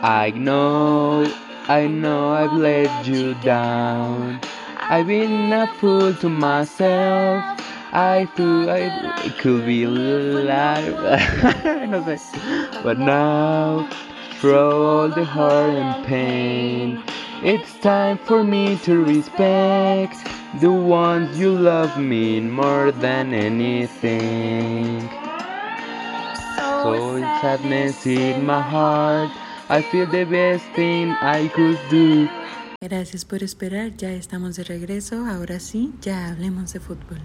[0.03, 1.23] I know,
[1.69, 4.41] I know I've let you down.
[4.77, 7.41] I've been a fool to myself.
[7.93, 10.91] I thought I could be alive.
[11.89, 12.17] no.
[12.83, 13.89] But now,
[14.41, 17.01] through all the hurt and pain,
[17.41, 20.17] it's time for me to respect
[20.59, 24.99] the ones you love me more than anything.
[26.83, 29.31] So sadness in my heart.
[29.69, 32.27] I feel the best thing I could do.
[32.81, 37.19] Gracias por esperar, ya estamos de regreso, ahora sí, ya hablemos de fútbol.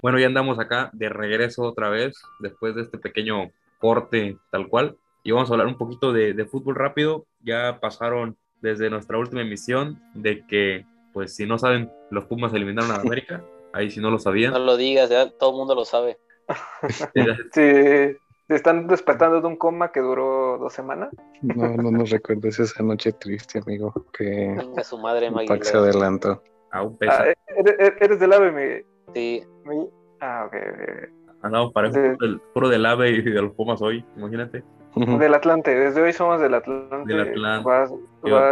[0.00, 4.96] Bueno, ya andamos acá de regreso otra vez, después de este pequeño corte tal cual.
[5.22, 7.26] Y vamos a hablar un poquito de, de fútbol rápido.
[7.44, 12.90] Ya pasaron desde nuestra última emisión de que, pues si no saben, los Pumas eliminaron
[12.90, 13.44] a América.
[13.72, 14.66] Ahí si no lo No sabían.
[14.66, 16.18] lo digas, ya todo el mundo lo sabe.
[17.54, 18.16] Sí,
[18.48, 21.10] se están despertando de un coma que duró dos semanas.
[21.42, 25.58] No, no nos recuerdes esa noche triste, amigo, que su madre, Maguila.
[25.62, 26.42] se adelantó.
[26.70, 27.24] Aún Ah, pesa.
[27.56, 29.88] eres, eres del ave, mi, Sí, mi-
[30.20, 30.54] Ah, ok.
[30.54, 31.34] ok.
[31.42, 32.00] Andamos parejo Sí.
[32.00, 34.62] puro del, puro del AVE y de los Pumas hoy, imagínate.
[34.94, 37.12] Del Atlante, desde hoy somos del Atlante.
[37.12, 37.68] Del Atlante.
[37.68, 37.92] Vas-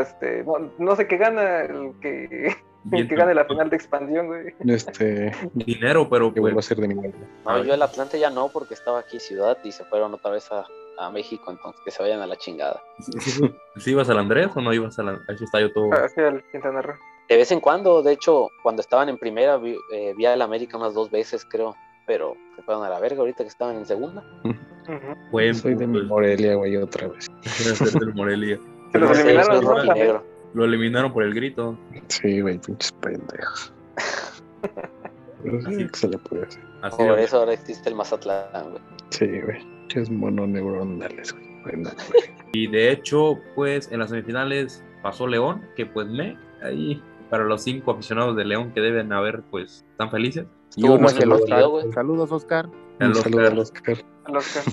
[0.00, 2.56] este, no, no sé qué gana el que,
[2.92, 4.54] el que gane la final de expansión, güey.
[4.66, 7.14] Este, Dinero, pero que vuelvo a pues, ser de mi madre.
[7.44, 10.30] no, yo el Atlante ya no, porque estaba aquí en Ciudad y se fueron otra
[10.30, 10.66] vez a,
[10.98, 12.82] a México, entonces que se vayan a la chingada.
[12.98, 13.40] ¿sí,
[13.76, 15.90] sí ibas al Andrés o no ibas al a ese estadio todo?
[15.92, 16.94] Hacia el Quintana Roo.
[17.28, 20.76] De vez en cuando, de hecho, cuando estaban en primera, vi, eh, vi al América
[20.76, 24.24] unas dos veces, creo, pero se fueron a la verga ahorita que estaban en segunda.
[25.30, 26.02] Buen Soy de mi.
[26.02, 27.28] Morelia, güey, otra vez.
[27.56, 28.58] Quiero ser del Morelia.
[28.90, 30.24] Se los eliminaron.
[30.54, 31.78] Lo eliminaron por el grito.
[32.08, 33.72] Sí, güey, pinches pendejos.
[35.42, 36.62] Pero sí, ¿qué se le puede hacer?
[36.82, 38.82] Así Por de- eso ahora existe el Mazatlán, güey.
[39.10, 39.58] Sí, güey.
[39.94, 41.50] Es mononeuronales, güey.
[41.62, 41.90] Bueno,
[42.52, 47.62] Y de hecho, pues en las semifinales pasó León, que pues me, ahí para los
[47.62, 50.46] cinco aficionados de León que deben haber, pues, están felices.
[50.76, 51.42] Y uno que el los.
[51.94, 52.68] Saludos, Oscar.
[52.98, 53.52] El un saludo Oscar.
[53.52, 53.96] al Oscar.
[54.24, 54.64] al Oscar.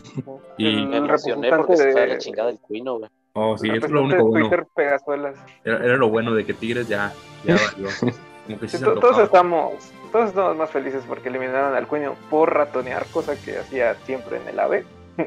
[0.58, 3.10] Y- Me emocioné porque representante se fue a de- la chingada el Cuino, güey.
[3.39, 4.68] Oh, sí, eso es lo único de bueno.
[4.76, 5.35] Pegazuelas.
[5.64, 7.89] Era, era lo bueno de que Tigres ya, ya valió.
[7.99, 9.73] Como que sí Sí, se to- todos estamos,
[10.11, 14.47] todos estamos más felices porque eliminaron al Cuño por ratonear, cosa que hacía siempre en
[14.47, 14.85] el AVE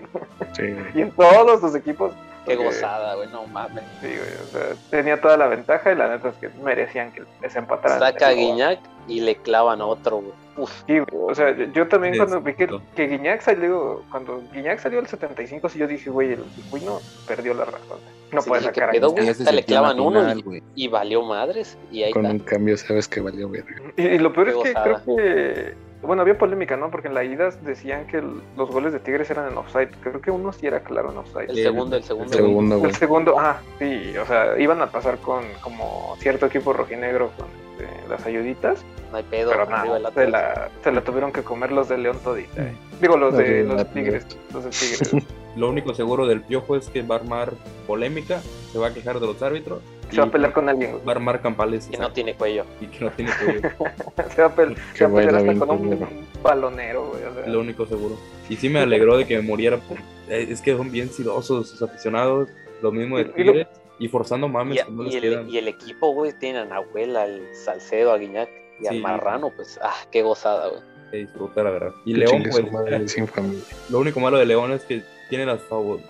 [0.57, 2.13] Sí, y en todos los equipos.
[2.47, 3.85] Qué porque, gozada, güey, no mames.
[4.01, 7.23] Sí, güey, o sea, tenía toda la ventaja y la neta es que merecían que
[7.43, 7.99] les empataran.
[8.01, 10.33] Saca a Guiñac y le clavan a otro, güey.
[10.67, 15.07] Sí, o sea, yo- también cuando vi que, que Guiñac salió, cuando Guiñac salió al
[15.07, 17.99] 75, sí yo dije, güey, el Cuño perdió la razón.
[18.33, 18.93] No Sí, puede sacar a.
[18.97, 20.63] Ya se Hasta le clavan uno final, y- güey.
[20.75, 21.77] y valió madres.
[21.91, 22.35] Y ahí con está.
[22.37, 23.75] un cambio sabes que valió verga.
[23.97, 25.03] Y, y lo peor Qué es que gozada.
[25.03, 26.91] creo que, bueno, había polémica, ¿no?
[26.93, 29.91] Porque en la ida decían que el- los goles de Tigres eran en offside.
[30.01, 31.51] Creo que uno sí era claro en offside.
[31.51, 32.33] El El- segundo, el el segundo.
[32.37, 32.91] Segundo, güey.
[32.91, 37.47] El segundo, ah, sí, o sea, iban a pasar con como cierto equipo rojinegro con
[37.85, 39.51] este, las ayuditas, No hay pedo.
[39.53, 42.63] pero se la, se la tuvieron que comer los de León todita.
[42.63, 42.75] eh.
[43.01, 43.93] Digo, los de los.
[43.93, 45.27] Tigres, los de Tigres.
[45.57, 47.53] Lo único seguro del Piojo es que va a armar
[47.89, 48.41] polémica,
[48.73, 49.81] se va a quejar de los árbitros.
[50.09, 50.99] se va a pelear con alguien.
[51.07, 51.89] Va a armar campales.
[51.91, 52.65] Que no tiene cuello.
[52.81, 53.61] Y que no tiene cuello.
[54.35, 56.09] Se va a, pel- se va a pelear hasta con un
[56.41, 57.25] balonero, güey.
[57.25, 57.47] o sea.
[57.49, 58.17] lo único seguro.
[58.49, 59.79] Y sí me alegró de que me muriera.
[59.79, 59.99] por-
[60.29, 62.49] eh, Es que son bien sidosos sus aficionados.
[62.81, 63.67] Lo mismo de Y- y lo- Tigres.
[64.01, 65.51] Y forzando mames Y, que no y les el, quedan.
[65.51, 68.49] y el equipo, güey, tiene a Nahuel, al Salcedo, a Guiñac
[68.81, 69.01] y al Sí.
[69.01, 70.81] Marrano, pues, ah, qué gozada, güey.
[71.11, 71.93] Se disfruta, la verdad.
[72.05, 73.63] Y León, pues, su madre sin familia.
[73.91, 75.61] lo único malo de León es que tiene, las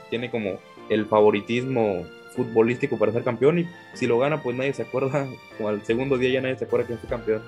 [0.09, 0.59] tiene como
[0.89, 2.07] el favoritismo
[2.37, 3.59] futbolístico para ser campeón.
[3.59, 5.27] Y si lo gana, pues nadie se acuerda.
[5.57, 7.43] Como al segundo día ya nadie se acuerda quién fue campeón.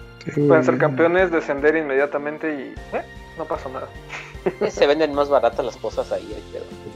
[0.48, 3.02] Pueden ser campeones, descender inmediatamente y eh,
[3.38, 3.88] no pasó nada.
[4.70, 6.28] Se venden más baratas las cosas ahí,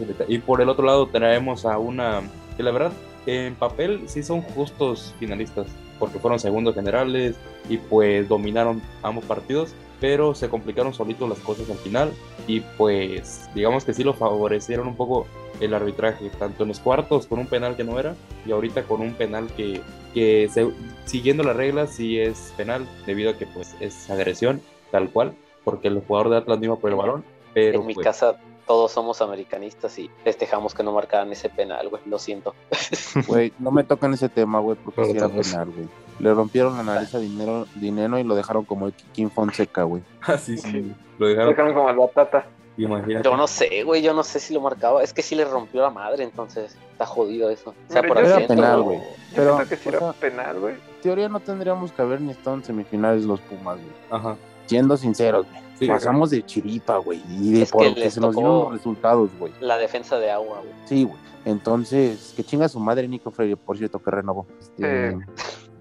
[0.01, 0.33] detalle.
[0.33, 2.23] Y por el otro lado traemos a una
[2.57, 2.93] que la verdad
[3.27, 5.67] en papel sí son justos finalistas
[5.99, 7.37] porque fueron segundos generales
[7.69, 12.13] y pues dominaron ambos partidos pero se complicaron solitos las cosas al final
[12.47, 15.27] y pues digamos que sí lo favorecieron un poco
[15.61, 19.01] el arbitraje tanto en los cuartos con un penal que no era y ahorita con
[19.01, 19.81] un penal que,
[20.13, 20.71] que se-
[21.07, 25.33] siguiendo las reglas sí es penal debido a que pues es agresión tal cual
[25.65, 27.25] porque el jugador de Atlas no iba por el balón
[27.55, 28.37] pero en mi pues, casa
[28.67, 32.03] todos somos americanistas y festejamos que no marcaran ese penal, güey.
[32.07, 32.55] Lo siento.
[33.29, 35.89] Güey, no me tocan ese tema, güey, porque sí era penal, güey.
[36.19, 40.03] Le rompieron la nariz a dinero, dinero y lo dejaron como el Kim Fonseca, güey.
[40.23, 40.93] Ah, sí, sí.
[41.19, 41.51] Lo dejaron.
[41.51, 42.47] Dejaron como al batata.
[42.79, 43.25] Imagínate.
[43.25, 44.03] Yo no sé, güey.
[44.03, 45.03] Yo no sé si lo marcaba.
[45.03, 47.71] Es que sí le rompió la madre, entonces está jodido eso.
[47.71, 48.85] O sea, Mira, por Era penal, ¿no?
[48.85, 49.01] güey.
[49.35, 50.75] Pero, siento que sí o era sea- penal, güey.
[50.75, 53.93] En teoría no tendríamos que haber ni estado en semifinales los Pumas, güey.
[54.11, 54.37] Ajá.
[54.67, 55.63] Siendo sinceros, güey.
[55.79, 57.23] Sí, Pasamos de chiripa, güey.
[57.29, 59.53] Y de Es que porque les se nos dieron los resultados, güey.
[59.61, 60.73] La defensa de agua, güey.
[60.87, 61.19] Sí, güey.
[61.45, 64.47] Entonces, que chinga su madre Nico Freire, por cierto, que renovó.
[64.59, 65.19] Este, Eh,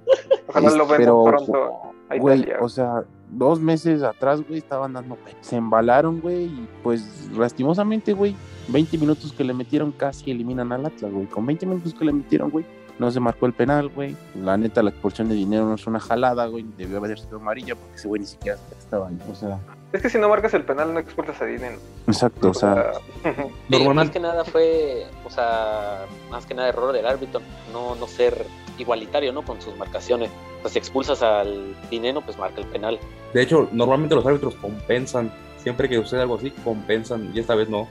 [0.48, 5.56] Ojalá lo vean pero, pronto Güey, o sea, dos meses atrás, güey, estaban dando Se
[5.56, 8.36] embalaron, güey, y pues lastimosamente, güey,
[8.68, 11.26] 20 minutos que le metieron casi eliminan al Atlas, güey.
[11.26, 12.66] Con 20 minutos que le metieron, güey,
[13.00, 14.16] no se marcó el penal, güey.
[14.36, 16.66] La neta, la expulsión de dinero no es una jalada, güey.
[16.78, 19.18] Debió haber sido amarilla porque ese güey ni siquiera estaba ahí.
[19.30, 19.60] O sea,
[19.96, 21.80] Es que si no marcas el penal, no expulsas a Dinen.
[22.06, 22.92] exacto, o sea,
[23.94, 27.42] más que nada fue, o sea, más que nada error del árbitro,
[27.72, 28.46] no, no ser
[28.78, 29.42] igualitario, ¿no?
[29.44, 30.30] Con sus marcaciones.
[30.60, 33.00] O sea, si expulsas al dinero, pues marca el penal.
[33.34, 35.32] de hecho, normalmente los árbitros compensan.
[35.60, 37.32] Siempre que sucede algo así, compensan.
[37.34, 37.88] Y esta vez no.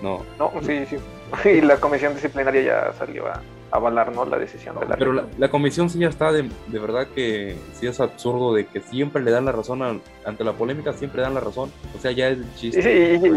[0.00, 0.24] No.
[0.38, 0.96] No, sí, sí.
[1.48, 4.24] Y la comisión disciplinaria ya salió a avalar, ¿no?
[4.24, 7.56] La decisión de la Pero la, la comisión sí ya está de, de verdad que
[7.74, 11.22] sí es absurdo de que siempre le dan la razón a- ante la polémica, siempre
[11.22, 11.70] dan la razón.
[11.96, 12.82] O sea, ya es el chiste.
[12.82, 13.28] sí,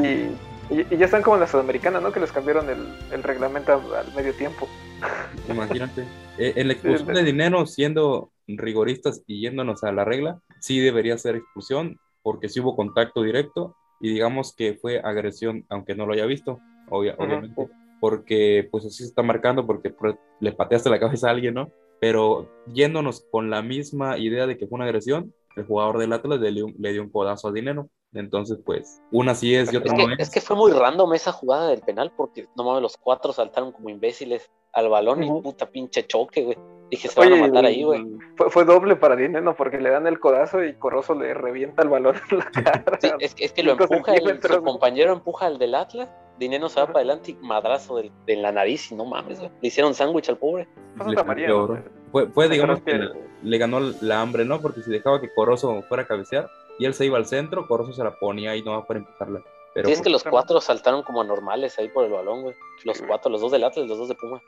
[0.72, 2.12] y, y- ya están como en la Sudamericana, ¿no?
[2.12, 2.80] Que les cambiaron el,
[3.12, 4.68] el reglamento al, medio tiempo.
[5.50, 6.02] Imagínate.
[6.38, 11.18] Eh, en la expulsión de dinero, siendo rigoristas y yéndonos a la regla, sí debería
[11.18, 16.14] ser expulsión, porque sí hubo contacto directo y digamos que fue agresión, aunque no lo
[16.14, 17.68] haya visto, obvia- obviamente,
[18.04, 19.96] porque pues así se está marcando, porque
[20.42, 21.72] le pateaste la cabeza a alguien, ¿no?
[22.02, 26.42] Pero yéndonos con la misma idea de que fue una agresión, el jugador del Atlas
[26.42, 27.88] le dio, le dio un codazo a dinero.
[28.12, 30.20] Entonces, pues, una sí es y otra Es no que, es.
[30.28, 33.72] es que fue muy random esa jugada del penal, porque no mames, los cuatro saltaron
[33.72, 35.40] como imbéciles al balón Ujú.
[35.40, 36.58] y puta pinche choque, güey.
[36.92, 38.06] Dije, se van a matar ahí, güey.
[38.36, 41.88] Fue, fue doble para Dineno porque le dan el codazo y Corozo le revienta el
[41.90, 42.98] balón en la cara.
[43.00, 46.10] Sí, es, que- es que lo empuja, el, su compañero empuja al del Atlas,
[46.40, 49.52] Dinero se va para adelante y madrazo de la nariz y no mames, güey.
[49.62, 50.68] Le hicieron sándwich al pobre.
[50.98, 51.54] Fue Le.
[52.12, 53.10] Fue, fue, digamos que le,
[53.42, 54.62] le ganó la hambre, ¿no?
[54.62, 57.94] Porque si dejaba que Corozo fuera a cabecear y él se iba al centro, Corozo
[57.94, 59.42] se la ponía y no va para empujarla.
[59.74, 62.56] Pero Sí, es que los cuatro saltaron como anormales ahí por el balón, güey.
[62.84, 64.40] Los cuatro, los dos del Atlas, los dos de Puma.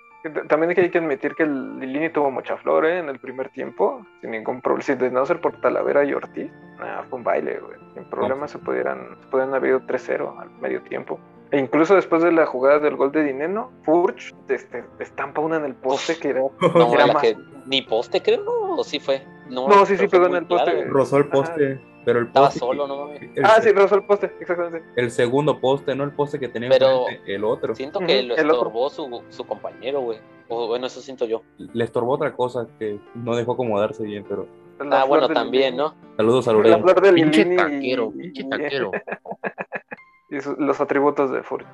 [0.47, 2.99] También hay que admitir que el Lilini tuvo mucha flor ¿eh?
[2.99, 4.83] en el primer tiempo, sin ningún problema.
[4.83, 7.77] Si de no ser por Talavera y Ortiz, nada, fue un baile, güey.
[7.93, 11.19] Sin problema se pudieran, se pudieran haber ido 3-0 al medio tiempo.
[11.51, 15.65] E incluso después de la jugada del gol de Dineno, Furch este, estampa una en
[15.65, 16.41] el poste que era.
[16.75, 19.23] No, era más- que ni poste, creo, no, o sí fue.
[19.49, 20.71] No, No, sí, sí, pegó en el poste.
[20.71, 22.59] claro, rozó el poste, pero el Estaba poste.
[22.59, 24.83] solo, no el, Ah, sí, rozó el poste, exactamente.
[24.95, 27.73] el segundo poste, no el poste que tenía Pero- el otro.
[27.75, 28.53] Siento que lo el otro.
[28.55, 30.19] estorbó su, su compañero, güey.
[30.47, 31.41] O bueno, eso siento yo.
[31.57, 34.47] Le estorbó otra cosa que no dejó acomodarse bien, pero
[34.79, 35.75] La Ah, bueno, también.
[35.77, 35.95] ¿no?
[36.17, 36.77] saludos a La Lorena.
[36.79, 38.91] flor del Pinche taquero, pinche taquero.
[40.29, 41.65] Y su- los atributos de Furch.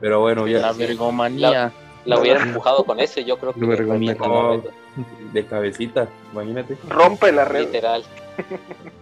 [0.00, 1.72] Pero bueno, ya La vergomanía.
[2.04, 3.70] La hubiera empujado con eso y yo creo que No.
[3.76, 4.60] red,
[5.32, 6.76] de cabecita, imagínate.
[6.88, 7.66] Rompe la red.
[7.66, 8.02] Literal.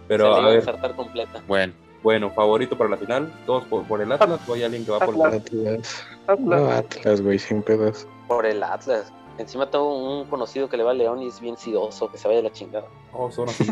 [0.07, 1.41] Pero se a a ver, completa.
[1.47, 1.73] Bueno,
[2.03, 4.99] bueno, favorito para la final, todos por, por el Atlas o hay alguien que va
[4.99, 5.41] por el Atlas.
[5.45, 5.67] Atlas.
[5.67, 6.05] Atlas.
[6.27, 6.61] Atlas.
[6.61, 8.07] No, Atlas, güey, sin pedos.
[8.27, 9.11] Por el Atlas.
[9.39, 12.27] Encima tengo un conocido que le va a León y es bien sidoso, que se
[12.27, 12.85] vaya de la chingada.
[13.11, 13.65] Todos son así.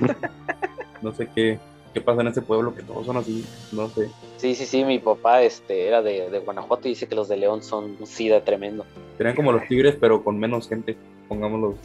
[1.04, 1.60] no sé qué,
[1.94, 4.10] qué pasa en ese pueblo, que todos son así, no sé.
[4.38, 7.38] Sí, sí, sí, mi papá este, era de, de Guanajuato y dice que los de
[7.38, 8.86] León son un SIDA tremendo.
[9.18, 10.98] Serían como los Tigres, pero con menos gente,
[11.28, 11.76] pongámoslo.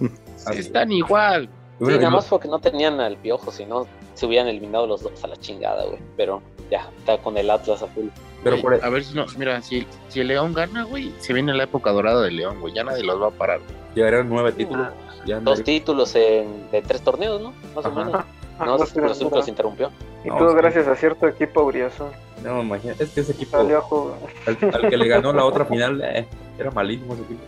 [0.46, 0.60] así.
[0.60, 1.48] están igual.
[1.80, 5.24] Sí, nada más porque no tenían al piojo, si no se hubieran eliminado los dos
[5.24, 5.98] a la chingada, güey.
[6.16, 6.40] Pero
[6.70, 8.06] ya, está con el Atlas a full.
[8.44, 11.52] Pero por A ver si no, mira, si, si el León gana, güey, se viene
[11.54, 13.60] la época dorada del León, güey, ya nadie los va a parar.
[13.94, 14.88] llegarían nueve títulos.
[15.26, 17.54] ya Dos títulos en, de tres torneos, ¿no?
[17.74, 18.24] Más o menos.
[18.58, 19.90] Ah, No, Cruz Azul que los interrumpió.
[20.24, 20.56] Y No, todo sí.
[20.56, 22.10] gracias a cierto equipo Uriazón.
[22.42, 24.16] No, imagínate, es que ese equipo, Salió a jugar.
[24.46, 26.26] al, al que le ganó la otra final, eh,
[26.58, 27.42] era malísimo ese equipo.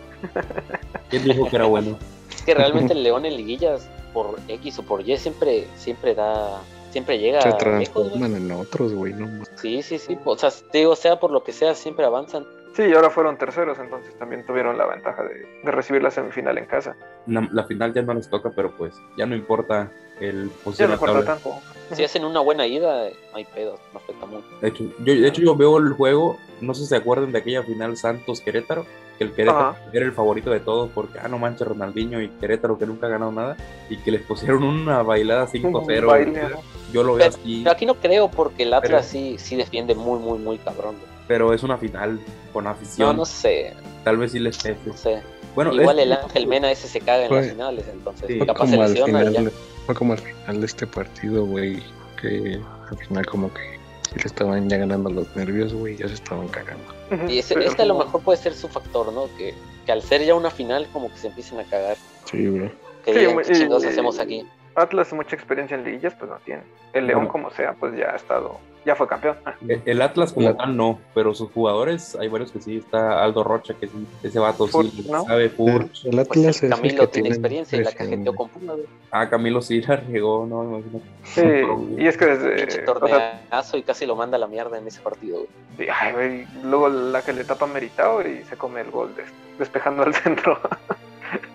[1.09, 1.97] ¿Quién dijo que era bueno?
[2.33, 6.59] Es que realmente el León en liguillas, por X o por Y, siempre, siempre da,
[6.91, 9.43] siempre llega Se lejos, transforman en otros, güey, no.
[9.55, 10.17] Sí, sí, sí.
[10.25, 12.45] O sea, digo, sea por lo que sea, siempre avanzan.
[12.77, 16.59] Sí, y ahora fueron terceros, entonces también tuvieron la ventaja de, de recibir la semifinal
[16.59, 16.95] en casa.
[17.25, 20.89] La, la final ya no les toca, pero pues ya no importa el Ya posición
[20.91, 21.59] no en la importa tanto.
[21.95, 24.45] Si hacen una buena ida, no hay pedo, no afecta mucho.
[24.61, 27.39] De hecho, yo, de hecho, yo veo el juego, no sé si se acuerdan de
[27.39, 28.85] aquella final Santos-Querétaro,
[29.17, 29.81] que el Querétaro Ajá.
[29.91, 33.09] era el favorito de todos porque, ah, no manches, Ronaldinho y Querétaro que nunca ha
[33.09, 33.57] ganado nada,
[33.89, 36.01] y que les pusieron una bailada 5-0.
[36.01, 36.57] Un baile, ajá.
[36.93, 39.55] Yo lo veo Pero, así, pero aquí no creo porque el Atlas Pero- sí, sí
[39.55, 40.95] defiende muy, muy, muy cabrón.
[40.99, 41.16] güey.
[41.27, 42.19] Pero es una final
[42.53, 43.73] con No, afición, no sé,
[44.03, 44.77] tal vez sí les pese.
[44.85, 45.21] no sé.
[45.55, 48.37] Bueno, Igual es- el Ángel Mena ese se caga en Fue- las finales, entonces Sí.
[48.37, 49.29] Fue capaz se lesiona ya.
[49.31, 49.51] final,
[49.85, 51.81] fue como al final de este partido, güey,
[52.21, 53.77] que al final como que
[54.15, 56.85] le estaban ya ganando los nervios, güey, ya se estaban cagando.
[57.27, 59.25] Y ese, Pero este a lo mejor puede ser su factor, ¿no?
[59.37, 59.53] Que,
[59.85, 61.97] que al ser ya una final como que se empiecen a cagar.
[62.25, 62.69] Sí, güey.
[63.03, 64.45] Que Sí, digan, muy- ¿qué chingados y- hacemos aquí?
[64.75, 66.61] Atlas mucha experiencia en liguillas, pues no tiene.
[66.93, 67.31] El León, Bueno.
[67.31, 69.35] como sea, pues ya ha estado, ya fue campeón.
[69.45, 73.23] Ah, El- El Atlas como tal no, pero sus jugadores, hay varios que sí, está
[73.23, 75.23] Aldo Rocha, que sí, ese vato Furch, sí ¿no?
[75.25, 76.05] sabe Furch.
[76.05, 78.85] El Pues Atlas es el Camilo que tiene experiencia y la cajeteó con Puma, güey.
[79.11, 81.05] Ah, Camilo sí la regó, no, imagínate.
[81.23, 82.63] Sí, y es que desde.
[82.65, 85.45] O sea, torneazo y casi lo manda a la mierda en ese partido,
[85.75, 85.89] güey.
[85.89, 90.03] ay, güey, luego la que le tapa Meritao y se come el gol des- despejando
[90.03, 90.57] al centro.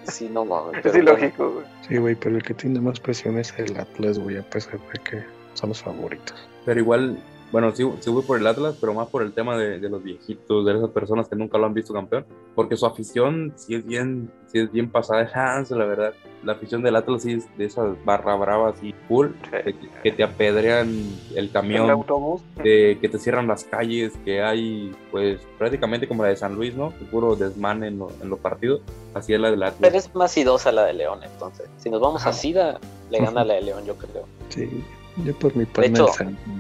[0.04, 0.84] Sí, no mames.
[0.84, 1.64] es ilógico, güey.
[1.88, 4.98] Sí, güey, pero el que tiene más presión es el Atlas, güey, a pesar de
[5.02, 5.24] que
[5.62, 6.34] son los favoritos.
[6.66, 7.18] Pero igual,
[7.50, 10.02] bueno, sí, sí voy por el Atlas, pero más por el tema de, de los
[10.02, 12.24] viejitos, de esas personas que nunca lo han visto campeón,
[12.54, 16.12] porque su afición sí es bien, sí es bien pasada de chance, la verdad.
[16.44, 19.28] La afición del Atlas sí es de esas barra bravas y full,
[19.64, 22.42] que, que te apedrean el El camión, autobús.
[22.64, 26.74] de que te cierran las calles, que hay, pues, prácticamente como la de San Luis,
[26.74, 26.90] ¿no?
[26.98, 28.80] Que puro desmane en, lo- en los partidos.
[29.14, 29.78] Así es la del Atlas.
[29.80, 31.68] Pero es más sidosa la de León, entonces.
[31.78, 32.32] Si nos vamos a.
[32.32, 32.80] Sida,
[33.10, 34.24] le gana la de León, yo creo.
[34.48, 34.68] Sí,
[35.16, 36.06] yo por mi parte hecho-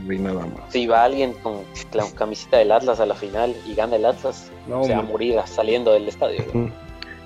[0.06, 0.70] vi nada más.
[0.72, 1.60] Si va alguien con
[1.94, 5.02] la camiseta del Atlas a la final y gana el Atlas, No, se va a
[5.02, 6.44] morir saliendo del estadio.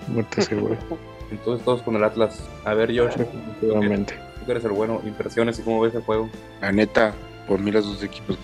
[0.09, 0.79] Muerte segura,
[1.31, 2.41] Entonces todos con el Atlas.
[2.65, 3.31] A ver, George, tú
[3.61, 4.15] seguramente.
[4.45, 6.29] que eres el bueno, impresiones y cómo ves el juego.
[6.61, 7.13] La neta,
[7.47, 8.39] por mí los dos equipos.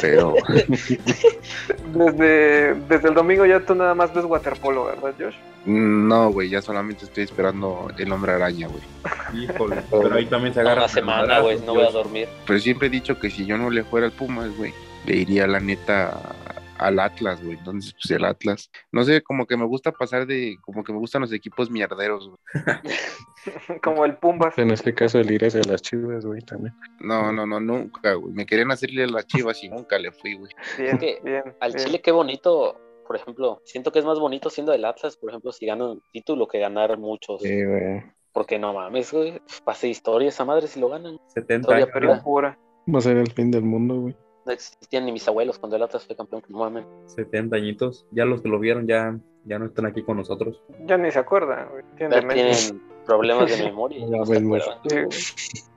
[0.00, 0.34] Pero,
[1.94, 5.34] Desde, desde el domingo ya tú nada más ves waterpolo, ¿verdad, Josh?
[5.66, 9.44] no, güey, ya solamente estoy esperando el hombre araña, güey.
[9.44, 10.84] Híjole, pero ahí también se agarra.
[10.84, 12.28] Una semana, güey, no voy a dormir.
[12.46, 14.72] Pero siempre he dicho que si yo no le fuera al Pumas, güey,
[15.04, 16.34] le iría la neta
[16.78, 17.58] al Atlas, güey.
[17.58, 18.70] Entonces, pues el Atlas.
[18.92, 20.56] No sé, como que me gusta pasar de.
[20.62, 22.38] Como que me gustan los equipos mierderos, güey.
[23.82, 24.58] Como el Pumbas.
[24.58, 26.74] En este caso el ir hacia las chivas, güey, también.
[27.00, 28.32] No, no, no, nunca, güey.
[28.32, 30.52] Me querían hacerle a las chivas y nunca le fui, güey.
[30.76, 31.44] Bien, que bien.
[31.60, 31.84] Al bien.
[31.86, 32.76] Chile, qué bonito.
[33.06, 36.02] Por ejemplo, siento que es más bonito siendo del Atlas, por ejemplo, si ganan un
[36.12, 37.40] título que ganar muchos.
[37.40, 38.02] Sí, güey.
[38.32, 39.40] Porque no mames, güey.
[39.64, 41.18] Pase historia esa madre si lo ganan.
[41.28, 41.92] 70 Historia años.
[41.92, 42.22] pura.
[42.22, 42.58] Pura.
[42.94, 44.16] Va a ser el fin del mundo, güey.
[44.48, 46.86] No existían ni mis abuelos cuando el Atlas fue campeón, no mames.
[47.14, 48.06] 70 añitos.
[48.12, 49.14] Ya los que lo vieron ya,
[49.44, 50.62] ya no están aquí con nosotros.
[50.86, 51.68] Ya ni se acuerdan.
[51.98, 52.68] Tienen Ya demencia.
[52.70, 54.06] tienen problemas de memoria.
[54.06, 54.78] no se acuerdan.
[54.88, 54.96] Sí,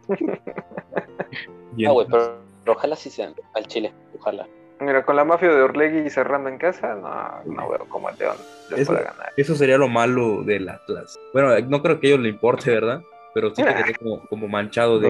[1.87, 4.47] Ah, güey, pero, pero ojalá sí sean al Chile, ojalá.
[4.79, 8.35] Mira, con la mafia de Orlegui cerrando en casa, no, no veo cómo el León
[8.69, 9.29] les Eso- pueda ganar.
[9.37, 11.19] Eso sería lo malo del Atlas.
[11.33, 13.01] Bueno, no creo que a ellos le importe, ¿verdad?
[13.33, 13.77] Pero sí que Ah.
[13.79, 15.09] sería como, como manchado de...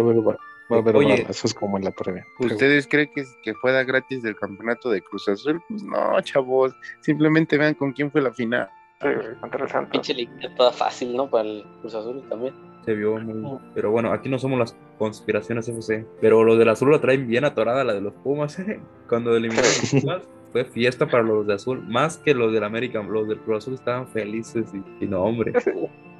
[0.78, 1.22] a haber Oye.
[1.24, 2.26] balazos como en la previa.
[2.40, 5.62] ¿Ustedes creen que, que fuera gratis del campeonato de Cruz Azul?
[5.68, 6.74] Pues no, chavos.
[7.02, 8.70] Simplemente vean con quién fue la final.
[9.02, 9.92] Sí, güey, contra el Santos.
[9.92, 11.30] Pinche liga toda fácil, ¿no?
[11.30, 12.54] Para el Cruz Azul también.
[12.86, 13.60] Se vio muy...
[13.74, 16.06] Pero bueno, aquí no somos las conspiraciones FC.
[16.20, 18.58] Pero los del Azul lo traen bien atorada, la de los Pumas.
[18.60, 18.80] ¿eh?
[19.10, 21.84] Cuando eliminaron a los Pumas, fue fiesta para los de Azul.
[21.88, 23.02] Más que los del América.
[23.02, 25.54] Los del Cruz Azul estaban felices y, y no, hombre.
[25.56, 25.68] Es,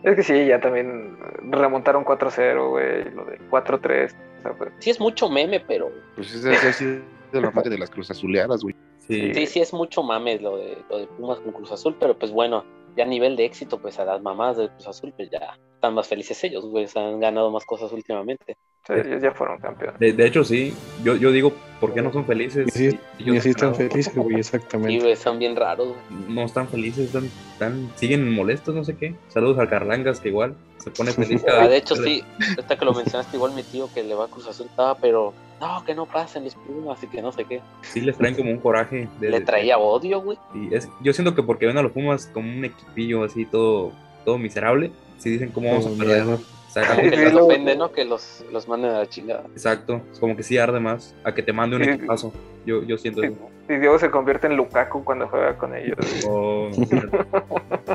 [0.04, 1.18] es que sí, ya también
[1.52, 4.16] remontaron 4-0, güey, lo de 4-3.
[4.42, 7.02] Sea, pues, Sí es mucho meme, pero Pues esa ha sido
[7.34, 8.76] la magia de las Cruz Azuleadas, güey.
[9.00, 12.18] Sí, sí, sí es mucho mame lo de, lo de Pumas con Cruz Azul, pero
[12.18, 12.64] pues bueno,
[12.96, 15.94] ya a nivel de éxito, pues a las mamás de Cruz Azul, pues ya están
[15.94, 18.56] más felices ellos, güey, se han ganado más cosas últimamente.
[18.86, 20.00] sí, ellos ya fueron campeones.
[20.00, 20.74] De, de hecho, sí.
[21.04, 22.68] Yo, yo digo, ¿por qué no son felices?
[22.68, 25.00] Y sí, Ellos y así están felices, güey, Sí, exactamente.
[25.00, 26.24] güey, están bien raros, güey.
[26.36, 29.16] No están felices, están, están- siguen molestos, no sé qué.
[29.30, 32.24] Saludos al Carlangas, que igual se pone feliz cada Ah, de hecho, sí,
[32.58, 35.34] ahorita que lo mencionaste, igual mi tío que le va a Cruz Azul estaba, pero
[35.62, 37.62] no, que no pasen los Pumas y que no sé qué.
[37.84, 39.08] Sí les traen como un coraje.
[39.20, 40.38] de- Le traía odio, güey.
[40.54, 43.92] Y es, yo siento que porque ven a los Pumas como un equipillo así todo,
[44.26, 46.26] todo miserable, si dicen cómo vamos a perder.
[46.26, 46.40] miedo.
[46.68, 47.92] O sea, Como como que les ofende, ¿no?
[47.92, 49.44] Que los, los manden a la chingada.
[49.52, 51.90] exacto, es como que sí arde más a que te mande un Sí.
[51.90, 52.34] equipazo.
[52.66, 53.50] Yo, yo siento Sí, eso.
[53.70, 55.98] Y Diego se convierte en Lukaku cuando juega con ellos.
[56.30, 56.70] O-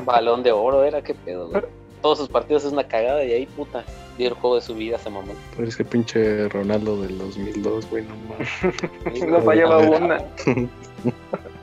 [0.05, 1.63] Balón de oro era, qué pedo, güey.
[2.01, 3.83] Todos sus partidos es una cagada y ahí, puta,
[4.17, 5.33] dio el juego de su vida, se mamó.
[5.55, 9.27] Pero ese pinche Ronaldo del 2002, güey, no mames.
[9.27, 10.17] No fallaba una.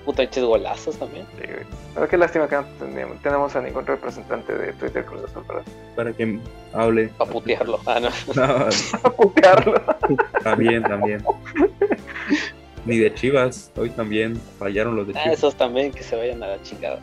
[0.04, 1.24] Puta, pinches golazos también.
[1.40, 1.64] Sí, güey.
[1.94, 5.62] Pero qué lástima que no tenemos, tenemos a ningún representante de Twitter Cruz Azul para,
[5.96, 6.38] para que
[6.72, 7.08] hable.
[7.16, 7.80] Para putearlo.
[7.86, 8.08] Ah, no.
[8.34, 8.66] No,
[9.02, 9.82] para putearlo.
[10.42, 11.24] también, también.
[12.86, 15.38] Ni de Chivas, hoy también fallaron los de Ah, Chivas.
[15.38, 16.98] esos también que se vayan a la chingada.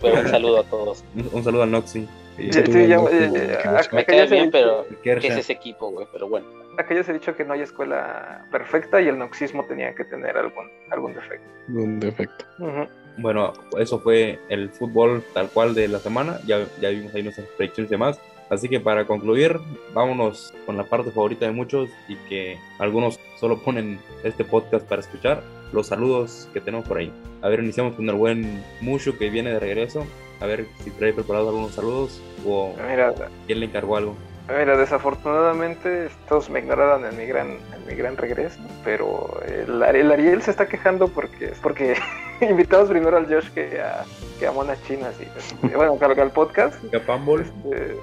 [0.00, 1.02] Pero un saludo a todos.
[1.16, 2.06] Un, un saludo al Noxy.
[2.36, 3.58] Sí, sí, ya, eh, eh,
[3.92, 5.30] Me cae ya se bien, ha pero y ¿qué Kershaw.
[5.30, 6.06] es ese equipo, güey?
[6.12, 6.46] Pero bueno.
[6.76, 10.04] Acá ya se ha dicho que no hay escuela perfecta y el noxismo tenía que
[10.04, 11.46] tener algún, algún defecto.
[11.68, 12.44] Un defecto.
[12.58, 12.88] Ujú.
[13.18, 16.40] Bueno, eso fue el fútbol tal cual de la semana.
[16.46, 18.20] Ya, ya vimos ahí nuestras predicciones y demás.
[18.50, 19.58] Así que para concluir,
[19.94, 25.00] vámonos con la parte favorita de muchos y que algunos solo ponen este podcast para
[25.00, 25.42] escuchar.
[25.72, 27.12] Los saludos que tenemos por ahí.
[27.42, 30.06] A ver, iniciamos con el buen Mushu que viene de regreso.
[30.40, 33.14] A ver si trae preparados algunos saludos o Mira,
[33.46, 34.14] quién le encargó algo.
[34.48, 40.12] mira, desafortunadamente todos me ignoraron en mi gran, en mi gran regreso, pero el, el
[40.12, 41.94] Ariel se está quejando porque, porque
[42.40, 44.04] invitamos primero al Josh que a,
[44.38, 45.14] que a Monas Chinas
[45.62, 46.74] y, y bueno, al, podcast.
[46.84, 47.96] Este,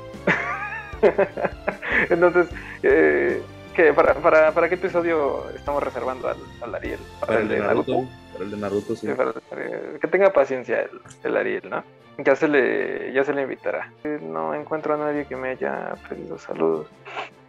[2.10, 2.48] Entonces,
[2.84, 3.42] eh,
[3.76, 7.00] ¿qué, para, para, ¿para qué episodio estamos reservando al, al Ariel?
[7.20, 8.06] Para el de Naruto.
[8.34, 9.08] Para el de Naruto, sí.
[9.08, 10.90] Sí, para- para- que tenga paciencia el,
[11.24, 11.84] el Ariel, ¿no?
[12.18, 13.92] Ya se le, ya se le invitará.
[14.22, 16.88] No encuentro a nadie que me haya pedido saludos.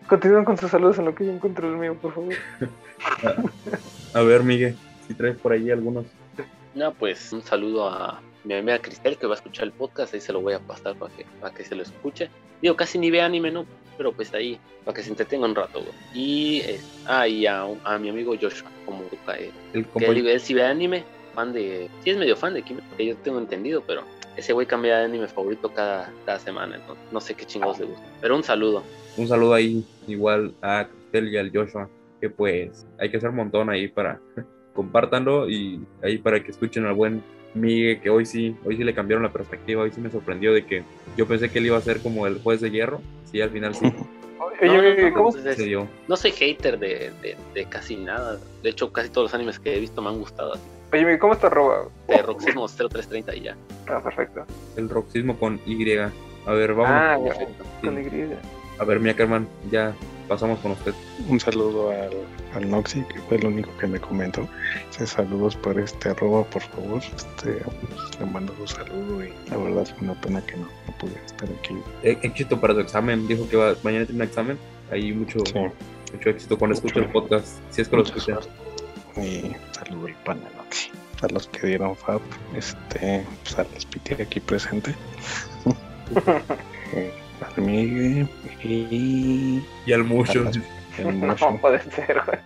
[0.08, 2.34] Continúen con sus saludos en lo que yo encuentro el mío, por favor.
[4.14, 4.76] A ver, Miguel,
[5.06, 6.06] si traes por ahí algunos.
[6.74, 10.14] No, pues un saludo a mi amiga Cristel que va a escuchar el podcast.
[10.14, 12.30] Ahí se lo voy a pasar para que, para que se lo escuche.
[12.60, 13.66] Digo, casi ni ve anime, ¿no?
[13.96, 15.94] Pero pues ahí, para que se entretenga un rato, güey.
[16.14, 20.40] Y, eh, ah, y a, a mi amigo Joshua, como eh, El que él, él
[20.40, 21.88] sí ve anime, fan de.
[22.02, 24.02] Sí, es medio fan de Kimetsu, que yo tengo entendido, pero
[24.36, 27.86] ese güey cambia de anime favorito cada, cada semana, entonces no sé qué chingados le
[27.86, 28.04] gusta.
[28.20, 28.82] Pero un saludo.
[29.16, 31.88] Un saludo ahí, igual a Cristel y al Joshua,
[32.20, 34.20] que pues hay que hacer un montón ahí para
[34.74, 37.22] compártanlo y ahí para que escuchen al buen
[37.54, 40.64] Miguel, que hoy sí, hoy sí le cambiaron la perspectiva, hoy sí me sorprendió de
[40.64, 40.82] que
[41.16, 43.74] yo pensé que él iba a ser como el juez de hierro, sí, al final
[43.74, 43.92] sí
[44.60, 45.32] No, no, no, ¿cómo?
[45.32, 45.88] se dio.
[46.06, 48.38] No soy hater de, de, de casi nada.
[48.62, 50.52] De hecho, casi todos los animes que he visto me han gustado.
[50.52, 50.62] Así.
[50.92, 51.88] Oye, ¿cómo está arroba?
[52.08, 53.56] De Roxismo 0330 y ya.
[53.88, 54.44] Ah, perfecto.
[54.76, 55.96] El roxismo con Y.
[55.98, 56.90] A ver, vamos.
[56.90, 57.34] Ah, a, ya,
[57.82, 58.34] con Y.
[58.78, 59.94] a ver, Mia Kerman, ya
[60.28, 60.92] pasamos con usted.
[61.28, 62.10] Un saludo al,
[62.54, 64.46] al Noxy, que fue el único que me comentó.
[64.90, 67.00] Saludos por este arroba, por favor.
[67.16, 67.62] Este,
[68.20, 71.48] le mando un saludo y la verdad es una pena que no, no pude estar
[71.58, 71.74] aquí.
[72.02, 74.58] Eh, éxito para su examen, dijo que va, mañana tiene un examen.
[74.90, 75.54] Ahí mucho, Sí,
[76.12, 78.24] mucho éxito cuando escuche el podcast, si es que lo escucha.
[78.34, 78.50] suerte.
[79.16, 80.90] Y saludo al Noxy.
[81.22, 82.20] A los que dieron FAB,
[82.56, 84.94] este, pues a los piti aquí presente.
[86.94, 87.10] Eh,
[87.56, 88.28] al Miguel
[88.62, 90.42] y Y al mucho.
[90.98, 91.20] el.
[91.26, 92.38] No puede ser, güey.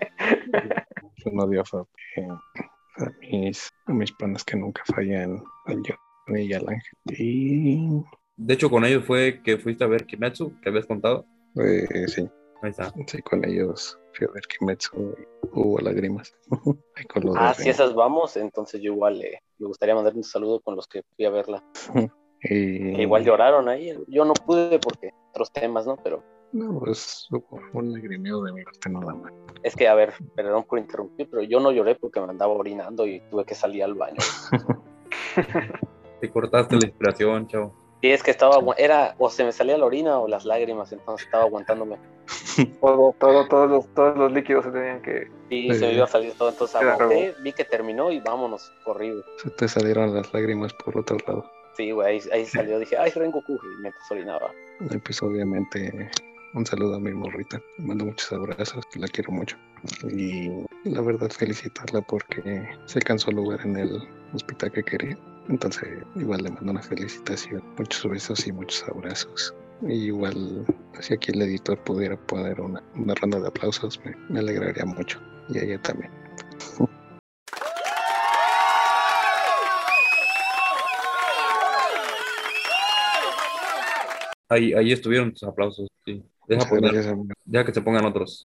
[1.32, 5.82] no dio fue a mis, a mis panas que nunca fallan, al
[6.28, 6.93] Johnny y al Ángel.
[7.18, 7.88] Y
[8.36, 11.26] De hecho, con ellos fue que fuiste a ver Kimetsu, que habías contado.
[11.56, 12.28] eh, sí,
[12.62, 12.93] Ahí está.
[13.09, 16.34] sí, con ellos fui a ver Kimetsu y hubo lágrimas.
[16.97, 20.14] Ahí con los Ah, dos, si esas vamos, entonces yo igual eh, me gustaría mandar
[20.14, 21.62] un saludo con los que fui a verla.
[22.48, 23.97] Igual lloraron ahí.
[24.09, 25.97] Yo no pude porque otros temas, ¿no?
[25.97, 26.22] Pero
[26.52, 29.32] No, pues hubo un lagrimeo de mi parte nada más.
[29.62, 33.06] es que, a ver, perdón por interrumpir, pero yo no lloré porque me andaba orinando
[33.06, 34.18] y tuve que salir al baño.
[36.20, 37.74] Te cortaste la inspiración, chavo.
[38.02, 41.27] Y es que estaba, era, o se me salía la orina o las lágrimas, entonces
[41.27, 41.97] estaba aguantándome.
[42.81, 45.28] Todo, todo, todos los, todos los líquidos se tenían que.
[45.51, 45.78] Y Sí.
[45.78, 49.23] se me iba a salir todo, entonces aguanté, vi que terminó y vámonos, corrido.
[49.43, 51.44] Se te salieron las lágrimas por otro lado.
[51.77, 54.51] Sí, güey, ahí, ahí salió, dije, ay, Rengoku, y mientras orinaba.
[54.81, 56.10] Y pues obviamente
[56.55, 57.60] un saludo a mi morrita.
[57.78, 59.56] Mando muchos abrazos, la quiero mucho.
[60.10, 60.48] Y
[60.85, 64.01] la verdad felicitarla porque se alcanzó el lugar en el
[64.32, 65.18] hospital que quería.
[65.48, 67.62] Entonces igual le mando una felicitación.
[67.78, 69.55] Muchos besos y muchos abrazos.
[69.82, 70.64] Y igual
[71.01, 75.20] si aquí el editor pudiera poner una, una ronda de aplausos me, me alegraría mucho.
[75.48, 76.10] Y a ella también.
[84.48, 85.89] Ahí, ahí estuvieron tus aplausos.
[86.05, 86.23] Sí.
[86.47, 87.28] Deja, Muchas poner- gracias, amigo.
[87.44, 88.47] deja que se pongan otros.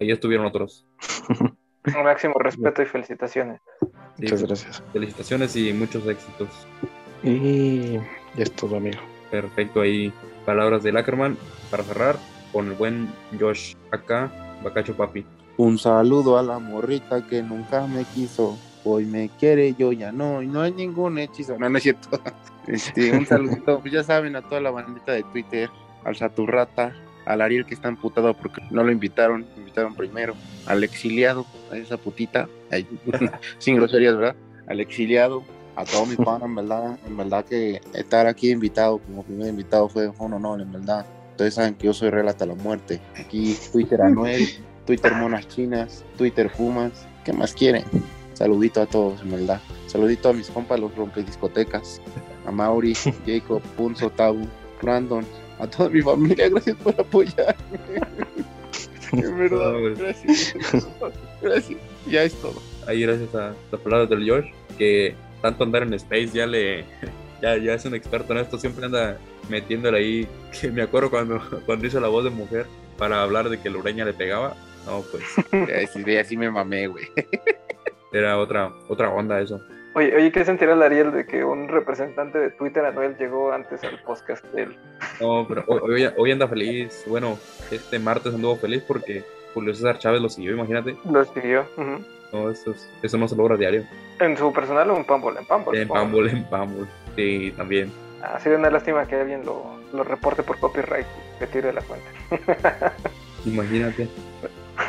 [0.00, 0.86] Ahí estuvieron otros.
[1.86, 3.60] Un máximo respeto y felicitaciones.
[4.16, 4.82] Sí, Muchas gracias.
[4.92, 6.48] Felicitaciones y muchos éxitos.
[7.22, 8.02] Y ya
[8.38, 8.98] es todo, amigo.
[9.30, 10.12] Perfecto, ahí
[10.44, 11.36] palabras de Ackerman
[11.70, 12.16] para cerrar
[12.52, 13.08] con el buen
[13.38, 14.32] Josh acá,
[14.62, 15.24] Bacacho Papi.
[15.58, 18.58] Un saludo a la morrita que nunca me quiso.
[18.84, 20.42] Hoy me quiere, yo ya no.
[20.42, 21.58] Y no hay ningún hechizo.
[21.58, 22.20] No, no es cierto.
[22.66, 25.70] Este, un saludito, pues ya saben, a toda la bandita de Twitter,
[26.02, 26.92] al Saturrata,
[27.26, 30.34] al Ariel que está emputado porque no lo invitaron, lo invitaron primero,
[30.64, 32.48] al exiliado, a esa putita,
[33.58, 34.36] sin groserías, ¿verdad?
[34.68, 35.42] Al exiliado,
[35.74, 39.88] a todo mi pan, en verdad, en verdad que estar aquí invitado como primer invitado
[39.88, 41.04] fue un honor, en verdad.
[41.32, 43.00] Ustedes saben que yo soy real hasta la muerte.
[43.14, 44.48] Aquí Twitter Anuel,
[44.86, 47.84] Twitter Monas Chinas, Twitter Pumas, ¿qué más quieren?
[48.32, 49.60] Saludito a todos, en verdad.
[49.86, 52.00] Saludito a mis compas, los rompediscotecas,
[52.46, 52.94] a Mauri,
[53.26, 54.46] Jacob, Punzo, Tabu,
[54.80, 55.26] Brandon,
[55.58, 57.78] a toda mi familia, gracias por apoyarme.
[59.12, 59.98] en verdad, pues.
[59.98, 60.56] gracias.
[61.40, 61.80] Gracias.
[62.06, 62.60] Ya es todo.
[62.86, 64.46] Ahí gracias a las palabras del Josh,
[64.78, 66.84] que tanto andar en Space ya le
[67.42, 69.18] ya, ya es un experto en esto, siempre anda
[69.48, 70.28] metiéndole ahí,
[70.58, 72.66] que me acuerdo cuando, cuando hizo la voz de mujer
[72.98, 74.56] para hablar de que la ureña le pegaba,
[74.86, 75.24] no pues
[75.84, 77.06] Así, así me mamé, güey.
[78.12, 79.60] era otra, otra onda eso.
[79.96, 83.82] Oye, oye, ¿qué sentirá el Ariel de que un representante de Twitter, Anuel, llegó antes
[83.82, 84.76] al podcast de él?
[85.22, 87.38] No, pero hoy, hoy- anda feliz, bueno,
[87.70, 89.24] este martes anduvo feliz porque
[89.54, 91.62] Julio César Chávez lo siguió, imagínate, Lo siguió.
[91.78, 92.04] ujú.
[92.30, 93.84] no, eso, es- eso no se logra diario,
[94.20, 95.36] ¿En su personal o en Pambol?
[95.38, 95.76] En Pambol.
[95.76, 95.88] en.
[95.88, 97.90] Pambol, en Pambol, sí, también.
[98.22, 101.06] Ah, sería una lástima que alguien lo, lo reporte por copyright,
[101.38, 102.06] que tire la cuenta.
[103.46, 104.08] Imagínate.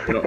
[0.06, 0.22] Bueno,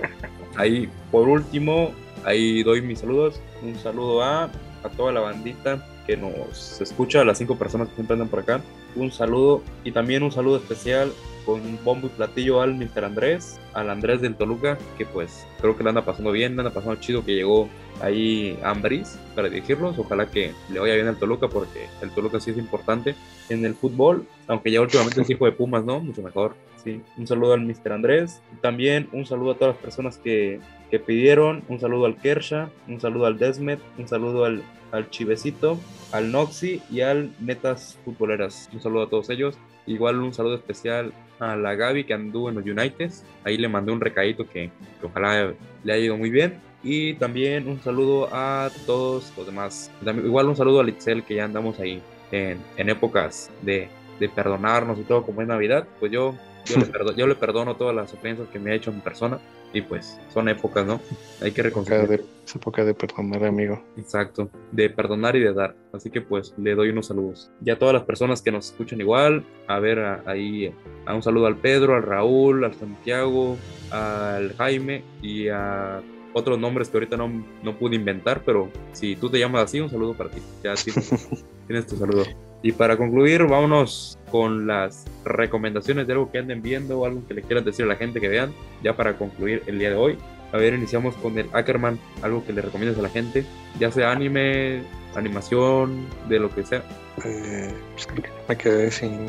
[0.57, 1.93] ahí, por último,
[2.25, 3.41] ahí doy mis saludos.
[3.63, 4.51] Un saludo a,
[4.83, 8.41] a toda la bandita que nos escucha, a las cinco personas que siempre andan por
[8.41, 8.61] acá.
[8.97, 11.13] Un saludo y también un saludo especial
[11.47, 13.05] con bombo y platillo al Mr.
[13.05, 16.73] Andrés, al Andrés del Toluca, que pues creo que le anda pasando bien, le anda
[16.73, 17.69] pasando chido que llegó
[18.01, 19.99] ahí Ambris para dirigirlos.
[19.99, 23.15] Ojalá que le vaya bien al Toluca porque el Toluca sí es importante
[23.49, 26.01] en el fútbol, aunque ya últimamente es hijo de Pumas, ¿no?
[26.01, 26.55] Mucho mejor.
[26.83, 27.93] Sí, un saludo al Mr.
[27.93, 28.41] Andrés.
[28.63, 30.61] También un saludo a todas las personas que,
[30.91, 31.63] que pidieron.
[31.69, 34.63] Un saludo al Kersha, un saludo al Desmet, un saludo al,
[34.93, 35.79] al Chivecito,
[36.13, 38.71] al Noxy y al Metas Futboleras.
[38.73, 39.59] Un saludo a todos ellos.
[39.87, 43.25] Igual un saludo especial a la Gaby que anduvo en los Uniteds.
[43.45, 44.71] Ahí le mandé un recadito que,
[45.01, 45.53] que ojalá
[45.85, 46.61] le haya ido muy bien.
[46.83, 49.91] Y también un saludo a todos los demás.
[50.05, 52.03] También- igual un saludo a Litzel que ya andamos ahí
[52.33, 53.89] en, en épocas de,
[54.19, 55.87] de perdonarnos y todo como es Navidad.
[55.99, 56.35] Pues yo,
[56.67, 59.39] yo, le perdo- yo le perdono todas las ofensas que me ha hecho en persona.
[59.73, 61.01] Y pues son épocas, ¿no?
[61.41, 62.09] Hay que reconciliar.
[62.09, 63.81] de, es época de perdonar, amigo.
[63.97, 65.77] Exacto, de perdonar y de dar.
[65.93, 67.53] Así que pues le doy unos saludos.
[67.65, 70.75] Y a todas las personas que nos escuchan igual, a ver a- ahí,
[71.07, 73.57] a un saludo al Pedro, al Raúl, al Santiago,
[73.93, 76.03] al Jaime y a
[76.33, 77.31] otros nombres que ahorita no,
[77.63, 80.41] no pude inventar, pero si tú te llamas así, un saludo para ti.
[80.63, 82.25] Ya tienes, tienes tu saludo.
[82.63, 87.35] Y para concluir, vámonos con las recomendaciones de algo que anden viendo o algo que
[87.35, 88.53] le quieran decir a la gente que vean,
[88.83, 90.19] ya para concluir el día de hoy.
[90.53, 93.45] A ver, iniciamos con el Ackerman, algo que le recomiendas a la gente,
[93.79, 94.83] ya sea anime,
[95.15, 96.83] animación, de lo que sea.
[97.25, 99.27] Eh, pues creo que me quedé sin.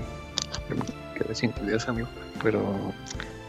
[0.70, 2.08] Me recientes días, amigo,
[2.44, 2.62] pero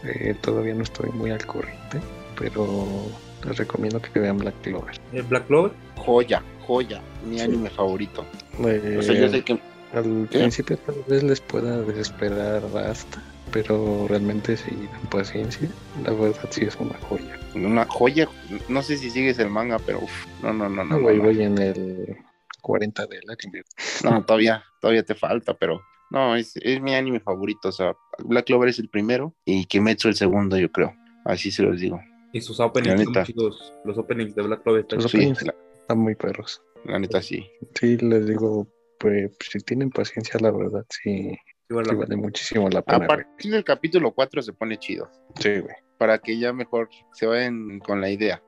[0.05, 2.01] eh, todavía no estoy muy al corriente,
[2.39, 3.07] pero
[3.45, 4.95] les recomiendo que vean Black Clover.
[5.13, 5.73] ¿El Black Clover?
[5.97, 8.25] Joya, joya, mi anime favorito.
[8.65, 9.59] Eh, O sea, yo sé que
[9.95, 10.39] Al ¿Qué?
[10.39, 15.69] principio tal vez les pueda desesperar basta, pero realmente si dan paciencia,
[16.03, 17.39] la verdad sí es una joya.
[17.55, 18.27] una joya,
[18.69, 21.17] no sé si sigues el manga, pero uf, no, no, no, no, No, no, voy,
[21.19, 21.25] no.
[21.25, 22.17] voy en el
[22.63, 23.63] 40 del anime.
[24.05, 27.69] No, todavía, todavía te falta, pero no, es, es mi anime favorito.
[27.69, 27.95] O sea,
[28.25, 30.95] Black Clover es el primero y Kimetsu el segundo, yo creo.
[31.25, 32.01] Así se los digo.
[32.33, 33.75] Y sus openings son chidos.
[33.85, 36.63] Los openings de Black Clover están Los Sí, openings la, están muy perros.
[36.85, 37.47] la neta sí.
[37.75, 38.67] Sí, les digo,
[38.99, 41.31] pues si tienen paciencia, la verdad sí,
[41.69, 42.23] Sí, vale sí la vale pena.
[42.23, 42.99] muchísimo la A pena.
[42.99, 43.09] güey.
[43.09, 45.09] partir del capítulo 4 se pone chido.
[45.39, 45.75] Sí, güey.
[45.99, 48.43] Para que ya mejor se vayan con la idea.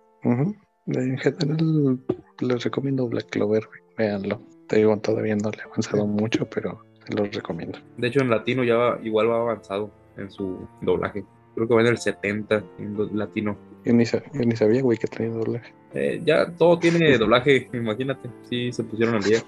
[0.87, 2.01] En general,
[2.41, 3.81] les recomiendo Black Clover, güey.
[3.97, 4.41] Véanlo.
[4.67, 7.79] Te digo, todavía no le he avanzado mucho, pero se los recomiendo.
[7.99, 11.25] De hecho, en latino ya va- igual va avanzado en su doblaje.
[11.55, 13.57] Creo que va en el 70 en latino.
[13.85, 15.73] Yo ni, sa- yo ni sabía, güey, que tenía doblaje.
[15.95, 18.29] Eh, ya todo tiene doblaje, imagínate.
[18.49, 19.43] Sí, se pusieron al día.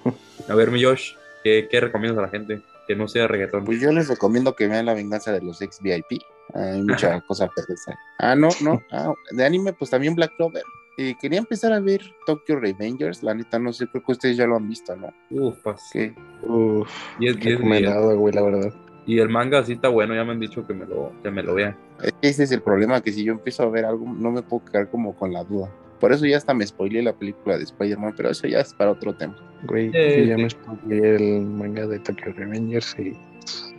[0.49, 2.61] A ver, mi Josh, ¿qué, qué recomiendas a la gente?
[2.87, 3.65] Que no sea reggaetón.
[3.65, 6.21] Pues yo les recomiendo que vean La venganza de los ex VIP.
[6.55, 7.99] Hay mucha cosa perversa.
[8.19, 8.81] Ah, no, no.
[8.93, 10.63] Ah, de anime, pues también Black Clover.
[10.99, 13.23] Y quería empezar a ver Tokyo Revengers.
[13.23, 15.13] La neta, no sé, creo que ustedes ya lo han visto, ¿no?
[15.31, 16.89] Uf, pas- Que Uf,
[17.19, 17.57] 10, 10 días.
[17.59, 18.75] recomendado, güey, la verdad.
[19.07, 21.43] Y el manga sí está bueno, ya me han dicho que me lo, que me
[21.43, 21.77] lo vea.
[22.23, 24.91] ese es el problema, que si yo empiezo a ver algo, no me puedo quedar
[24.91, 25.71] como con la duda.
[26.01, 28.91] Por eso ya hasta me spoileé la película de Spider-Man, pero eso ya es para
[28.91, 29.35] otro tema.
[29.67, 30.43] Güey, Eh, ya sí.
[30.43, 33.13] me spoileé el manga de Tokyo Revengers y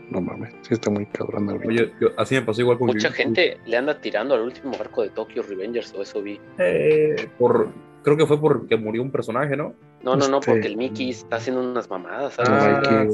[0.09, 1.67] no mames, sí está muy cabrón ahorita.
[1.67, 3.23] Oye, yo- así me pasó igual con Mucha Jujutsu.
[3.23, 6.39] gente le anda tirando al último arco de Tokyo Revengers, o eso vi.
[6.57, 7.67] Eh, por,
[8.01, 9.73] creo que fue porque murió un personaje, ¿no?
[10.03, 12.33] No, no, no, Este- porque el Mickey está haciendo unas mamadas.
[12.35, 12.49] ¿sabes?
[12.87, 13.05] Ah.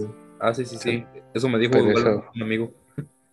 [0.44, 1.04] Ah, sí, sí, sí.
[1.34, 2.72] Eso me dijo igual eso- un amigo.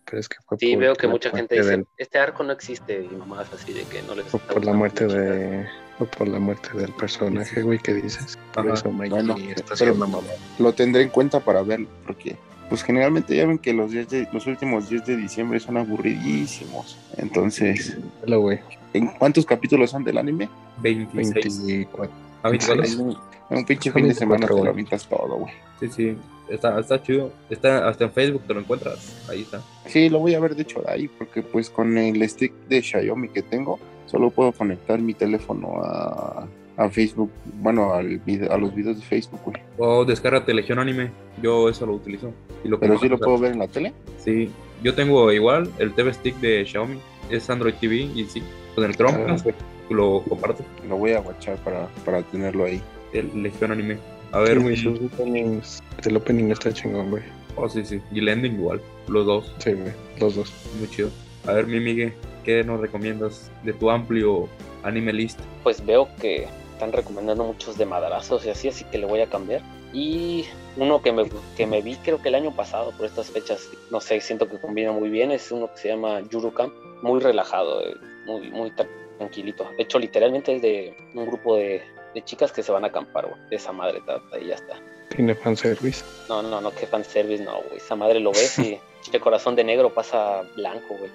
[0.05, 2.51] pero es que fue Sí, por veo que mucha gente dice, del- este arco no
[2.51, 5.65] existe, y mamadas así de que no les fue está por la muerte de
[5.97, 8.37] fue por la muerte del personaje, güey, que dices.
[8.53, 8.73] Por Ajá.
[8.73, 10.27] eso Mikey Bueno, está pero- haciendo mamá.
[10.59, 12.35] Lo tendré en cuenta para verlo, porque
[12.69, 16.97] pues generalmente ya ven que los, días de- los últimos días de diciembre son aburridísimos.
[17.17, 18.59] Entonces, güey.
[18.93, 20.49] ¿en cuántos capítulos son del anime?
[20.81, 21.65] 26.
[21.65, 22.13] 24.
[22.43, 23.30] Ah, 24.
[23.51, 25.53] En un, pinche fin de semana 24, te lo avientas todo, güey.
[25.79, 26.17] Sí, sí.
[26.49, 27.31] Está, está chido.
[27.49, 29.23] Está hasta en Facebook, te lo encuentras.
[29.29, 29.61] Ahí está.
[29.85, 32.81] Sí, lo voy a ver de hecho de ahí, porque pues con el stick de
[32.81, 36.47] Xiaomi que tengo, solo puedo conectar mi teléfono a,
[36.77, 37.29] a Facebook,
[37.61, 39.57] bueno, al video- a los videos de Facebook, güey.
[39.77, 41.11] O descárgate Legión Anime.
[41.41, 42.31] Yo eso lo utilizo.
[42.63, 43.93] Y lo Pero sí lo puedo ver en la tele.
[44.17, 44.49] Sí.
[44.83, 46.99] Yo tengo igual el TV Stick de Xiaomi.
[47.29, 48.41] Es Android TV y sí.
[48.75, 49.45] Con el Chromecast
[49.89, 50.63] lo comparto.
[50.87, 52.81] Lo voy a guachar para, para tenerlo ahí.
[53.13, 53.97] El Legión Anime.
[54.31, 57.23] A Sí, ver, güey, mi- sus openings, el opening está chingón, güey.
[57.57, 58.01] Oh, sí, sí.
[58.13, 58.81] Y el ending igual.
[59.07, 59.53] Los dos.
[59.59, 60.53] Sí, güey, los dos.
[60.79, 61.09] Muy chido.
[61.47, 62.13] A ver, mi Migue,
[62.45, 64.47] ¿qué nos recomiendas de tu amplio
[64.83, 65.39] anime list?
[65.63, 69.27] Pues veo que están recomendando muchos de madrazos y así, así que le voy a
[69.27, 69.61] cambiar.
[69.93, 70.45] Y
[70.77, 73.99] uno que me, que me vi creo que el año pasado por estas fechas, no
[73.99, 76.71] sé, siento que combina muy bien, es uno que se llama Yuru Camp,
[77.01, 77.93] muy relajado, eh,
[78.25, 79.65] muy, muy tra- tranquilito.
[79.77, 81.81] De hecho, literalmente es de un grupo de,
[82.13, 83.39] de chicas que se van a acampar, güey.
[83.49, 84.79] De esa madre trata y ya está.
[85.09, 86.03] Tiene fanservice.
[86.29, 87.77] No, no, no, que fanservice, no, güey.
[87.77, 91.11] Esa madre lo ves y este corazón de negro pasa blanco, güey.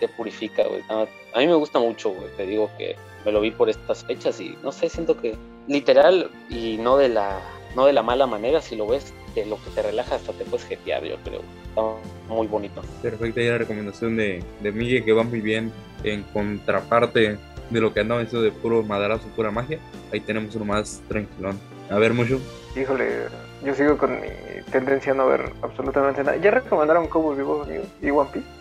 [0.00, 0.82] Te purifica, güey.
[0.88, 2.28] A, a mí me gusta mucho, güey.
[2.36, 5.36] Te digo que me lo vi por estas fechas y no sé, siento que
[5.66, 7.40] literal y no de la
[7.74, 10.44] no de la mala manera, si lo ves, de lo que te relaja hasta te
[10.44, 11.42] puedes jetear, yo creo.
[11.68, 12.82] Está muy bonito.
[13.02, 15.72] Perfecta ya la recomendación de, de Migue que va muy bien
[16.02, 17.36] en contraparte
[17.70, 19.78] de lo que andaba diciendo de puro madrazo, pura magia.
[20.12, 21.58] Ahí tenemos uno más tranquilón.
[21.90, 22.40] A ver, mucho.
[22.76, 23.26] Híjole,
[23.64, 24.28] yo sigo con mi
[24.70, 26.36] tendencia a no ver absolutamente nada.
[26.36, 27.66] ¿Ya recomendaron Cowboy Vivo
[28.02, 28.58] y One Piece?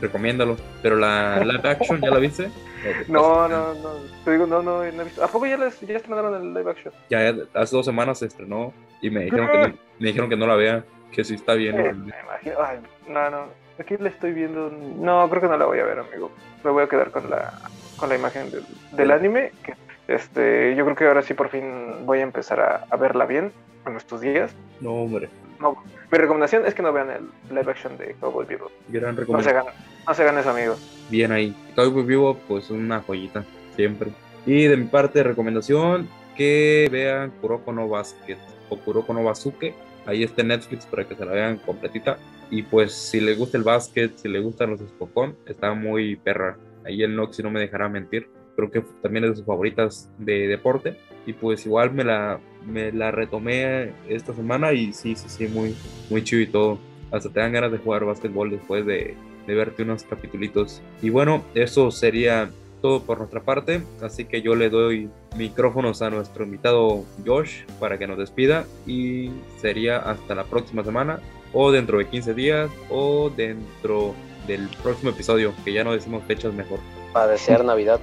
[0.00, 0.56] recomiéndalo.
[0.82, 2.50] Pero la live action, ¿ya la viste?
[3.08, 3.90] No, no, no.
[4.24, 5.24] Te digo, no, no, no he visto.
[5.24, 6.94] ¿A poco ya, les, ya estrenaron el live action?
[7.10, 8.72] Ya hace dos semanas se estrenó
[9.02, 9.68] y me dijeron que no,
[9.98, 11.76] me dijeron que no la vea, que sí está bien.
[11.80, 12.54] Eh, me imagino.
[12.64, 12.78] Ay,
[13.08, 13.65] no, no.
[13.78, 14.70] Aquí le estoy viendo.
[14.70, 16.30] No, creo que no la voy a ver, amigo.
[16.64, 17.52] Me voy a quedar con la,
[17.96, 19.52] con la imagen del, del anime.
[19.62, 19.74] Que,
[20.08, 23.52] este, yo creo que ahora sí por fin voy a empezar a, a verla bien
[23.86, 24.54] en estos días.
[24.80, 25.28] No, hombre.
[25.60, 25.82] No,
[26.12, 28.70] mi recomendación es que no vean el live action de Cowboy Vivo.
[28.88, 29.54] Gran No se recomendación.
[29.64, 29.74] ganan,
[30.06, 30.76] no se ganan eso, amigo.
[31.10, 31.54] bien ahí.
[31.74, 33.44] Cowboy Vivo, pues una joyita,
[33.74, 34.10] siempre.
[34.44, 38.38] Y de mi parte, recomendación, que vean Kuroko no Basket
[38.68, 39.74] o Kuroko no Basuke.
[40.06, 42.18] Ahí está Netflix para que se la vean completita.
[42.50, 46.56] Y pues si les gusta el básquet, si les gustan los Spokon, está muy perra.
[46.84, 48.28] Ahí el Noxy no me dejará mentir.
[48.54, 50.96] Creo que también es de sus favoritas de deporte.
[51.26, 55.74] Y pues igual me la, me la retomé esta semana y sí, sí, sí, muy,
[56.08, 56.78] muy chido y todo.
[57.10, 59.16] hasta te dan ganas de jugar básquetbol después de,
[59.46, 60.82] de verte unos capitulitos.
[61.02, 62.50] Y bueno, eso sería
[62.82, 67.98] todo por nuestra parte, así que yo le doy micrófonos a nuestro invitado Josh para
[67.98, 69.30] que nos despida y
[69.60, 71.20] sería hasta la próxima semana
[71.52, 74.14] o dentro de 15 días o dentro
[74.46, 76.78] del próximo episodio, que ya no decimos fechas mejor.
[77.12, 77.98] Para desear Navidad.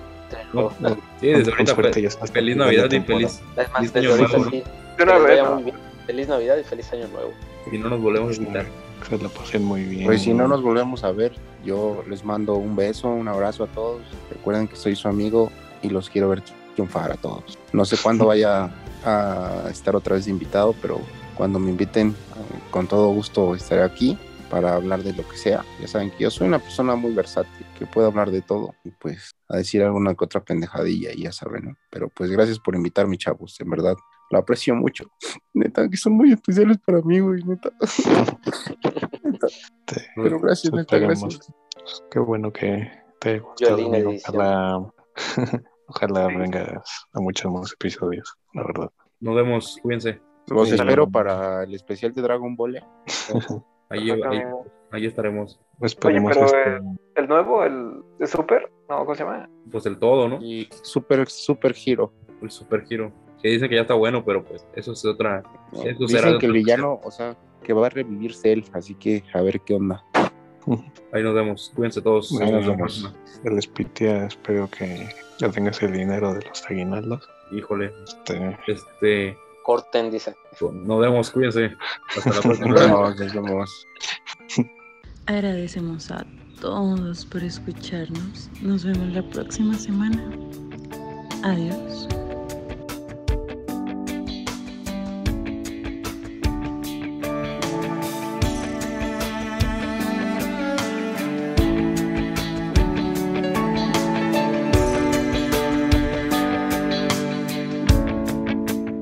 [0.51, 0.89] No, no,
[1.21, 2.25] sí, desde ahorita fe- está.
[2.27, 5.71] feliz Navidad y feliz, Es más, feliz desde año nuevo.
[6.07, 7.31] Feliz Navidad y feliz año nuevo.
[7.71, 8.65] y no nos volvemos a invitar.
[9.09, 10.05] Que la pasen muy bien.
[10.05, 13.67] Pues si no nos volvemos a ver, yo les mando un beso, un abrazo a
[13.67, 14.01] todos.
[14.29, 15.51] Recuerden que soy su amigo
[15.81, 16.41] y los quiero ver
[16.75, 17.57] triunfar a todos.
[17.71, 18.71] No sé cuándo vaya
[19.05, 20.99] a estar otra vez invitado, pero
[21.35, 24.17] cuando me inviten, eh, con todo gusto estaré aquí
[24.49, 25.65] para hablar de lo que sea.
[25.81, 28.91] Ya saben que yo soy una persona muy versátil, que puedo hablar de todo y
[28.91, 31.75] pues a decir alguna que otra pendejadilla ya saben.
[31.89, 33.95] Pero pues gracias por invitarme, chavos, en verdad.
[34.33, 35.05] Lo aprecio mucho.
[35.53, 37.69] Neta, que son muy especiales para mí, güey, neta.
[39.23, 39.47] Neta.
[39.85, 41.53] Te- Pero gracias, neta, gracias.
[42.09, 42.89] Qué bueno que
[43.19, 44.11] te haya gustado, amigo.
[44.27, 44.91] Ojalá,
[45.87, 48.89] ojalá vengas a muchos más episodios, la verdad.
[49.19, 50.19] Nos vemos, cuídense.
[50.47, 52.77] Los Sí, espero para el especial de Dragon Ball.
[52.77, 52.83] ¿eh?
[53.89, 54.41] Ahí, ahí,
[54.91, 55.59] ahí estaremos.
[55.79, 56.81] Esperemos pero, este-
[57.15, 57.63] ¿El nuevo?
[57.63, 58.71] ¿El de Super?
[58.89, 59.47] No, ¿cómo se llama?
[59.71, 60.41] Pues el todo, ¿no?
[60.41, 62.11] Y Super, Super Hero.
[62.41, 63.13] El super giro.
[63.43, 65.43] Que dicen que ya está bueno, pero pues eso es otra.
[65.73, 68.95] Eso será Dicen de que el villano, o sea, que va a revivir Cell, así
[68.95, 70.03] que a ver qué onda.
[71.11, 71.71] Ahí nos vemos.
[71.75, 72.31] Cuídense todos.
[72.41, 73.13] Ahí nos vemos.
[73.43, 75.09] el Spitia, espero que
[75.39, 77.29] ya tengas el dinero de los aguinaldos.
[77.51, 77.91] Híjole.
[78.05, 79.37] Este, Este.
[79.63, 80.35] Corten, dice.
[80.61, 81.29] Nos vemos.
[81.31, 81.71] Cuídense.
[82.15, 82.69] Hasta la próxima.
[83.09, 83.87] nos vemos.
[85.25, 86.25] Agradecemos a
[86.61, 88.49] todos por escucharnos.
[88.61, 90.23] Nos vemos la próxima semana.
[91.43, 92.07] Adiós.